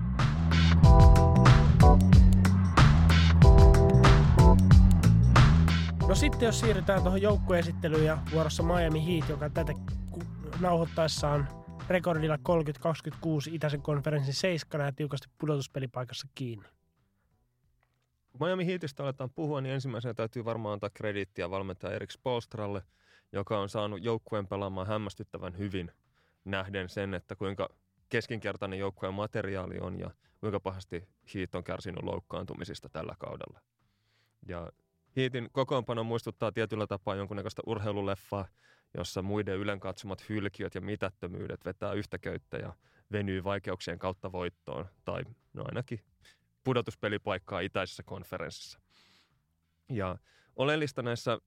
[6.08, 9.72] No sitten jos siirrytään tuohon joukkueesittelyyn ja vuorossa Miami Heat, joka tätä
[10.60, 11.48] nauhoittaessaan
[11.88, 12.38] rekordilla 30-26
[13.50, 16.66] itäisen konferenssin seiskana ja tiukasti pudotuspelipaikassa kiinni.
[18.38, 22.82] Kun Miami Heatistä aletaan puhua, niin ensimmäisenä täytyy varmaan antaa krediittiä valmentaja Erik Spolstralle,
[23.32, 25.92] joka on saanut joukkueen pelaamaan hämmästyttävän hyvin
[26.44, 27.68] nähden sen, että kuinka
[28.08, 30.10] keskinkertainen joukkueen materiaali on ja
[30.40, 33.60] kuinka pahasti Heat on kärsinyt loukkaantumisista tällä kaudella.
[34.48, 34.72] Ja
[35.16, 38.48] Heatin kokoonpano muistuttaa tietyllä tapaa jonkunnäköistä urheiluleffaa,
[38.94, 42.72] jossa muiden ylen katsomat hylkiöt ja mitättömyydet vetää yhtä köyttä ja
[43.12, 46.00] venyy vaikeuksien kautta voittoon, tai no ainakin
[46.66, 48.80] pudotuspelipaikkaa itäisessä konferenssissa.
[49.88, 50.18] Ja
[50.56, 51.38] oleellista näissä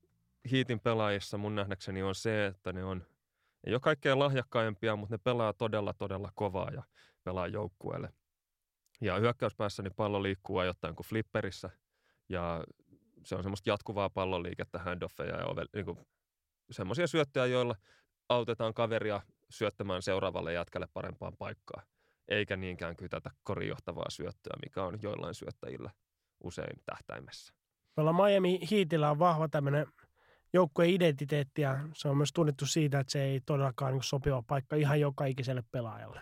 [0.52, 3.06] hiitin pelaajissa mun nähdäkseni on se, että ne on,
[3.64, 6.84] ei ole kaikkein lahjakkaimpia, mutta ne pelaa todella, todella kovaa ja
[7.24, 8.14] pelaa joukkueelle.
[9.02, 11.70] Ja hyökkäyspäässä niin pallo liikkuu ajoittain kuin flipperissä
[12.30, 12.64] ja
[13.26, 16.08] se on semmoista jatkuvaa palloliikettä, handoffeja ja niin
[16.72, 17.76] semmoisia syöttöjä, joilla
[18.30, 21.84] autetaan kaveria syöttämään seuraavalle jatkalle parempaan paikkaan,
[22.30, 25.91] eikä niinkään kytätä korijohtavaa syöttöä, mikä on joillain syöttäjillä
[26.43, 27.53] usein tähtäimessä.
[27.95, 29.88] Tuolla Miami Heatillä on vahva tämmöinen
[30.53, 34.76] joukkueen identiteetti ja se on myös tunnettu siitä, että se ei todellakaan niin sopiva paikka
[34.76, 36.22] ihan joka ikiselle pelaajalle.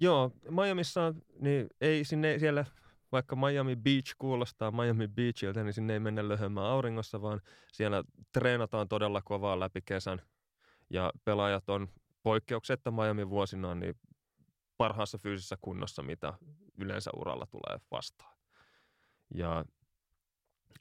[0.00, 2.64] Joo, Miamissa niin ei sinne siellä
[3.12, 7.40] vaikka Miami Beach kuulostaa Miami Beachiltä, niin sinne ei mennä löhömään auringossa, vaan
[7.72, 10.22] siellä treenataan todella kovaa läpi kesän.
[10.90, 11.88] Ja pelaajat on
[12.22, 13.94] poikkeuksetta Miami vuosina niin
[14.78, 16.34] parhaassa fyysisessä kunnossa, mitä
[16.78, 18.38] yleensä uralla tulee vastaan.
[19.34, 19.64] Ja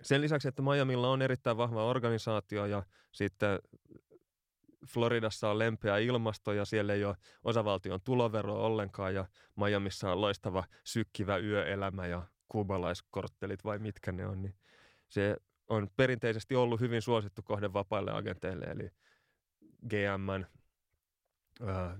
[0.03, 3.59] sen lisäksi, että Miamilla on erittäin vahva organisaatio ja sitten
[4.87, 9.25] Floridassa on lempeä ilmasto ja siellä ei ole osavaltion tulovero ollenkaan ja
[9.55, 14.55] Miamissa on loistava sykkivä yöelämä ja kuubalaiskorttelit vai mitkä ne on, niin
[15.09, 15.37] se
[15.67, 18.89] on perinteisesti ollut hyvin suosittu kohde vapaille agenteille, eli
[19.89, 20.45] GMn
[21.65, 21.97] ää,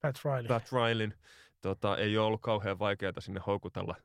[0.00, 0.48] Pat, Riley.
[0.48, 1.14] Pat Rileyn
[1.60, 3.96] tota, ei ole ollut kauhean vaikeaa sinne houkutella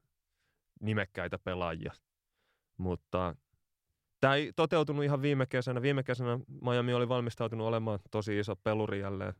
[0.81, 1.93] nimekkäitä pelaajia.
[2.77, 3.35] Mutta
[4.21, 5.81] Tämä ei toteutunut ihan viime kesänä.
[5.81, 9.33] Viime kesänä Miami oli valmistautunut olemaan tosi iso peluri jälleen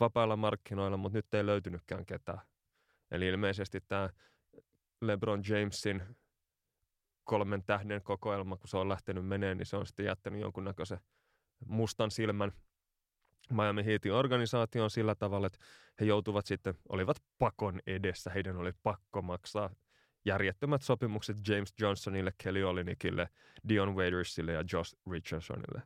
[0.00, 2.40] vapailla markkinoilla, mutta nyt ei löytynytkään ketään.
[3.10, 4.10] Eli ilmeisesti tämä
[5.00, 6.02] LeBron Jamesin
[7.24, 11.00] kolmen tähden kokoelma, kun se on lähtenyt meneen, niin se on sitten jättänyt jonkunnäköisen
[11.66, 12.52] mustan silmän
[13.54, 15.58] Miami Heatin organisaation sillä tavalla, että
[16.00, 19.70] he joutuvat sitten, olivat pakon edessä, heidän oli pakko maksaa
[20.24, 23.28] järjettömät sopimukset James Johnsonille, Kelly Olinikille,
[23.68, 25.82] Dion Wadersille ja Josh Richardsonille.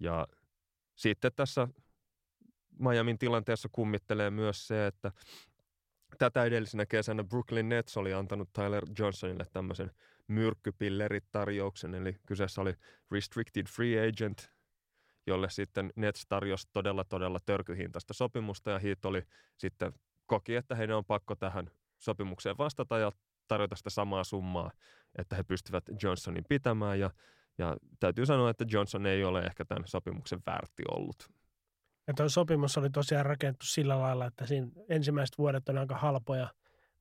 [0.00, 0.26] Ja
[0.94, 1.68] sitten tässä
[2.78, 5.12] Miamin tilanteessa kummittelee myös se, että
[6.18, 9.90] tätä edellisenä kesänä Brooklyn Nets oli antanut Tyler Johnsonille tämmöisen
[10.28, 12.74] myrkkypillerit-tarjouksen, eli kyseessä oli
[13.10, 14.53] restricted free agent,
[15.26, 19.22] jolle sitten Nets tarjosi todella, todella törkyhintaista sopimusta, ja Heat oli
[19.56, 19.92] sitten
[20.26, 23.12] koki, että heidän on pakko tähän sopimukseen vastata, ja
[23.48, 24.70] tarjota sitä samaa summaa,
[25.18, 27.10] että he pystyvät Johnsonin pitämään ja,
[27.58, 31.28] ja täytyy sanoa, että Johnson ei ole ehkä tämän sopimuksen väärti ollut.
[32.06, 36.48] Ja tuo sopimus oli tosiaan rakennettu sillä lailla, että siinä ensimmäiset vuodet on aika halpoja,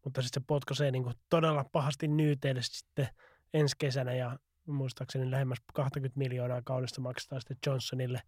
[0.03, 3.07] mutta sitten se potkaisee niin todella pahasti nyyteille sitten
[3.53, 8.21] ensi kesänä ja muistaakseni lähemmäs 20 miljoonaa kaudesta maksetaan sitten Johnsonille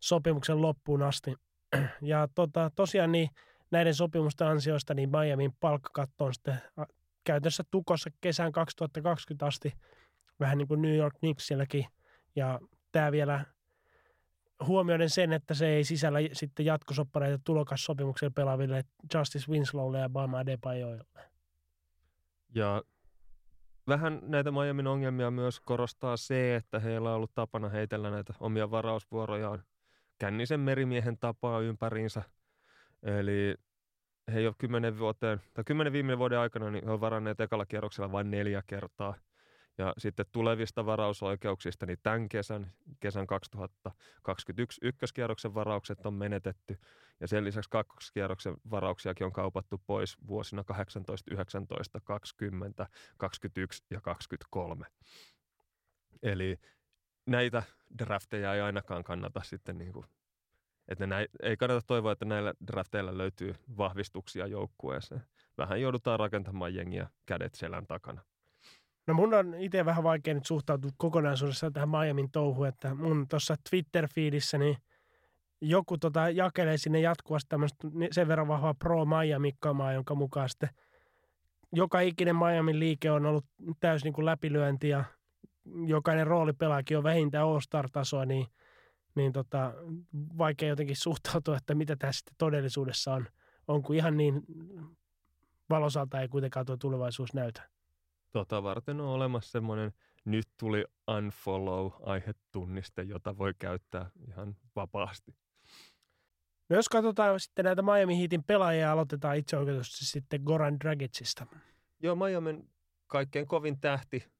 [0.00, 1.34] sopimuksen loppuun asti.
[2.02, 3.28] Ja tota, tosiaan niin
[3.70, 6.62] näiden sopimusten ansioista niin Miamin palkkakatto on sitten
[7.24, 9.72] käytännössä tukossa kesän 2020 asti,
[10.40, 11.86] vähän niin kuin New York Knicksilläkin.
[12.36, 12.60] Ja
[12.92, 13.44] tämä vielä
[14.66, 18.84] huomioiden sen, että se ei sisällä sitten jatkosoppareita tulokassopimuksella pelaaville
[19.14, 21.04] Justice Winslowlle ja Bama Adebayoille.
[22.54, 22.82] Ja
[23.88, 28.70] vähän näitä Miamin ongelmia myös korostaa se, että heillä on ollut tapana heitellä näitä omia
[28.70, 29.64] varausvuorojaan
[30.18, 32.22] kännisen merimiehen tapaa ympäriinsä.
[33.02, 33.54] Eli
[34.32, 38.12] he ole kymmenen vuoteen, tai kymmenen viime vuoden aikana, niin he on varanneet ekalla kierroksella
[38.12, 39.14] vain neljä kertaa.
[39.78, 46.78] Ja sitten tulevista varausoikeuksista, niin tämän kesän, kesän 2021 ykköskierroksen varaukset on menetetty.
[47.20, 52.86] Ja sen lisäksi kakkoskierroksen varauksiakin on kaupattu pois vuosina 18, 19, 20,
[53.16, 54.86] 21 ja 23.
[56.22, 56.60] Eli
[57.26, 57.62] näitä
[57.98, 60.06] drafteja ei ainakaan kannata sitten niin kuin
[60.88, 65.22] että näin, ei kannata toivoa, että näillä drafteilla löytyy vahvistuksia joukkueeseen.
[65.58, 68.20] vähän joudutaan rakentamaan jengiä kädet selän takana.
[69.06, 73.54] No mun on itse vähän vaikea nyt suhtautua kokonaisuudessaan tähän Miamin touhuun, että mun tuossa
[73.70, 74.76] Twitter-fiidissä niin
[75.60, 80.68] joku tota jakelee sinne jatkuvasti tämmöistä sen verran vahvaa pro miami kamaa, jonka mukaan sitten
[81.72, 83.44] joka ikinen Miamin liike on ollut
[83.80, 85.04] täysin niin kuin läpilyönti ja
[85.86, 88.46] jokainen roolipelaakin on vähintään All-Star-tasoa, niin,
[89.14, 89.74] niin tota,
[90.38, 93.26] vaikea jotenkin suhtautua, että mitä tässä sitten todellisuudessa on.
[93.68, 94.42] Onko ihan niin
[95.70, 97.68] valosalta ei kuitenkaan tuo tulevaisuus näytä.
[98.32, 99.92] Tota varten on olemassa semmoinen
[100.24, 105.34] nyt tuli unfollow-aihetunniste, jota voi käyttää ihan vapaasti.
[106.68, 111.46] No jos katsotaan sitten näitä Miami Heatin pelaajia, aloitetaan itse oikeutusti sitten Goran Dragicista.
[112.00, 112.70] Joo, Miamin
[113.06, 114.32] kaikkein kovin tähti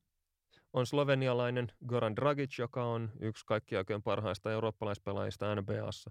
[0.73, 6.11] on slovenialainen Goran Dragic, joka on yksi kaikkien oikein parhaista eurooppalaispelaajista NBAssa.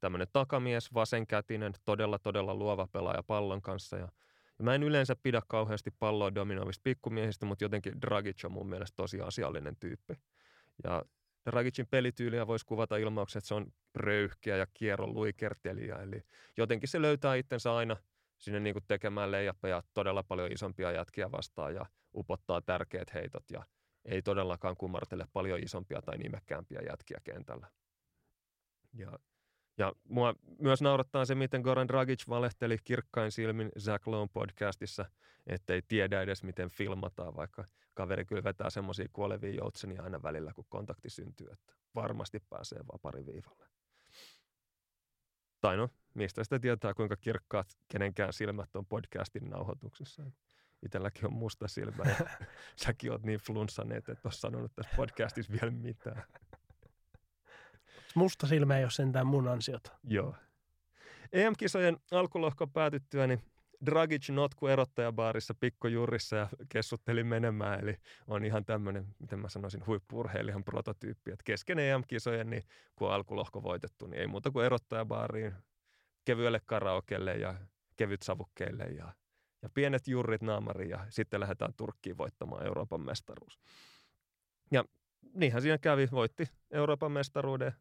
[0.00, 4.08] Tämmöinen takamies, vasenkätinen, todella todella luova pelaaja pallon kanssa ja
[4.62, 9.20] mä en yleensä pidä kauheasti palloa dominoivista pikkumiehistä, mutta jotenkin Dragic on mun mielestä tosi
[9.20, 10.14] asiallinen tyyppi.
[10.84, 11.02] Ja
[11.50, 16.02] Dragicin pelityyliä voisi kuvata ilmauksen, että se on röyhkeä ja kierron luikertelija.
[16.02, 16.22] Eli
[16.56, 17.96] jotenkin se löytää itsensä aina
[18.38, 23.62] sinne niin tekemään leijappeja todella paljon isompia jätkiä vastaan ja upottaa tärkeät heitot ja
[24.04, 27.66] ei todellakaan kumartele paljon isompia tai nimekkäämpiä jätkiä kentällä.
[28.94, 29.18] Ja
[29.78, 35.04] ja mua myös naurattaa se, miten Goran Dragic valehteli kirkkain silmin Zach Lowe podcastissa,
[35.46, 37.64] ettei tiedä edes miten filmataan, vaikka
[37.94, 43.66] kaveri kyllä vetää semmoisia kuolevia joutsenia aina välillä, kun kontakti syntyy, että varmasti pääsee vapariviivalle.
[45.60, 50.22] Tai no, mistä sitä tietää, kuinka kirkkaat kenenkään silmät on podcastin nauhoituksessa.
[50.82, 52.16] Itselläkin on musta silmä ja
[52.84, 56.22] säkin oot niin flunssaneet, että oot sanonut tässä podcastissa vielä mitään.
[58.14, 59.92] Musta silmä ei ole sentään mun ansiota.
[60.04, 60.34] Joo.
[61.32, 63.42] EM-kisojen alkulohko päätyttyä, niin
[63.86, 67.80] Dragic notku erottajabaarissa pikkujurissa ja kessutteli menemään.
[67.80, 71.30] Eli on ihan tämmöinen, miten mä sanoisin, huippurheilijan prototyyppi.
[71.30, 72.62] Että kesken EM-kisojen, niin
[72.96, 75.54] kun on alkulohko voitettu, niin ei muuta kuin erottajabaariin,
[76.24, 77.54] kevyelle karaokelle ja
[77.96, 79.12] kevyt savukkeille ja,
[79.62, 83.58] ja pienet jurrit naamariin ja sitten lähdetään Turkkiin voittamaan Euroopan mestaruus.
[84.70, 84.84] Ja
[85.34, 87.72] niinhän siinä kävi, voitti Euroopan mestaruuden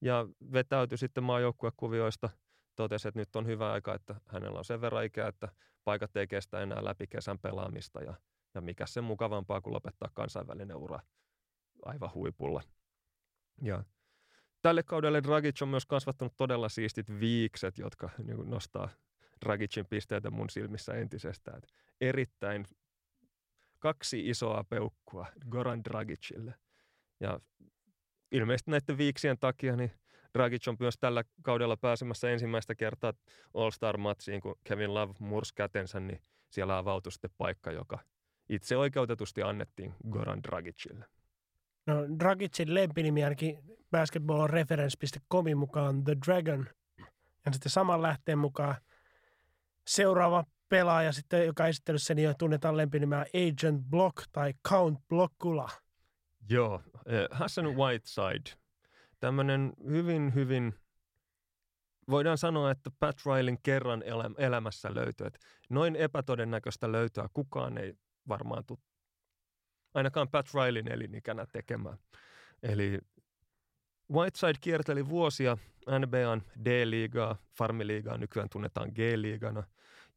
[0.00, 2.30] ja vetäytyi sitten maajoukkuekuvioista.
[2.76, 5.48] Totesi, että nyt on hyvä aika, että hänellä on sen verran ikää, että
[5.84, 8.14] paikat ei kestä enää läpi kesän pelaamista ja,
[8.54, 11.00] ja mikä sen mukavampaa kuin lopettaa kansainvälinen ura
[11.84, 12.62] aivan huipulla.
[13.62, 13.84] Ja
[14.62, 18.88] tälle kaudelle Dragic on myös kasvattanut todella siistit viikset, jotka niin nostaa
[19.44, 21.62] Dragicin pisteitä mun silmissä entisestään.
[22.00, 22.66] Erittäin
[23.78, 26.54] kaksi isoa peukkua Goran Dragicille.
[27.20, 27.40] Ja
[28.32, 29.92] ilmeisesti näiden viiksien takia niin
[30.34, 33.12] Dragic on myös tällä kaudella pääsemässä ensimmäistä kertaa
[33.54, 37.98] All-Star-matsiin, kun Kevin Love mursi kätensä, niin siellä avautui sitten paikka, joka
[38.48, 41.04] itse oikeutetusti annettiin Goran Dragicille.
[41.86, 43.58] No Dragicin lempinimi ainakin
[43.90, 46.66] basketballreference.comin mukaan The Dragon.
[47.46, 48.74] Ja sitten saman lähteen mukaan
[49.86, 55.70] seuraava pelaaja, sitten, joka esittelyssä niin tunnetaan lempinimellä Agent Block tai Count Blockula–
[56.50, 58.58] Joo, eh, Hassan Whiteside.
[59.20, 60.74] Tämmöinen hyvin, hyvin,
[62.10, 64.02] voidaan sanoa, että Pat Rileyn kerran
[64.38, 65.26] elämässä löytyy.
[65.70, 67.94] Noin epätodennäköistä löytöä kukaan ei
[68.28, 68.78] varmaan tule
[69.94, 71.98] ainakaan Pat Rileyn elinikänä tekemään.
[72.62, 72.98] Eli
[74.12, 75.58] Whiteside kierteli vuosia
[75.98, 79.62] NBAn D-liigaa, Farmiliigaa nykyään tunnetaan G-liigana,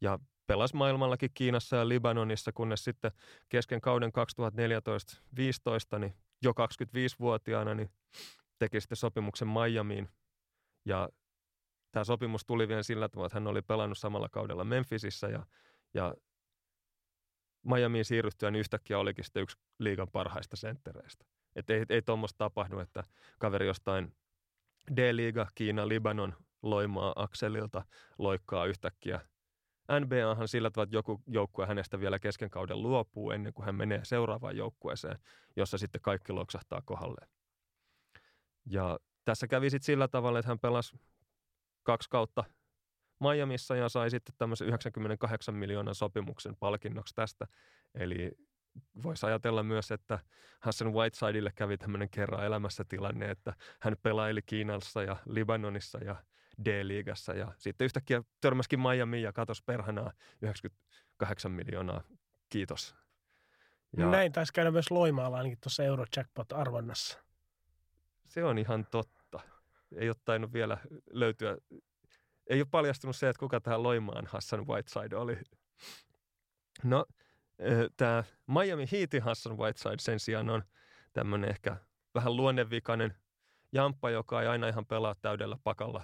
[0.02, 0.20] ja
[0.52, 3.12] pelasi maailmallakin Kiinassa ja Libanonissa, kunnes sitten
[3.50, 4.12] kesken kauden
[5.96, 7.92] 2014-2015, niin jo 25-vuotiaana, niin
[8.60, 10.10] teki sitten sopimuksen Miamiin.
[10.86, 11.10] Ja
[11.92, 15.46] tämä sopimus tuli vielä sillä tavalla, että hän oli pelannut samalla kaudella Memphisissä ja,
[15.94, 16.16] ja
[17.66, 21.26] Miamiin siirryttyä, niin yhtäkkiä olikin sitten yksi liigan parhaista senttereistä.
[21.56, 23.04] Että ei, ei tuommoista tapahdu, että
[23.40, 24.16] kaveri jostain
[24.96, 27.86] D-liiga, Kiina, Libanon loimaa akselilta
[28.18, 29.20] loikkaa yhtäkkiä
[30.00, 34.00] NBAhan sillä tavalla, että joku joukkue hänestä vielä kesken kauden luopuu ennen kuin hän menee
[34.04, 35.20] seuraavaan joukkueeseen,
[35.56, 37.28] jossa sitten kaikki loksahtaa kohdalle.
[38.66, 41.00] Ja tässä kävi sitten sillä tavalla, että hän pelasi
[41.84, 42.44] kaksi kautta
[43.20, 47.48] Miamiissa ja sai sitten tämmöisen 98 miljoonan sopimuksen palkinnoksi tästä.
[47.96, 48.32] Eli
[49.04, 50.20] voisi ajatella myös, että
[50.60, 56.16] Hassan Whitesidelle kävi tämmöinen kerran elämässä tilanne, että hän pelaili Kiinassa ja Libanonissa ja
[56.66, 60.12] D-liigassa ja sitten yhtäkkiä törmäskin Miami ja katos perhanaa
[60.42, 62.02] 98 miljoonaa.
[62.50, 62.96] Kiitos.
[63.98, 67.20] Ja Näin taisi käydä myös Loimaalla ainakin tuossa Eurojackpot-arvonnassa.
[68.26, 69.40] Se on ihan totta.
[69.96, 70.78] Ei ole tainnut vielä
[71.12, 71.58] löytyä,
[72.48, 75.38] ei ole paljastunut se, että kuka tähän Loimaan Hassan Whiteside oli.
[76.84, 77.06] No,
[77.98, 80.64] tämä Miami Heatin Hassan Whiteside sen sijaan on
[81.14, 81.78] tämmöinen ehkä
[82.16, 83.16] vähän luonnevikainen
[83.72, 86.04] jamppa, joka ei aina ihan pelaa täydellä pakalla,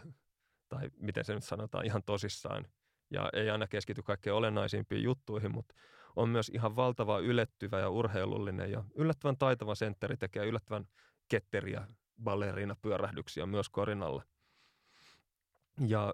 [0.70, 2.68] tai miten se nyt sanotaan, ihan tosissaan.
[3.10, 5.76] Ja ei aina keskity kaikkein olennaisimpiin juttuihin, mutta
[6.16, 10.88] on myös ihan valtava ylettyvä ja urheilullinen ja yllättävän taitava sentteri tekee yllättävän
[11.28, 11.88] ketteriä
[12.24, 14.24] ballerina pyörähdyksiä myös korinalla.
[15.88, 16.14] Ja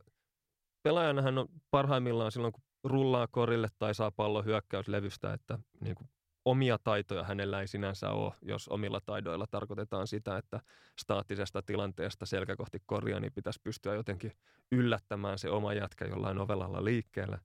[0.84, 6.10] pelaajana hän on parhaimmillaan silloin, kun rullaa korille tai saa pallon hyökkäyslevystä, että niin kuin
[6.46, 10.60] omia taitoja hänellä ei sinänsä ole, jos omilla taidoilla tarkoitetaan sitä, että
[11.00, 14.32] staattisesta tilanteesta selkä kohti korjaa, niin pitäisi pystyä jotenkin
[14.72, 17.40] yllättämään se oma jätkä jollain ovelalla liikkeellä.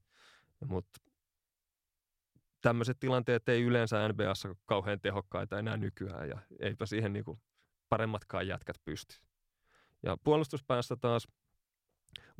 [0.66, 1.00] Mutta
[2.60, 7.38] tämmöiset tilanteet ei yleensä NBAssa kauhean tehokkaita enää nykyään ja eipä siihen niinku
[7.88, 9.16] paremmatkaan jätkät pysty.
[10.02, 11.28] Ja puolustuspäässä taas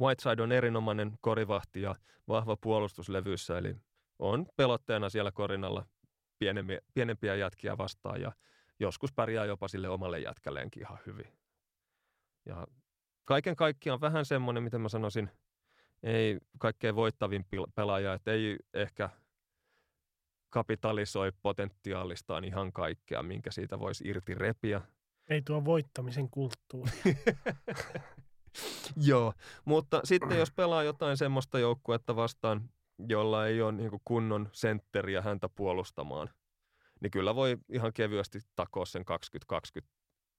[0.01, 1.95] Whiteside on erinomainen korivahti ja
[2.29, 3.77] vahva puolustuslevyissä, eli
[4.19, 5.87] on pelotteena siellä korinalla
[6.39, 8.32] pienempiä, pienempiä jätkiä vastaan ja
[8.81, 11.32] joskus pärjää jopa sille omalle jätkäleenkin ihan hyvin.
[12.47, 12.66] Ja
[13.24, 15.31] kaiken kaikkiaan vähän semmoinen, mitä mä sanoisin,
[16.02, 19.10] ei kaikkein voittavin pelaaja, että ei ehkä
[20.51, 24.81] kapitalisoi potentiaalistaan ihan kaikkea, minkä siitä voisi irti repiä.
[25.28, 26.93] Ei tuo voittamisen kulttuuri.
[29.09, 29.32] Joo,
[29.65, 32.70] mutta sitten jos pelaa jotain semmoista joukkuetta vastaan,
[33.09, 36.31] jolla ei ole niin kunnon sentteriä häntä puolustamaan,
[37.01, 39.95] niin kyllä voi ihan kevyesti takoa sen 2020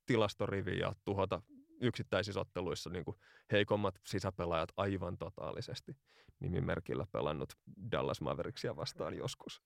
[0.06, 1.42] tilastorivi ja tuhota
[1.80, 3.16] yksittäisissä otteluissa niin kuin
[3.52, 5.96] heikommat sisäpelaajat aivan totaalisesti.
[6.40, 7.52] Nimimerkillä pelannut
[7.92, 9.62] Dallas Mavericksia vastaan joskus.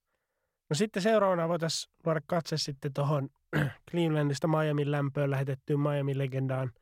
[0.71, 3.29] No sitten seuraavana voitaisiin luoda katse sitten tuohon
[3.91, 6.73] Clevelandista Miamin lämpöön lähetettyyn Miami-legendaan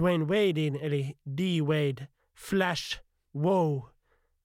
[0.00, 2.08] Dwayne Wadein, eli D-Wade,
[2.48, 3.02] Flash,
[3.36, 3.82] Wow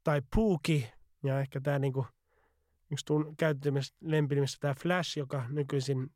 [0.04, 0.94] tai Pookie.
[1.24, 2.06] Ja ehkä tämä niinku,
[2.92, 3.06] yksi
[3.38, 6.12] käyttämistä lempinimissä tämä Flash, joka nykyisin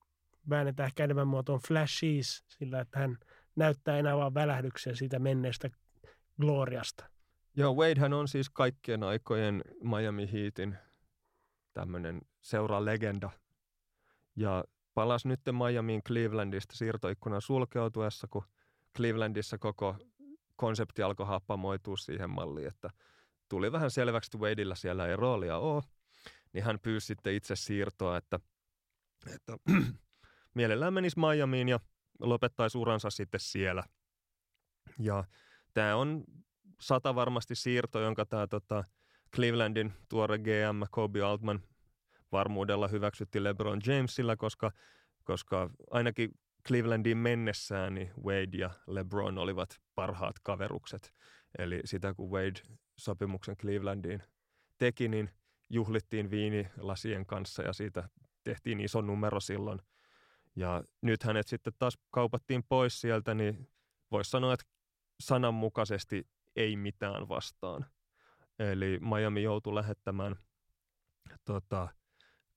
[0.50, 3.18] väännetään ehkä enemmän muotoon Flashies, sillä että hän
[3.56, 5.70] näyttää enää vain välähdyksiä siitä menneestä
[6.42, 7.10] gloriasta.
[7.56, 10.78] Joo, Wadehän on siis kaikkien aikojen Miami Heatin
[11.74, 13.30] tämmöinen seura-legenda.
[14.36, 14.64] Ja
[14.94, 18.44] palasi nyt Miamiin Clevelandista siirtoikkunan sulkeutuessa, kun
[18.98, 19.96] Clevelandissa koko
[20.56, 22.90] konsepti alkoi happamoitua siihen malliin, että
[23.54, 25.84] tuli vähän selväksi, että Wadeilla siellä ei roolia ole,
[26.54, 28.40] niin hän pyysi sitten itse siirtoa, että,
[29.36, 29.58] että
[30.56, 31.80] mielellään menisi Miamiin ja
[32.20, 33.84] lopettaisi uransa sitten siellä.
[35.00, 35.24] Ja
[35.74, 36.24] tämä on
[36.82, 38.84] sata varmasti siirto, jonka tämä tota,
[39.36, 41.60] Clevelandin tuore GM Kobe Altman
[42.32, 44.72] varmuudella hyväksytti LeBron Jamesilla, koska,
[45.24, 46.32] koska ainakin
[46.68, 51.14] Clevelandiin mennessään niin Wade ja LeBron olivat parhaat kaverukset.
[51.58, 52.62] Eli sitä kun Wade
[52.98, 54.24] sopimuksen Clevelandiin
[54.78, 55.30] teki, niin
[55.70, 58.10] juhlittiin viinilasien kanssa ja siitä
[58.44, 59.80] tehtiin iso numero silloin.
[60.56, 63.70] Ja nyt hänet sitten taas kaupattiin pois sieltä, niin
[64.12, 64.66] voisi sanoa, että
[65.20, 67.86] sananmukaisesti ei mitään vastaan.
[68.60, 70.36] Eli Miami joutui lähettämään
[71.46, 71.88] tota,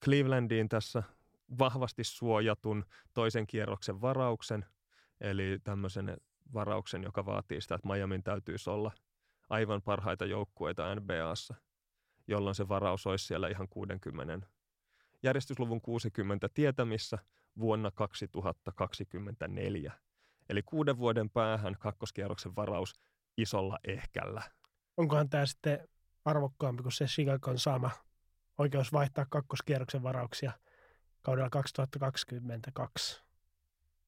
[0.04, 1.02] Clevelandiin tässä
[1.58, 2.84] vahvasti suojatun
[3.14, 4.64] toisen kierroksen varauksen,
[5.20, 6.16] eli tämmöisen
[6.54, 8.92] varauksen, joka vaatii sitä, että Miamin täytyisi olla
[9.48, 11.55] aivan parhaita joukkueita NBAssa,
[12.27, 14.47] jolloin se varaus olisi siellä ihan 60,
[15.23, 17.18] järjestysluvun 60 tietämissä
[17.59, 19.93] vuonna 2024.
[20.48, 23.01] Eli kuuden vuoden päähän kakkoskierroksen varaus
[23.36, 24.43] isolla ehkällä.
[24.97, 25.89] Onkohan tämä sitten
[26.24, 27.90] arvokkaampi kuin se Chicagon saama
[28.59, 30.52] oikeus vaihtaa kakkoskierroksen varauksia
[31.23, 33.26] kaudella 2022?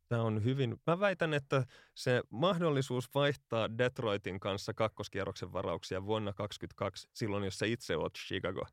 [0.09, 0.77] Tämä on hyvin.
[0.87, 7.69] Mä väitän, että se mahdollisuus vaihtaa Detroitin kanssa kakkoskierroksen varauksia vuonna 2022, silloin jos se
[7.69, 8.67] itse olet Chicago,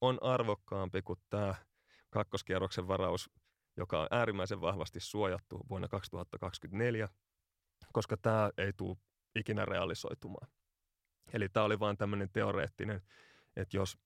[0.00, 1.54] on arvokkaampi kuin tämä
[2.10, 3.30] kakkoskierroksen varaus,
[3.76, 7.08] joka on äärimmäisen vahvasti suojattu vuonna 2024,
[7.92, 8.96] koska tämä ei tule
[9.34, 10.48] ikinä realisoitumaan.
[11.32, 13.02] Eli tämä oli vain tämmöinen teoreettinen,
[13.56, 13.98] että jos,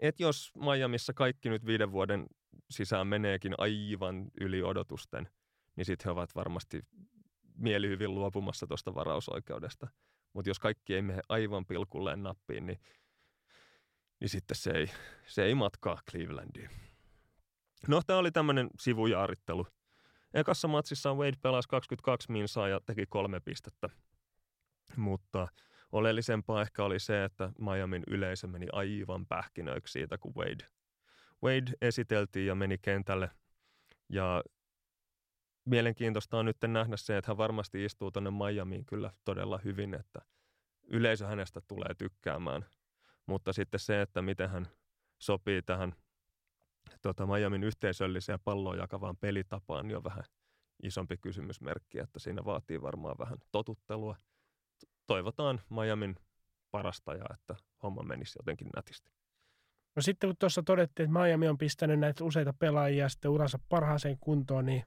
[0.00, 2.26] että jos Miamiissa kaikki nyt viiden vuoden
[2.70, 5.28] sisään meneekin aivan yli odotusten,
[5.76, 6.82] niin sitten he ovat varmasti
[7.56, 9.88] mielihyvin luopumassa tuosta varausoikeudesta.
[10.32, 12.80] Mutta jos kaikki ei mene aivan pilkulleen nappiin, niin,
[14.20, 14.90] niin sitten se ei,
[15.26, 16.70] se ei matkaa Clevelandiin.
[17.88, 19.66] No, tämä oli tämmöinen sivujaarittelu.
[20.34, 23.88] Ekassa matsissa Wade pelasi 22 minsaa ja teki kolme pistettä.
[24.96, 25.48] Mutta
[25.92, 30.66] oleellisempaa ehkä oli se, että Miamin yleisö meni aivan pähkinöiksi siitä, kun Wade,
[31.44, 33.30] Wade esiteltiin ja meni kentälle.
[34.08, 34.42] Ja
[35.64, 40.20] mielenkiintoista on nyt nähdä se, että hän varmasti istuu tuonne Miamiin kyllä todella hyvin, että
[40.88, 42.66] yleisö hänestä tulee tykkäämään.
[43.26, 44.68] Mutta sitten se, että miten hän
[45.18, 45.92] sopii tähän
[47.02, 50.24] tota, Miamin yhteisölliseen palloon jakavaan pelitapaan, niin on vähän
[50.82, 54.16] isompi kysymysmerkki, että siinä vaatii varmaan vähän totuttelua.
[55.06, 56.16] Toivotaan Miamin
[56.70, 59.10] parasta ja että homma menisi jotenkin nätisti.
[59.96, 64.18] No sitten kun tuossa todettiin, että Miami on pistänyt näitä useita pelaajia sitten uransa parhaaseen
[64.20, 64.84] kuntoon, niin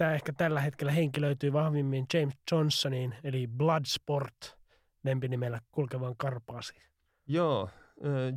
[0.00, 4.58] tämä ehkä tällä hetkellä henkilöityy vahvimmin James Johnsonin, eli Bloodsport
[5.04, 6.82] lempinimellä kulkevan karpaasiin.
[7.26, 7.68] Joo,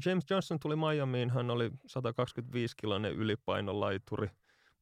[0.05, 4.27] James Johnson tuli Miamiin, hän oli 125-kiloinen ylipainolaituri,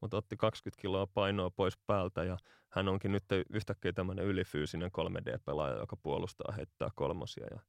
[0.01, 2.37] mutta otti 20 kiloa painoa pois päältä ja
[2.69, 7.45] hän onkin nyt yhtäkkiä tämmöinen ylifyysinen 3D-pelaaja, joka puolustaa, heittää kolmosia.
[7.51, 7.59] Ja,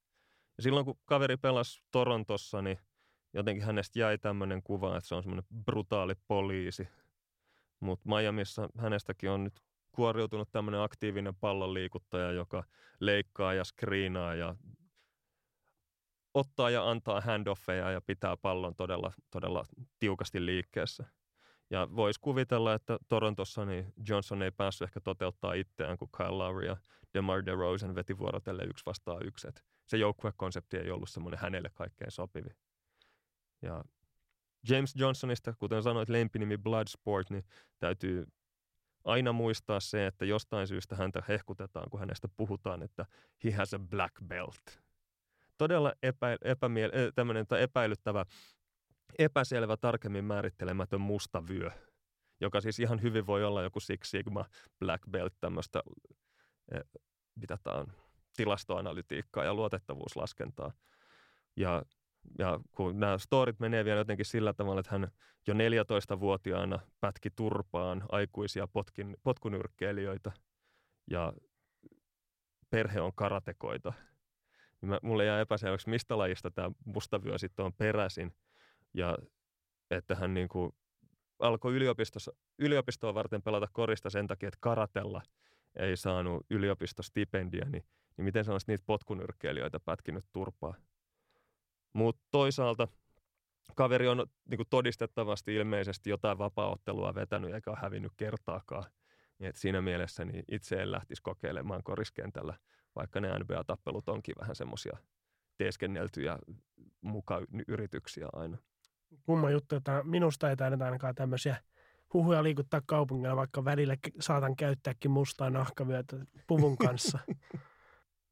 [0.56, 2.78] ja silloin kun kaveri pelasi Torontossa, niin
[3.32, 6.88] jotenkin hänestä jäi tämmöinen kuva, että se on semmoinen brutaali poliisi.
[7.82, 9.60] Mutta Miamiissa hänestäkin on nyt
[9.92, 12.64] kuoriutunut tämmöinen aktiivinen pallonliikuttaja, joka
[13.00, 14.56] leikkaa ja screenaa ja
[16.34, 19.64] ottaa ja antaa handoffeja ja pitää pallon todella, todella
[19.98, 21.04] tiukasti liikkeessä.
[21.70, 26.66] Ja voisi kuvitella, että Torontossa niin Johnson ei päässyt ehkä toteuttaa itseään, kun Kyle Lowry
[26.66, 26.76] ja
[27.14, 29.48] DeMar DeRozan veti vuorotelle yksi vastaan yksi.
[29.48, 32.50] Et se joukkuekonsepti ei ollut semmoinen hänelle kaikkein sopivi.
[33.62, 33.84] Ja
[34.68, 37.44] James Johnsonista, kuten sanoit, lempinimi Bloodsport, niin
[37.78, 38.26] täytyy
[39.04, 43.06] aina muistaa se, että jostain syystä häntä hehkutetaan, kun hänestä puhutaan, että
[43.44, 44.82] he has a black belt.
[45.58, 48.24] Todella epä, epämiel, tämmöinen epäilyttävä,
[49.18, 51.70] epäselvä, tarkemmin määrittelemätön musta vyö,
[52.40, 54.44] joka siis ihan hyvin voi olla joku Six Sigma
[54.78, 55.82] Black Belt, tämmöistä,
[57.34, 57.86] mitä tämä on,
[58.36, 60.72] tilastoanalytiikkaa ja luotettavuuslaskentaa.
[61.56, 61.82] Ja
[62.38, 65.08] ja kun nämä storit menee vielä jotenkin sillä tavalla, että hän
[65.46, 70.32] jo 14-vuotiaana pätki turpaan aikuisia potkin, potkunyrkkeilijöitä
[71.10, 71.32] ja
[72.70, 73.92] perhe on karatekoita.
[74.80, 78.32] Niin mä, mulle jää epäselväksi, mistä lajista tämä mustavyö sitten on peräisin.
[78.94, 79.18] Ja
[79.90, 80.72] että hän niin kuin
[81.38, 85.22] alkoi yliopistossa, yliopistoa varten pelata korista sen takia, että karatella
[85.76, 87.84] ei saanut yliopistostipendia, niin,
[88.16, 90.74] niin miten se on niitä potkunyrkkeilijöitä pätkinyt turpaa.
[91.92, 92.88] Mutta toisaalta
[93.74, 98.84] kaveri on niin kuin todistettavasti ilmeisesti jotain vapaaottelua vetänyt eikä ole hävinnyt kertaakaan.
[99.38, 102.54] Niin et siinä mielessä niin itse en lähtisi kokeilemaan koriskentällä,
[102.94, 104.96] vaikka ne NBA-tappelut onkin vähän semmoisia
[105.58, 106.38] teeskenneltyjä
[107.00, 108.58] muka-yrityksiä aina.
[109.22, 111.56] Kumma juttu, että minusta ei tainneta ainakaan tämmöisiä
[112.12, 116.16] huhuja liikuttaa kaupungilla, vaikka välillä saatan käyttääkin mustaa nahkavyötä
[116.46, 117.18] puvun kanssa.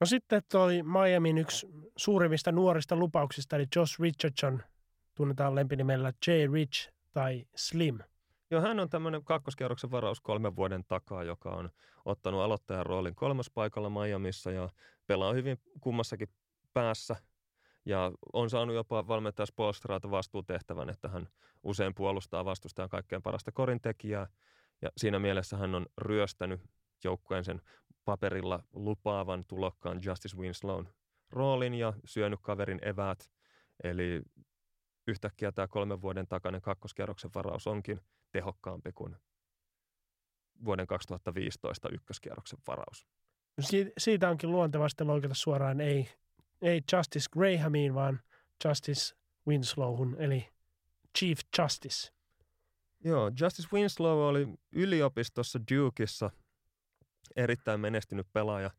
[0.01, 1.67] No sitten toi Miamin yksi
[1.97, 4.63] suurimmista nuorista lupauksista, eli Josh Richardson,
[5.15, 6.31] tunnetaan lempinimellä J.
[6.53, 7.99] Rich tai Slim.
[8.51, 11.71] Joo, hän on tämmöinen kakkoskierroksen varaus kolmen vuoden takaa, joka on
[12.05, 14.69] ottanut aloittajan roolin kolmospaikalla Miamissa ja
[15.07, 16.29] pelaa hyvin kummassakin
[16.75, 17.17] päässä.
[17.85, 21.29] Ja on saanut jopa valmentaa Spolstraata vastuutehtävän, että hän
[21.63, 24.27] usein puolustaa vastustajan kaikkein parasta korintekijää.
[24.83, 26.61] Ja siinä mielessä hän on ryöstänyt
[27.05, 27.61] joukkueen sen
[28.11, 30.89] paperilla lupaavan tulokkaan Justice Winslown
[31.31, 33.31] roolin ja syönyt kaverin eväät.
[33.85, 34.23] Eli
[35.07, 38.01] yhtäkkiä tämä kolmen vuoden takainen kakkoskerroksen varaus onkin
[38.33, 39.17] tehokkaampi kuin
[40.65, 43.07] vuoden 2015 ykköskierroksen varaus.
[43.99, 46.09] siitä onkin luontevasti loikata suoraan ei,
[46.63, 48.21] ei Justice Grahamiin, vaan
[48.65, 49.17] Justice
[49.49, 50.49] Winslowhun, eli
[51.19, 52.13] Chief Justice.
[53.05, 56.31] Joo, Justice Winslow oli yliopistossa Dukeissa
[57.37, 58.71] erittäin menestynyt pelaaja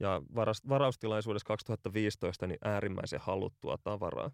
[0.00, 0.22] ja
[0.68, 4.30] varaustilaisuudessa 2015 niin äärimmäisen haluttua tavaraa.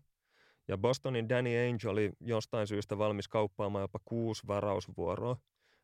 [0.68, 5.36] Ja Bostonin Danny Ainge oli jostain syystä valmis kauppaamaan jopa kuusi varausvuoroa,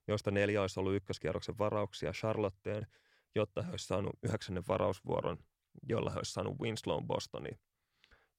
[0.09, 2.86] joista neljä olisi ollut ykköskierroksen varauksia Charlotteen,
[3.34, 5.38] jotta he olisivat saanut yhdeksännen varausvuoron,
[5.88, 7.59] jolla he olisivat saanut Winslow Bostoniin.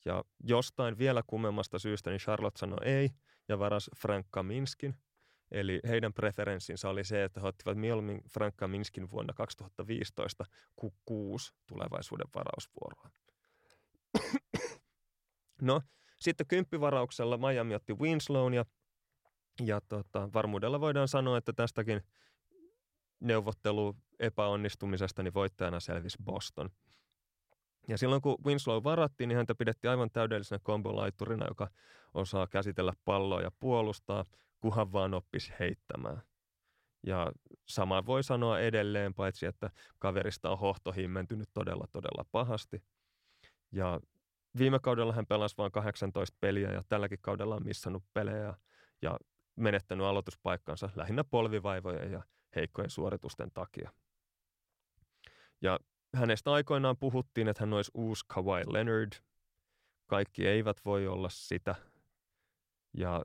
[0.05, 3.09] Ja jostain vielä kummemmasta syystä niin Charlotte sanoi ei
[3.47, 4.95] ja varas Frank Kaminskin–
[5.51, 10.45] Eli heidän preferenssinsä oli se, että he ottivat mieluummin Frank Kaminskin vuonna 2015
[10.75, 13.09] kuin kuusi tulevaisuuden varausvuoroa.
[15.61, 15.81] no,
[16.19, 18.65] sitten kymppivarauksella Miami otti Winslown ja,
[19.65, 22.01] ja tota, varmuudella voidaan sanoa, että tästäkin
[23.19, 26.69] neuvottelu epäonnistumisesta niin voittajana selvisi Boston.
[27.87, 31.67] Ja silloin kun Winslow varattiin, niin häntä pidettiin aivan täydellisenä kombolaitturina, joka
[32.13, 34.25] osaa käsitellä palloa ja puolustaa–
[34.59, 36.21] kuhan vaan oppisi heittämään.
[37.07, 37.31] Ja
[37.65, 39.69] sama voi sanoa edelleen, paitsi että
[39.99, 42.83] kaverista on hohto himmentynyt todella, todella pahasti.
[43.71, 43.99] Ja
[44.57, 48.53] viime kaudella hän pelasi vain 18 peliä ja tälläkin kaudella on missannut pelejä
[49.01, 49.17] ja
[49.55, 52.23] menettänyt aloituspaikkansa lähinnä polvivaivojen ja
[52.55, 53.91] heikkojen suoritusten takia.
[55.61, 55.79] Ja
[56.15, 59.11] hänestä aikoinaan puhuttiin, että hän olisi uusi Kawhi Leonard.
[60.07, 61.75] Kaikki eivät voi olla sitä–
[62.93, 63.23] Ja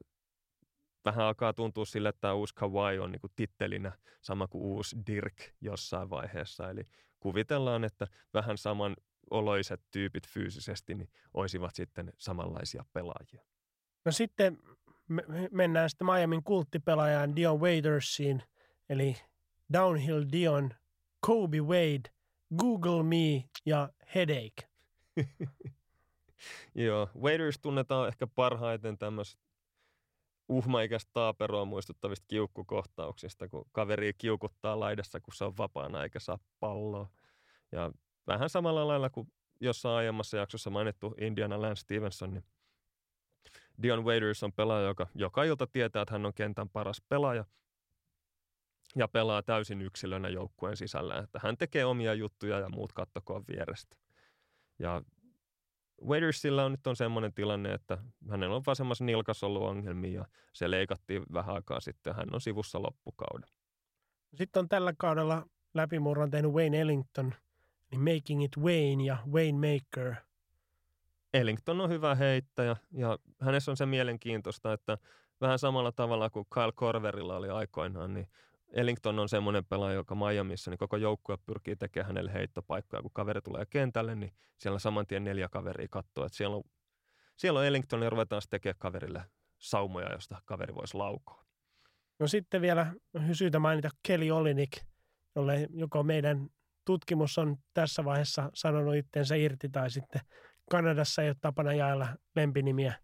[1.04, 5.42] vähän alkaa tuntua sille, että tämä uusi Kawhi on niin tittelinä sama kuin uusi Dirk
[5.60, 6.70] jossain vaiheessa.
[6.70, 6.84] Eli
[7.20, 8.96] kuvitellaan, että vähän saman
[9.30, 13.44] oloiset tyypit fyysisesti niin olisivat sitten samanlaisia pelaajia.
[14.04, 14.58] No sitten
[15.08, 18.42] me, mennään sitten Miamin kulttipelaajaan Dion Wadersiin,
[18.88, 19.16] eli
[19.72, 20.70] Downhill Dion,
[21.20, 22.10] Kobe Wade,
[22.56, 24.68] Google Me ja Headache.
[26.74, 29.42] Joo, Waders tunnetaan ehkä parhaiten tämmöistä
[30.48, 37.08] uhmaikästä taaperoa muistuttavista kiukkukohtauksista, kun kaveri kiukuttaa laidassa, kun se on vapaana eikä saa palloa.
[37.72, 37.92] Ja
[38.26, 42.44] vähän samalla lailla kuin jossain aiemmassa jaksossa mainittu Indiana Lance Stevenson, niin
[43.82, 47.44] Dion Waiters on pelaaja, joka joka ilta tietää, että hän on kentän paras pelaaja
[48.96, 51.18] ja pelaa täysin yksilönä joukkueen sisällä.
[51.18, 53.96] Että hän tekee omia juttuja ja muut kattokoon vierestä.
[54.78, 55.02] Ja
[56.02, 57.98] Wadersilla on nyt on semmoinen tilanne, että
[58.30, 62.82] hänellä on vasemmassa nilkassa ollut ongelmia ja se leikattiin vähän aikaa sitten hän on sivussa
[62.82, 63.48] loppukauden.
[64.34, 67.34] Sitten on tällä kaudella läpimurron tehnyt Wayne Ellington,
[67.90, 70.14] niin Making It Wayne ja Wayne Maker.
[71.34, 74.98] Ellington on hyvä heittäjä ja hänessä on se mielenkiintoista, että
[75.40, 78.28] vähän samalla tavalla kuin Kyle Korverilla oli aikoinaan, niin
[78.74, 83.02] Ellington on semmoinen pelaaja, joka Miamiissa, niin koko joukkue pyrkii tekemään hänelle heittopaikkoja.
[83.02, 86.62] Kun kaveri tulee kentälle, niin siellä saman tien neljä kaveria katsoo, että siellä on,
[87.36, 89.24] siellä on Ellington ja ruvetaan sitten tekemään kaverille
[89.58, 91.44] saumoja, josta kaveri voisi laukoa.
[92.18, 92.92] No sitten vielä
[93.32, 94.70] syytä mainita Kelly Olinik,
[95.34, 96.48] jolle joko meidän
[96.84, 100.20] tutkimus on tässä vaiheessa sanonut itsensä irti tai sitten
[100.70, 102.94] Kanadassa ei ole tapana jaella lempinimiä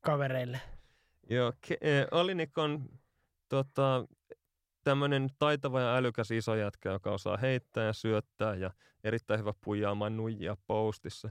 [0.00, 0.60] kavereille.
[1.30, 2.88] Joo, Ke- Olinik on
[3.48, 4.06] tota,
[4.84, 8.70] tämmöinen taitava ja älykäs iso jätkä, joka osaa heittää ja syöttää ja
[9.04, 11.30] erittäin hyvä puijaamaan nuijia postissa.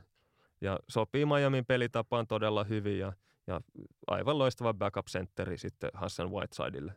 [0.61, 3.13] Ja sopii Miamin pelitapaan todella hyvin ja,
[3.47, 3.61] ja
[4.07, 6.93] aivan loistava backup-sentteri sitten Hassan Whitesidelle.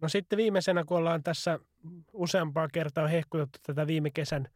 [0.00, 1.58] No sitten viimeisenä, kun ollaan tässä
[2.12, 4.48] useampaa kertaa hehkutettu tätä viime kesän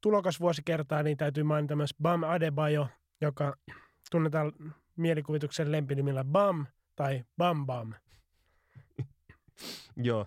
[0.00, 2.88] tulokasvuosikertaa, niin täytyy mainita myös Bam Adebayo,
[3.20, 3.56] joka
[4.10, 4.52] tunnetaan
[4.96, 7.92] mielikuvituksen lempinimillä Bam tai Bam Bam.
[9.96, 10.26] Joo,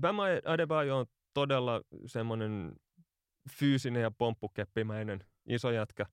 [0.00, 2.72] Bam Adebayo on todella semmoinen
[3.50, 6.06] fyysinen ja pomppukeppimäinen iso jätkä,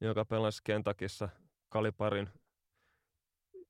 [0.00, 1.28] joka pelasi Kentakissa
[1.68, 2.30] Kaliparin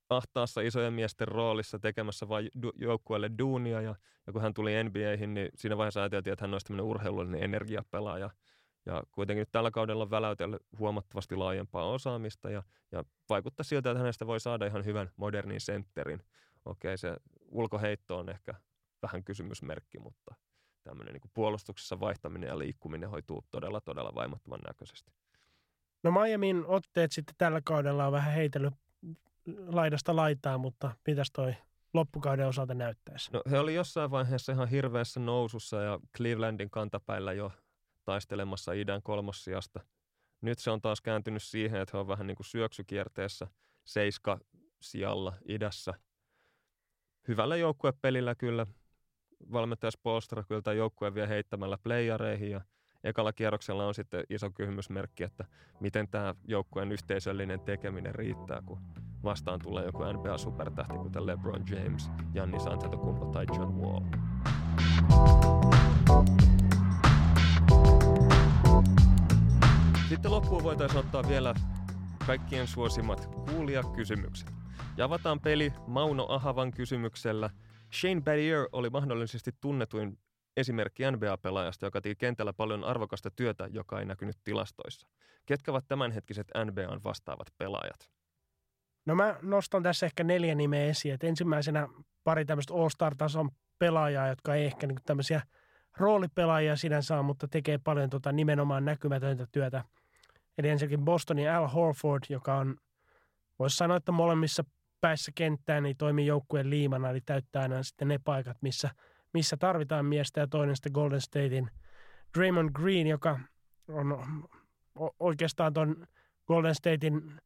[0.09, 3.81] ahtaassa isojen miesten roolissa tekemässä vain joukkueelle duunia.
[3.81, 3.95] Ja,
[4.27, 8.29] ja kun hän tuli NBAihin, niin siinä vaiheessa ajateltiin, että hän olisi tämmöinen urheilullinen energiapelaaja.
[8.85, 13.99] Ja kuitenkin nyt tällä kaudella on väläytellyt huomattavasti laajempaa osaamista ja, ja vaikuttaa siltä, että
[13.99, 16.23] hänestä voi saada ihan hyvän modernin sentterin.
[16.65, 17.15] Okei, se
[17.45, 18.55] ulkoheitto on ehkä
[19.01, 20.35] vähän kysymysmerkki, mutta
[20.83, 25.11] tämmöinen niin puolustuksessa vaihtaminen ja liikkuminen hoituu todella, todella vaimattoman näköisesti.
[26.03, 28.73] No Miamin otteet sitten tällä kaudella on vähän heitellyt
[29.67, 31.55] laidasta laitaa, mutta mitäs toi
[31.93, 33.31] loppukauden osalta näyttäisi?
[33.33, 37.51] No he oli jossain vaiheessa ihan hirveässä nousussa ja Clevelandin kantapäillä jo
[38.03, 39.79] taistelemassa idän kolmossijasta.
[40.41, 43.47] Nyt se on taas kääntynyt siihen, että he on vähän niin kuin syöksykierteessä
[43.85, 44.39] seiska
[44.81, 45.93] sijalla idässä.
[47.27, 48.67] Hyvällä joukkuepelillä kyllä
[49.51, 52.61] valmentaja Spolstra kyllä tämän joukkueen vie heittämällä playareihin ja
[53.03, 55.45] ekalla kierroksella on sitten iso kysymysmerkki, että
[55.79, 58.81] miten tämä joukkueen yhteisöllinen tekeminen riittää, kun
[59.23, 64.03] vastaan tulee joku NBA-supertähti, kuten LeBron James, Jannis Antetokounmpo tai John Wall.
[70.09, 71.55] Sitten loppuun voitaisiin ottaa vielä
[72.27, 74.51] kaikkien suosimat kuulijakysymykset.
[74.97, 77.49] Ja avataan peli Mauno Ahavan kysymyksellä–
[77.93, 80.19] Shane Battier oli mahdollisesti tunnetuin
[80.57, 85.07] esimerkki NBA-pelaajasta, joka teki kentällä paljon arvokasta työtä, joka ei näkynyt tilastoissa.
[85.45, 88.09] Ketkä ovat tämänhetkiset NBAn vastaavat pelaajat?
[89.05, 91.13] No mä nostan tässä ehkä neljä nimeä esiin.
[91.13, 91.87] Et ensimmäisenä
[92.23, 93.49] pari tämmöistä All-Star-tason
[93.79, 95.41] pelaajaa, jotka ei ehkä niin tämmöisiä
[95.97, 99.83] roolipelaajia sinänsä saa, mutta tekee paljon tota nimenomaan näkymätöntä työtä.
[100.57, 102.77] Eli ensinnäkin Bostonin Al Horford, joka on,
[103.59, 104.63] voisi sanoa, että molemmissa
[105.01, 108.89] päässä kenttään niin toimii joukkueen liimana, eli täyttää aina sitten ne paikat, missä,
[109.33, 111.69] missä tarvitaan miestä, ja toinen sitten Golden Statein
[112.37, 113.39] Draymond Green, joka
[113.87, 114.23] on
[115.19, 116.07] oikeastaan tuon
[116.47, 117.41] Golden Statein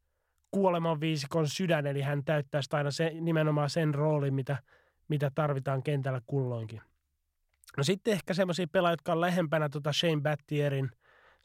[0.50, 4.56] kuoleman viisikon sydän, eli hän täyttää sitä aina se, nimenomaan sen roolin, mitä,
[5.08, 6.80] mitä tarvitaan kentällä kulloinkin.
[7.76, 10.90] No sitten ehkä semmoisia pelaajia, jotka on lähempänä tuota Shane Battierin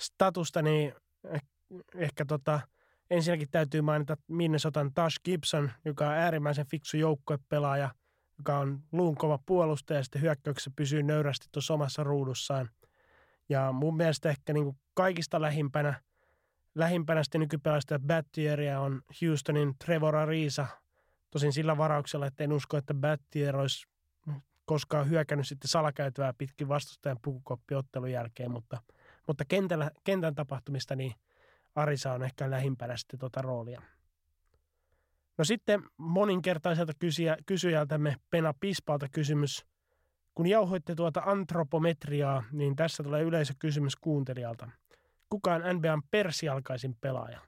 [0.02, 0.94] statusta, niin
[1.96, 2.60] ehkä tota–
[3.10, 7.90] Ensinnäkin täytyy mainita Minnesotan Tash Gibson, joka on äärimmäisen fiksu joukkuepelaaja,
[8.38, 12.70] joka on luun kova puolustaja ja sitten hyökkäyksessä pysyy nöyrästi tuossa omassa ruudussaan.
[13.50, 16.02] Ja mun mielestä ehkä niin kuin kaikista lähimpänä,
[16.76, 20.68] lähimpänä sitten nykypelaajista Battieria on Houstonin Trevor Ariza,
[21.32, 23.88] Tosin sillä varauksella, että en usko, että Battier olisi
[24.66, 28.82] koskaan hyökännyt sitten salakäytävää pitkin vastustajan pukukoppiottelun jälkeen, mutta,
[29.28, 31.14] mutta kentällä, kentän tapahtumista niin
[31.78, 33.82] Arisa on ehkä lähimpänä sitten tuota roolia.
[35.38, 39.66] No sitten moninkertaiselta kysyjä, kysyjältämme Pena Pispalta kysymys.
[40.36, 44.70] Kun jauhoitte tuota antropometriaa, niin tässä tulee yleisökysymys kuuntelijalta.
[45.30, 47.40] Kuka on NBAn persialkaisin pelaaja?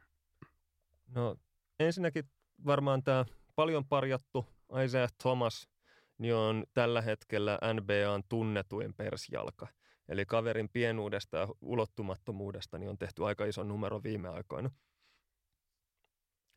[1.07, 1.35] No
[1.79, 2.23] ensinnäkin
[2.65, 3.25] varmaan tämä
[3.55, 4.45] paljon parjattu
[4.85, 5.67] Isaiah Thomas
[6.17, 9.67] niin on tällä hetkellä NBAn tunnetuin persjalka.
[10.09, 14.69] Eli kaverin pienuudesta ja ulottumattomuudesta niin on tehty aika iso numero viime aikoina.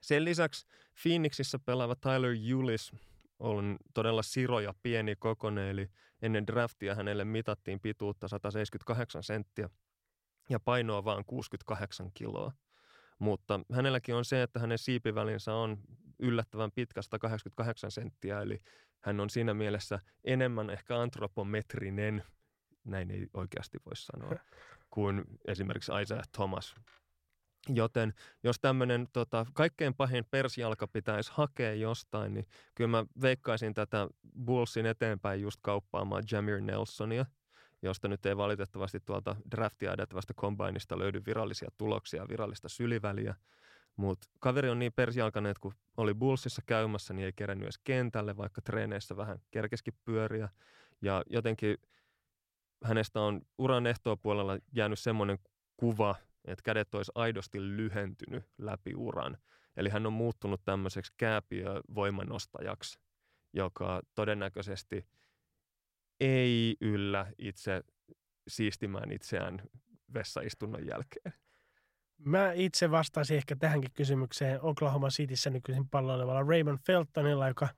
[0.02, 0.66] Sen lisäksi
[1.02, 2.92] Phoenixissa pelaava Tyler Julis
[3.38, 5.88] on todella siro ja pieni kokone, eli
[6.22, 9.70] ennen draftia hänelle mitattiin pituutta 178 senttiä
[10.50, 12.52] ja painoa vain 68 kiloa.
[13.18, 15.78] Mutta hänelläkin on se, että hänen siipivälinsä on
[16.18, 18.62] yllättävän pitkä 188 senttiä, eli
[19.00, 22.24] hän on siinä mielessä enemmän ehkä antropometrinen,
[22.84, 24.34] näin ei oikeasti voi sanoa,
[24.90, 26.74] kuin esimerkiksi Isaiah Thomas.
[27.68, 34.08] Joten jos tämmöinen tota, kaikkein pahin persjalka pitäisi hakea jostain, niin kyllä mä veikkaisin tätä
[34.44, 37.26] Bullsin eteenpäin just kauppaamaan Jamir Nelsonia,
[37.82, 43.34] josta nyt ei valitettavasti tuolta draftia edettävästä kombainista löydy virallisia tuloksia, virallista syliväliä.
[43.96, 48.36] Mutta kaveri on niin persjalkainen, että kun oli Bullsissa käymässä, niin ei kerännyt edes kentälle,
[48.36, 50.48] vaikka treeneissä vähän kerkeskin pyöriä.
[51.02, 51.76] Ja jotenkin
[52.84, 53.84] hänestä on uran
[54.22, 55.38] puolella jäänyt semmoinen
[55.76, 56.14] kuva,
[56.44, 59.38] että kädet olisi aidosti lyhentynyt läpi uran.
[59.76, 62.98] Eli hän on muuttunut tämmöiseksi kääpiövoimanostajaksi,
[63.52, 65.06] joka todennäköisesti
[66.20, 67.82] ei yllä itse
[68.48, 69.62] siistimään itseään
[70.14, 71.32] vessaistunnon jälkeen.
[72.18, 77.68] Mä itse vastaisin ehkä tähänkin kysymykseen Oklahoma Cityssä nykyisin palloilevalla Raymond Feltonilla, joka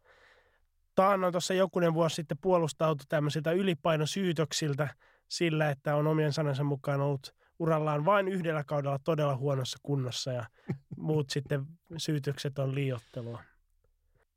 [0.94, 4.88] taannoin tuossa jokunen vuosi sitten puolustautui tämmöisiltä ylipainosyytöksiltä
[5.28, 10.44] sillä, että on omien sanansa mukaan ollut urallaan vain yhdellä kaudella todella huonossa kunnossa ja
[10.96, 11.66] muut sitten
[11.96, 13.42] syytökset on liiottelua.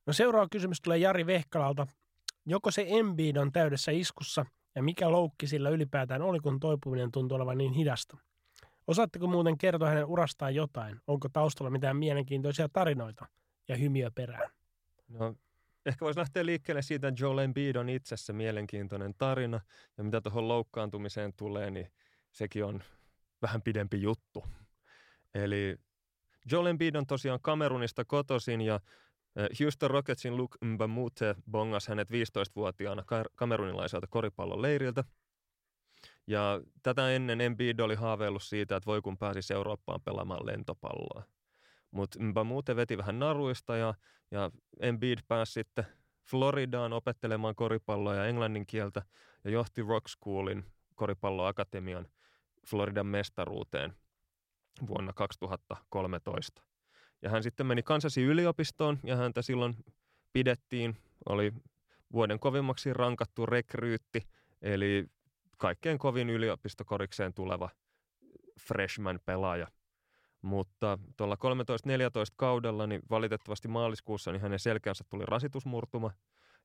[0.06, 1.88] No seuraava kysymys tulee Jari Vehkalalta.
[2.46, 7.36] Joko se Embiid on täydessä iskussa ja mikä loukki sillä ylipäätään oli, kun toipuminen tuntuu
[7.36, 8.18] olevan niin hidasta?
[8.88, 11.02] Osaatteko muuten kertoa hänen urastaan jotain?
[11.08, 13.26] Onko taustalla mitään mielenkiintoisia tarinoita
[13.68, 14.52] ja hymiö perään?
[15.08, 15.36] No,
[15.88, 19.60] ehkä voisi lähteä liikkeelle siitä, että Joel Embiid on itsessä mielenkiintoinen tarina.
[19.98, 21.92] Ja mitä tuohon loukkaantumiseen tulee, niin
[22.32, 22.84] sekin on
[23.42, 24.44] vähän pidempi juttu.
[25.34, 25.78] Eli
[26.52, 28.80] Joel Embiid on tosiaan Kamerunista kotoisin ja
[29.60, 33.04] Houston Rocketsin Luke Mbamute bongas hänet 15-vuotiaana
[33.36, 35.04] kamerunilaiselta koripallon leiriltä–
[36.28, 41.24] ja tätä ennen Embiid oli haaveillut siitä, että voi kun pääsisi Eurooppaan pelaamaan lentopalloa.
[41.92, 43.94] Mutta muuten veti vähän naruista ja,
[44.32, 45.86] ja Embiid pääsi sitten
[46.30, 49.02] Floridaan opettelemaan koripalloa ja englannin kieltä
[49.44, 50.66] ja johti Rock Schoolin
[50.96, 52.08] koripalloakatemian
[52.68, 53.94] Floridan mestaruuteen
[54.88, 56.64] vuonna 2013.
[57.22, 59.76] Ja hän sitten meni Kansasin yliopistoon ja häntä silloin
[60.34, 60.98] pidettiin,
[61.30, 61.54] oli
[62.14, 64.28] vuoden kovimmaksi rankattu rekryytti,
[64.62, 65.06] eli
[65.58, 67.70] kaikkein kovin yliopistokorikseen tuleva
[68.62, 69.68] freshman-pelaaja.
[70.42, 71.40] Mutta tuolla 13-14
[72.36, 76.12] kaudella, niin valitettavasti maaliskuussa niin hänen selkänsä tuli rasitusmurtuma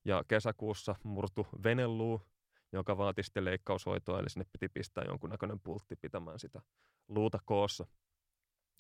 [0.05, 2.23] ja kesäkuussa murtu venelluu,
[2.73, 6.62] joka vaati sitten leikkaushoitoa, eli sinne piti pistää jonkunnäköinen pultti pitämään sitä
[7.09, 7.86] luuta koossa.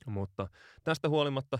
[0.06, 0.48] Mutta
[0.84, 1.58] tästä huolimatta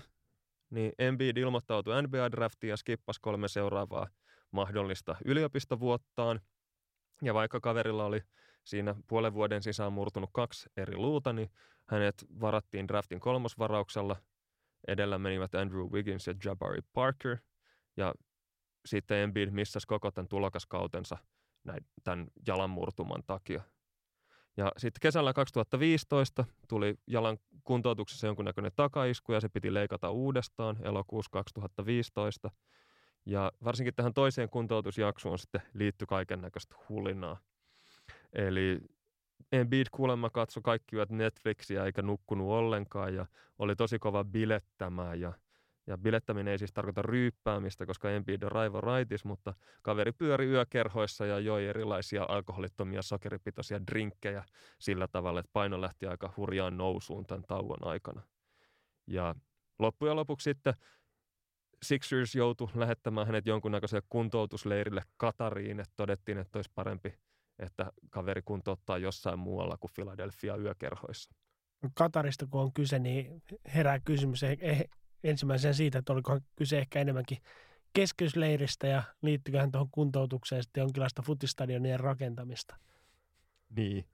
[0.71, 4.09] niin Embiid ilmoittautui NBA-draftiin ja skippasi kolme seuraavaa
[4.51, 6.41] mahdollista yliopistovuottaan–
[7.23, 8.23] ja vaikka kaverilla oli
[8.65, 11.51] siinä puolen vuoden sisään murtunut kaksi eri luuta, niin
[11.93, 14.17] hänet varattiin draftin kolmosvarauksella.
[14.89, 17.39] Edellä menivät Andrew Wiggins ja Jabari Parker.
[17.97, 18.15] Ja
[18.87, 21.17] sitten Embiid missasi koko tämän tulokaskautensa
[21.65, 23.63] näin, tämän jalanmurtuman takia.
[24.57, 31.31] Ja sitten kesällä 2015 tuli jalan kuntoutuksessa jonkunnäköinen takaisku ja se piti leikata uudestaan elokuussa
[31.33, 32.51] 2015.
[33.27, 37.39] Ja varsinkin tähän toiseen kuntoutusjaksoon sitten liittyi kaiken näköistä hulinaa.
[38.33, 38.81] Eli
[39.53, 43.27] Embiid kuulemma katsoi kaikki yöt Netflixiä eikä nukkunut ollenkaan ja
[43.59, 45.33] oli tosi kova bilettämään ja
[45.87, 51.27] ja bilettäminen ei siis tarkoita ryyppäämistä, koska Embiid on raivo raitis, mutta kaveri pyöri yökerhoissa
[51.27, 54.45] ja joi erilaisia alkoholittomia sokeripitoisia drinkkejä
[54.79, 58.23] sillä tavalla, että paino lähti aika hurjaan nousuun tämän tauon aikana.
[59.07, 59.35] Ja
[59.79, 60.75] loppujen lopuksi sitten
[61.83, 67.15] Sixers joutui lähettämään hänet jonkunnäköiselle kuntoutusleirille Katariin, että todettiin, että olisi parempi,
[67.63, 71.31] että kaveri kuntouttaa jossain muualla kuin Philadelphia yökerhoissa.
[71.95, 73.43] Katarista kun on kyse, niin
[73.75, 74.85] herää kysymys eh, eh,
[75.25, 77.39] ensimmäisen siitä, että oliko kyse ehkä enemmänkin
[77.93, 82.77] keskysleiristä ja liittykö tuohon kuntoutukseen sitten jonkinlaista futistadionien rakentamista?
[83.77, 84.05] Niin.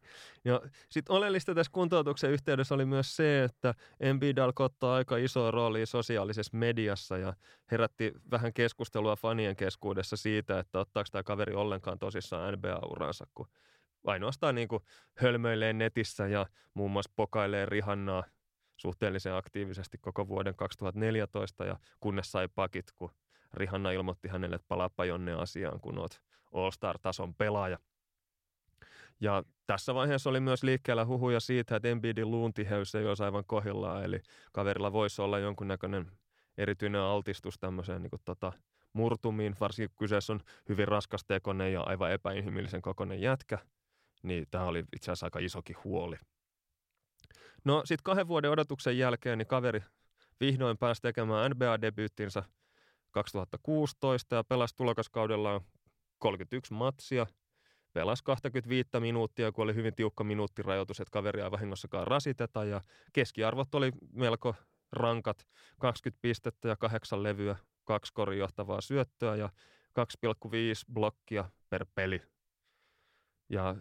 [0.45, 0.61] Ja
[0.91, 5.87] sitten oleellista tässä kuntoutuksen yhteydessä oli myös se, että Embiid alkoi ottaa aika iso rooli
[5.87, 7.35] sosiaalisessa mediassa ja
[7.71, 13.49] herätti vähän keskustelua fanien keskuudessa siitä, että ottaako tämä kaveri ollenkaan tosissaan NBA-uransa, kun
[14.05, 14.83] ainoastaan niin kuin
[15.15, 18.25] hölmöilee netissä ja muun muassa pokailee Rihannaa
[18.77, 23.11] suhteellisen aktiivisesti koko vuoden 2014 ja kunnes sai pakit, kun
[23.55, 26.23] Rihanna ilmoitti hänelle, että palaappa jonne asiaan, kun oot
[26.53, 27.79] All-Star-tason pelaaja.
[29.21, 34.05] Ja tässä vaiheessa oli myös liikkeellä huhuja siitä, että Embiidin luuntiheys ei olisi aivan kohillaan,
[34.05, 34.21] eli
[34.53, 36.11] kaverilla voisi olla jonkunnäköinen
[36.59, 38.53] erityinen altistus tämmöiseen niin kuin, tota,
[38.93, 43.59] murtumiin, varsinkin kyseessä on hyvin raskastekoinen ja aivan epäinhimillisen kokoinen jätkä,
[44.23, 46.17] niin tämä oli itse asiassa aika isokin huoli.
[47.65, 49.81] No sitten kahden vuoden odotuksen jälkeen niin kaveri
[50.41, 52.43] vihdoin pääsi tekemään NBA-debyyttinsä
[53.11, 55.61] 2016 ja pelasi tulokaskaudellaan
[56.19, 57.27] 31 matsia–
[57.99, 62.65] pelasi 25 minuuttia, kun oli hyvin tiukka minuuttirajoitus, että kaveria ei vahingossakaan rasiteta.
[62.65, 62.81] Ja
[63.13, 64.55] keskiarvot oli melko
[64.93, 65.47] rankat,
[65.81, 69.49] 20 pistettä ja kahdeksan levyä, kaksi johtavaa syöttöä ja
[70.47, 70.53] 2,5
[70.93, 72.23] blokkia per peli.
[73.49, 73.77] Ja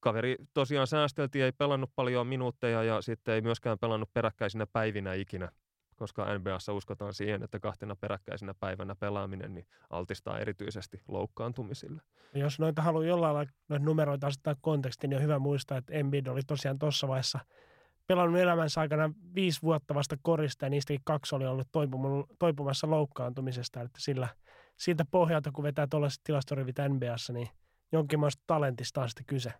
[0.00, 5.48] kaveri tosiaan säästeltiin, ei pelannut paljon minuutteja ja sitten ei myöskään pelannut peräkkäisinä päivinä ikinä–
[5.96, 12.02] koska NBAssa uskotaan siihen, että kahtena peräkkäisenä päivänä pelaaminen niin altistaa erityisesti loukkaantumisille.
[12.34, 16.26] Jos noita haluaa jollain lailla noita numeroita asettaa kontekstiin, niin on hyvä muistaa, että Embiid
[16.26, 17.38] oli tosiaan tuossa vaiheessa
[18.06, 21.68] pelannut elämänsä aikana viisi vuotta vasta korista ja niistäkin kaksi oli ollut
[22.38, 23.80] toipumassa loukkaantumisesta.
[23.80, 24.28] Että sillä,
[24.76, 27.48] siltä pohjalta, kun vetää tuollaiset tilastorivit NBAssa, niin
[27.92, 29.52] jonkinlaista talentista on sitten kyse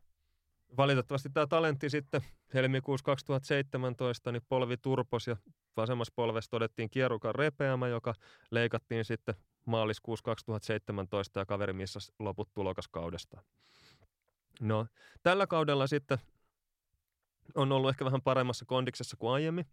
[0.76, 2.20] valitettavasti tämä talentti sitten
[2.54, 5.36] helmikuussa 2017 niin polvi turpos ja
[5.76, 8.14] vasemmassa polvessa todettiin kierukan repeämä, joka
[8.50, 9.34] leikattiin sitten
[9.64, 13.42] maaliskuussa 2017 ja kaveri missä loput tulokaskaudesta.
[14.60, 14.86] No,
[15.22, 16.18] tällä kaudella sitten
[17.54, 19.66] on ollut ehkä vähän paremmassa kondiksessa kuin aiemmin.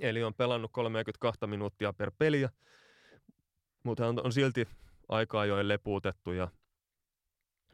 [0.00, 2.50] Eli on pelannut 32 minuuttia per peliä,
[3.82, 4.68] mutta on, on silti
[5.08, 6.48] aikaa jo lepuutettu ja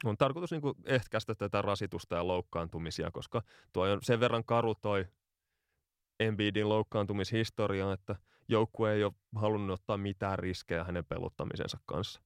[0.05, 3.43] on tarkoitus niin kuin ehkäistä tätä rasitusta ja loukkaantumisia, koska
[3.73, 5.07] tuo on sen verran karu toi
[6.21, 8.17] Embiidin loukkaantumishistoria, että
[8.49, 12.23] joukkue ei ole halunnut ottaa mitään riskejä hänen peluttamisensa kanssa.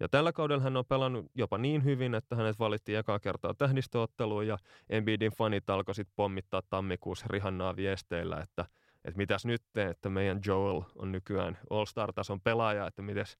[0.00, 4.46] Ja tällä kaudella hän on pelannut jopa niin hyvin, että hänet valittiin ekaa kertaa tähdistöotteluun
[4.46, 4.58] ja
[4.88, 8.64] Embiidin fanit alkoi sitten pommittaa tammikuussa Rihannaa viesteillä, että,
[9.04, 13.38] että mitäs nyt te, että meidän Joel on nykyään All-Star-tason pelaaja, että mitäs,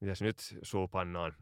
[0.00, 1.34] mitäs nyt suupannaan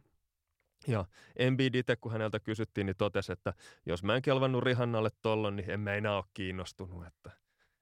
[0.86, 1.04] ja
[1.36, 3.54] Embiid itse, kun häneltä kysyttiin, niin totesi, että
[3.86, 7.06] jos mä en kelvannut Rihannalle tollon, niin en mä enää ole kiinnostunut.
[7.06, 7.30] Että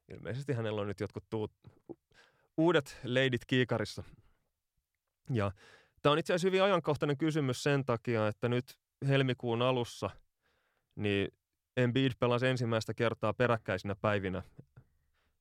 [0.08, 1.52] ilmeisesti hänellä on nyt jotkut tuut,
[2.56, 4.02] uudet leidit kiikarissa.
[5.30, 5.52] Ja
[6.02, 8.78] tämä on itse asiassa hyvin ajankohtainen kysymys sen takia, että nyt
[9.08, 10.10] helmikuun alussa
[10.96, 11.28] niin
[11.76, 14.42] Embiid pelasi ensimmäistä kertaa peräkkäisinä päivinä,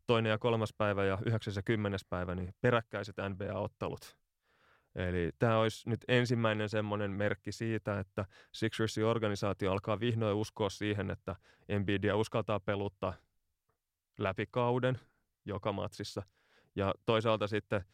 [0.08, 4.16] toinen ja kolmas päivä ja yhdeksäs ja kymmenes päivä, niin peräkkäiset NBA-ottelut–
[5.08, 11.12] Eli tämä olisi nyt ensimmäinen semmoinen merkki siitä, että Sixersin organisaatio alkaa vihdoin uskoa siihen,
[11.12, 11.36] että
[11.70, 13.14] Embiidia uskaltaa peluttaa
[14.18, 15.00] läpi kauden
[15.46, 16.24] joka matsissa.
[16.76, 17.86] Ja toisaalta sitten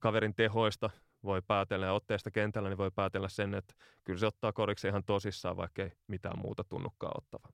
[0.00, 0.90] kaverin tehoista
[1.24, 3.74] voi päätellä ja otteesta kentällä, niin voi päätellä sen, että
[4.04, 7.48] kyllä se ottaa koriksi ihan tosissaan, vaikka ei mitään muuta tunnukaan ottava.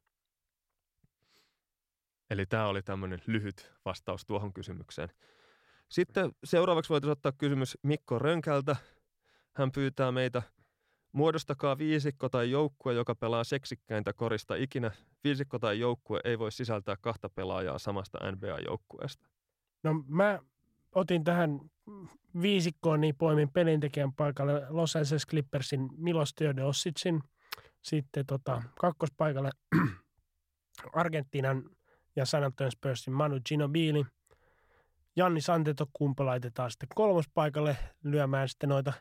[2.30, 5.08] Eli tämä oli tämmöinen lyhyt vastaus tuohon kysymykseen.
[5.92, 8.76] Sitten seuraavaksi voitaisiin ottaa kysymys Mikko Rönkältä.
[9.56, 10.42] Hän pyytää meitä
[11.12, 14.90] Muodostakaa viisikko tai joukkue, joka pelaa seksikkäintä korista ikinä.
[15.24, 19.26] Viisikko tai joukkue ei voi sisältää kahta pelaajaa samasta NBA-joukkueesta.
[19.82, 20.38] No mä
[20.94, 21.60] otin tähän
[22.42, 27.22] viisikkoon, niin poimin pelintekijän paikalle Los Angeles Clippersin Milos Teodosicin.
[27.82, 29.50] Sitten tota, kakkospaikalle
[30.92, 31.62] Argentiinan
[32.16, 34.04] ja San Antonio Spursin Manu Ginobili–
[35.16, 38.92] Janni Santetokumpa laitetaan sitten kolmospaikalle lyömään sitten noita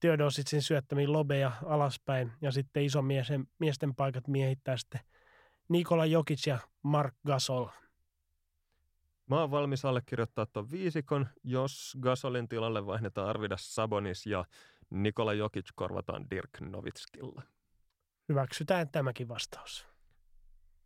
[0.00, 5.00] Theodositsin syöttämiä lobeja alaspäin ja sitten ison miesten, miesten paikat miehittää sitten
[5.68, 7.66] Nikola Jokic ja Mark Gasol.
[9.26, 14.44] Mä oon valmis allekirjoittaa tuon viisikon, jos Gasolin tilalle vaihdetaan Arvidas Sabonis ja
[14.90, 17.42] Nikola Jokic korvataan Dirk Novitskilla.
[18.28, 19.86] Hyväksytään tämäkin vastaus.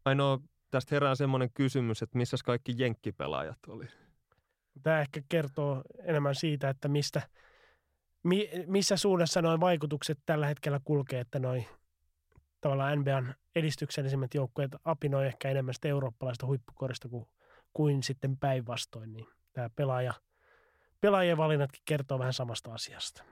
[0.05, 0.39] Ainoa
[0.71, 3.89] tästä herää semmoinen kysymys, että missä kaikki jenkkipelaajat oli?
[4.83, 7.23] Tämä ehkä kertoo enemmän siitä, että mistä,
[8.23, 11.67] mi, missä suunnassa noin vaikutukset tällä hetkellä kulkee, että noin
[12.61, 17.27] tavallaan NBAn edistyksellisimmät joukkueet apinoi ehkä enemmän sitä eurooppalaista huippukorista kuin,
[17.73, 19.13] kuin sitten päinvastoin.
[19.13, 20.15] Niin tämä pelaaja,
[21.01, 23.25] pelaajien valinnatkin kertoo vähän samasta asiasta.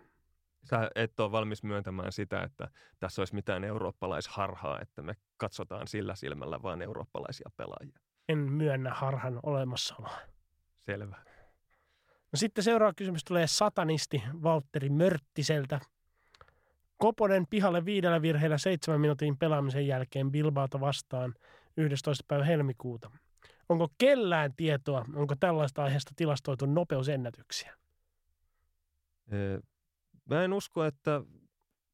[0.64, 6.14] Sä et ole valmis myöntämään sitä, että tässä olisi mitään eurooppalaisharhaa, että me katsotaan sillä
[6.14, 7.98] silmällä vain eurooppalaisia pelaajia.
[8.28, 10.18] En myönnä harhan olemassaoloa.
[10.78, 11.16] Selvä.
[12.32, 15.80] No sitten seuraava kysymys tulee satanisti Valtteri Mörttiseltä.
[16.96, 21.34] Koponen pihalle viidellä virheellä seitsemän minuutin pelaamisen jälkeen Bilbaata vastaan
[21.76, 22.24] 11.
[22.28, 23.10] päivä helmikuuta.
[23.68, 27.76] Onko kellään tietoa, onko tällaista aiheesta tilastoitu nopeusennätyksiä?
[30.30, 31.22] Mä en usko, että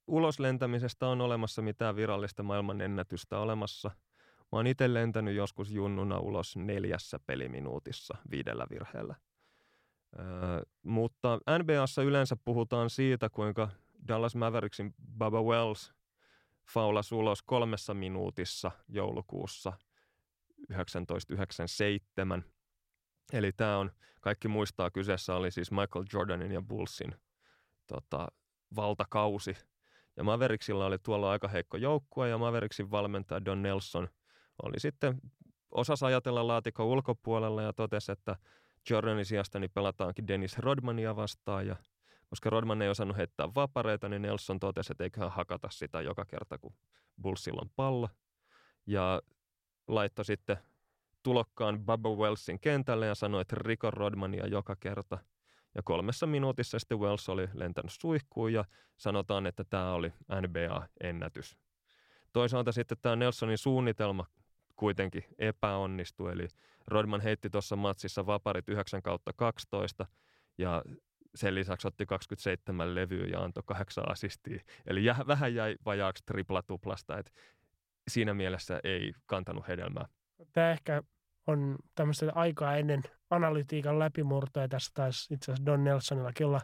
[0.06, 3.90] uloslentämisestä on olemassa mitään virallista maailmanennätystä olemassa.
[4.39, 9.16] Mä oon itse lentänyt joskus junnuna ulos neljässä peliminuutissa viidellä virheellä.
[10.82, 13.68] Mutta NBAssa yleensä puhutaan siitä, kuinka
[14.09, 15.93] Dallas Mavericksin Baba Wells
[16.74, 19.72] faulasi ulos kolmessa minuutissa joulukuussa
[20.68, 22.44] 1997.
[23.32, 23.90] Eli tämä on,
[24.20, 27.14] kaikki muistaa, kyseessä oli siis Michael Jordanin ja Bullsin
[27.86, 28.28] tota,
[28.76, 29.56] valtakausi.
[30.16, 34.09] Ja Mavericksilla oli tuolla aika heikko joukkue ja Mavericksin valmentaja Don Nelson
[34.62, 35.20] oli sitten
[35.70, 38.36] osas ajatella laatikon ulkopuolella ja totesi, että
[38.90, 41.76] Jordanin sijasta niin pelataankin Dennis Rodmania vastaan ja
[42.30, 46.59] koska Rodman ei osannut heittää vapareita, niin Nelson totesi, että eiköhän hakata sitä joka kerta,
[46.59, 46.74] kun
[47.22, 48.09] Bullsilla on pallo.
[48.86, 49.22] Ja
[49.88, 50.56] laittoi sitten
[51.22, 55.18] tulokkaan Bubba Wellsin kentälle ja sanoi, että riko Rodmania joka kerta.
[55.74, 58.64] Ja kolmessa minuutissa sitten Wells oli lentänyt suihkuun ja
[58.96, 61.56] sanotaan, että tämä oli NBA-ennätys.
[62.32, 64.26] Toisaalta sitten tämä Nelsonin suunnitelma
[64.76, 66.48] kuitenkin epäonnistui, eli
[66.89, 70.06] Rodman heitti tuossa matsissa vaparit 9 kautta 12
[70.59, 70.82] ja
[71.35, 74.60] sen lisäksi otti 27 levyä ja antoi kahdeksan asistia.
[74.86, 77.32] Eli jä, vähän jäi vajaaksi tripla-tuplasta, että
[78.10, 80.06] siinä mielessä ei kantanut hedelmää.
[80.52, 81.02] Tämä ehkä
[81.47, 84.69] on tämmöistä aikaa ennen analytiikan läpimurtoa.
[84.69, 86.60] Tässä taisi itse asiassa Don Nelsonillakin olla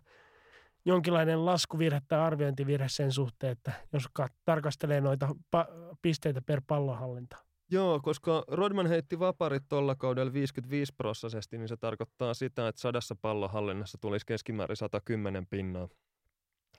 [0.84, 4.08] jonkinlainen laskuvirhe tai arviointivirhe sen suhteen, että jos
[4.44, 7.36] tarkastelee noita pa- pisteitä per pallohallinta.
[7.70, 13.16] Joo, koska Rodman heitti vaparit tuolla kaudella 55 prosessisesti, niin se tarkoittaa sitä, että sadassa
[13.22, 15.88] pallohallinnassa tulisi keskimäärin 110 pinnaa,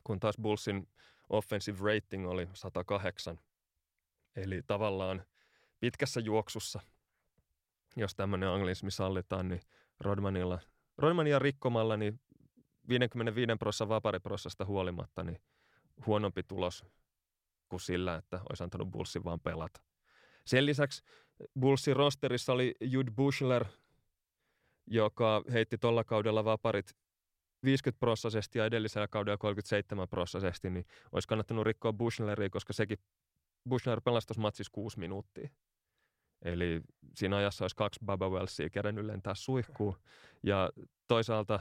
[0.04, 0.88] kun taas Bullsin
[1.30, 3.40] offensive rating oli 108.
[4.36, 5.26] Eli tavallaan
[5.80, 6.80] pitkässä juoksussa,
[7.96, 9.62] jos tämmöinen anglismi sallitaan, niin
[10.00, 10.60] Rodmanilla,
[10.98, 12.20] Rodmania rikkomalla niin
[12.88, 15.42] 55 prosenttia vapariprossasta huolimatta, niin
[16.06, 16.86] huonompi tulos
[17.70, 19.82] kuin sillä, että olisi antanut Bullsin vaan pelata.
[20.48, 21.04] Sen lisäksi
[21.60, 23.66] Bullsin rosterissa oli Jude Bushler,
[24.88, 26.98] joka heitti tuolla kaudella vaparit
[27.64, 32.98] 50 prosessesti ja edellisellä kaudella 37 prosessesti, niin olisi kannattanut rikkoa Bushleria, koska sekin
[33.70, 35.50] Bushler tuossa matsissa kuusi minuuttia.
[36.42, 36.82] Eli
[37.16, 39.96] siinä ajassa olisi kaksi Baba Wellsia kerennyt lentää suihkuun.
[40.44, 40.70] Ja
[41.08, 41.60] toisaalta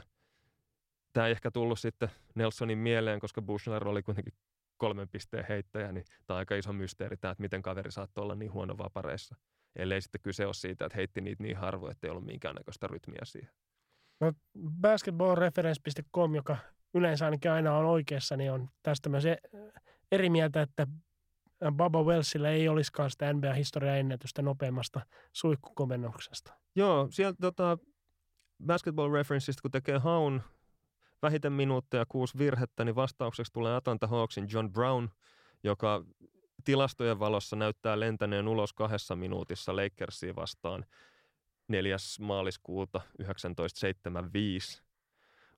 [1.13, 4.33] tämä ei ehkä tullut sitten Nelsonin mieleen, koska Bushler oli kuitenkin
[4.77, 8.35] kolmen pisteen heittäjä, niin tämä on aika iso mysteeri tämä, että miten kaveri saattoi olla
[8.35, 9.35] niin huono vapareissa.
[9.75, 13.21] Ellei sitten kyse ole siitä, että heitti niitä niin harvoin, että ei ollut minkäännäköistä rytmiä
[13.23, 13.51] siihen.
[14.19, 14.33] No,
[14.81, 16.57] basketballreference.com, joka
[16.93, 19.37] yleensä ainakin aina on oikeassa, niin on tästä myös e-
[20.11, 20.87] eri mieltä, että
[21.71, 25.01] Baba Wellsillä ei olisikaan sitä NBA-historiaa ennätystä nopeammasta
[25.33, 26.53] suihkukomennuksesta.
[26.75, 27.77] Joo, sieltä tota,
[28.65, 30.41] Basketball Referenceista, kun tekee haun
[31.21, 35.09] vähiten minuutteja kuusi virhettä, niin vastaukseksi tulee Atlanta Hawksin John Brown,
[35.63, 36.03] joka
[36.63, 40.85] tilastojen valossa näyttää lentäneen ulos kahdessa minuutissa Lakersia vastaan
[41.67, 41.97] 4.
[42.19, 44.83] maaliskuuta 1975.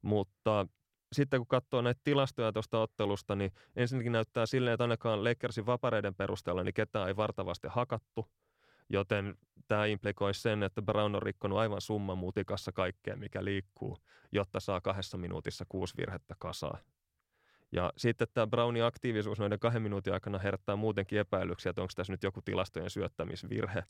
[0.01, 0.67] Mutta
[1.13, 6.15] sitten kun katsoo näitä tilastoja tuosta ottelusta, niin ensinnäkin näyttää silleen, että ainakaan Lakersin vapareiden
[6.15, 8.27] perusteella niin ketään ei vartavasti hakattu–
[8.89, 9.35] Joten
[9.67, 13.97] tämä implikoi sen, että Brown on rikkonut aivan summa mutikassa kaikkea, mikä liikkuu,
[14.31, 16.77] jotta saa kahdessa minuutissa kuusi virhettä kasaa.
[17.71, 22.13] Ja sitten tämä Brownin aktiivisuus noiden kahden minuutin aikana herättää muutenkin epäilyksiä, että onko tässä
[22.13, 23.83] nyt joku tilastojen syöttämisvirhe,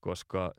[0.00, 0.54] koska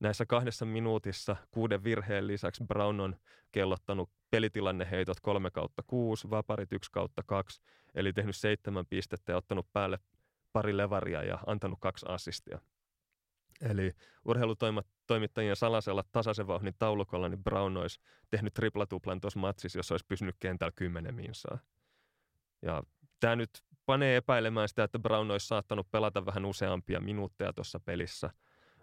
[0.00, 3.16] näissä kahdessa minuutissa kuuden virheen lisäksi Brown on
[3.52, 7.62] kellottanut pelitilanneheitot 3 kautta 6, vaparit 1 kautta 2,
[7.94, 9.98] eli tehnyt seitsemän pistettä ja ottanut päälle
[10.52, 12.58] pari levaria ja antanut kaksi assistia.
[13.70, 13.92] Eli
[14.24, 20.36] urheilutoimittajien salasella tasaisen vauhdin taulukolla, niin Brown olisi tehnyt triplatuplan tuossa matsissa, jos olisi pysynyt
[20.40, 21.58] kentällä kymmenen minsaa.
[22.62, 22.82] Ja
[23.20, 23.50] tämä nyt
[23.86, 28.30] panee epäilemään sitä, että Brown olisi saattanut pelata vähän useampia minuutteja tuossa pelissä,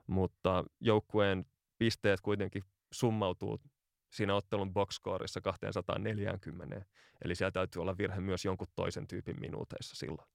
[0.08, 1.46] mutta joukkueen
[1.78, 3.62] pisteet kuitenkin summautuu
[4.10, 6.86] siinä ottelun boxscoreissa 240.
[7.26, 10.28] Eli siellä täytyy olla virhe myös jonkun toisen tyypin minuuteissa silloin.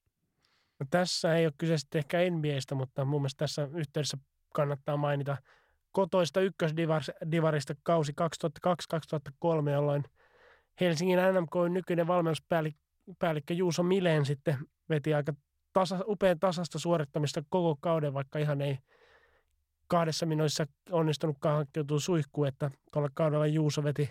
[0.80, 4.18] No tässä ei ole kyse ehkä NBAstä, mutta mun mielestä tässä yhteydessä
[4.54, 5.36] kannattaa mainita
[5.92, 8.12] kotoista ykkösdivarista kausi
[9.66, 10.04] 2002-2003, jolloin
[10.80, 14.58] Helsingin NMK nykyinen valmennuspäällikkö Juuso Mileen sitten
[14.88, 15.32] veti aika
[15.72, 18.78] tasa, upean tasasta suorittamista koko kauden, vaikka ihan ei
[19.86, 24.10] kahdessa minuutissa onnistunutkaan hankkiutua suihkuun, että tuolla kaudella Juuso veti,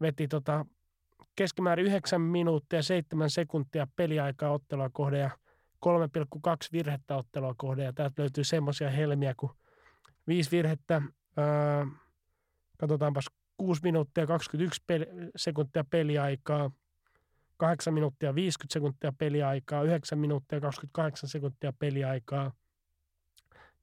[0.00, 0.66] veti tota
[1.36, 5.30] keskimäärin 9 minuuttia 7 sekuntia peliaikaa ottelua kohde ja
[5.86, 7.84] 3,2 virhettä ottelua kohde.
[7.84, 9.52] Ja täältä löytyy semmoisia helmiä kuin
[10.28, 11.02] 5 virhettä,
[11.36, 11.86] ää,
[12.78, 13.24] katsotaanpas
[13.56, 15.06] 6 minuuttia 21 peli,
[15.36, 16.70] sekuntia peliaikaa,
[17.56, 22.52] 8 minuuttia 50 sekuntia peliaikaa, 9 minuuttia 28 sekuntia peliaikaa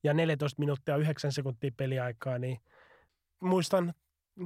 [0.04, 2.60] ja 14 minuuttia 9 sekuntia peliaikaa, niin
[3.40, 3.94] muistan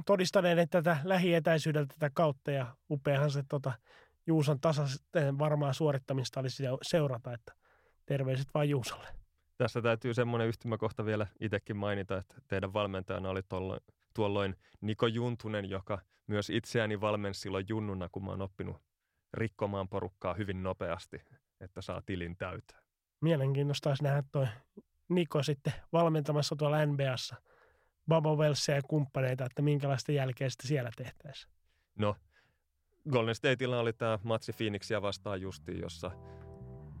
[0.06, 3.72] todistaneiden tätä lähietäisyydeltä tätä kautta ja upeahan se tota,
[4.26, 7.52] Juuson tasaisten varmaa suorittamista olisi seurata, että
[8.06, 9.19] terveiset vain Juusolle.
[9.60, 13.80] Tässä täytyy semmoinen yhtymäkohta vielä itsekin mainita, että teidän valmentajana oli tuolloin,
[14.14, 18.76] tuolloin Niko Juntunen, joka myös itseäni valmensi silloin junnuna, kun mä oon oppinut
[19.34, 21.22] rikkomaan porukkaa hyvin nopeasti,
[21.60, 22.80] että saa tilin täyteen.
[23.20, 24.46] Mielenkiintoista olisi nähdä toi
[25.08, 27.36] Niko sitten valmentamassa tuolla NBAssa
[28.08, 31.52] Babo Welsia ja kumppaneita, että minkälaista jälkeä sitten siellä tehtäisiin.
[31.98, 32.16] No,
[33.10, 36.10] Golden Stateilla oli tämä matsi Phoenixia vastaan justiin, jossa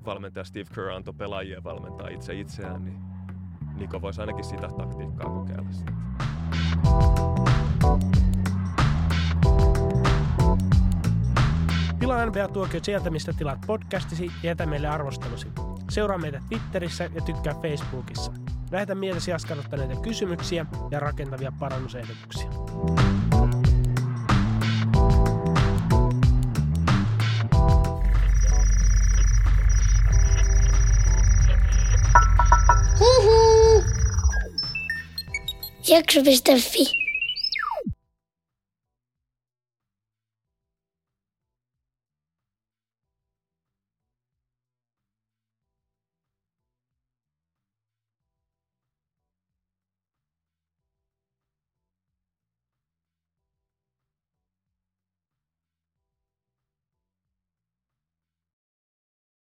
[0.04, 3.10] valmentaja Steve Kerr antoi pelaajia valmentaa itse itseään, niin
[3.80, 5.94] Niko voisi ainakin sitä taktiikkaa kokeilla sitten.
[12.00, 15.48] Tilaa NBA-tuokio sieltä, mistä tilaat podcastisi ja jätä meille arvostelusi.
[15.90, 18.32] Seuraa meitä Twitterissä ja tykkää Facebookissa.
[18.70, 22.50] Lähetä mielesi askarruttaneita kysymyksiä ja rakentavia parannusehdotuksia.
[35.90, 36.99] Jakso.fi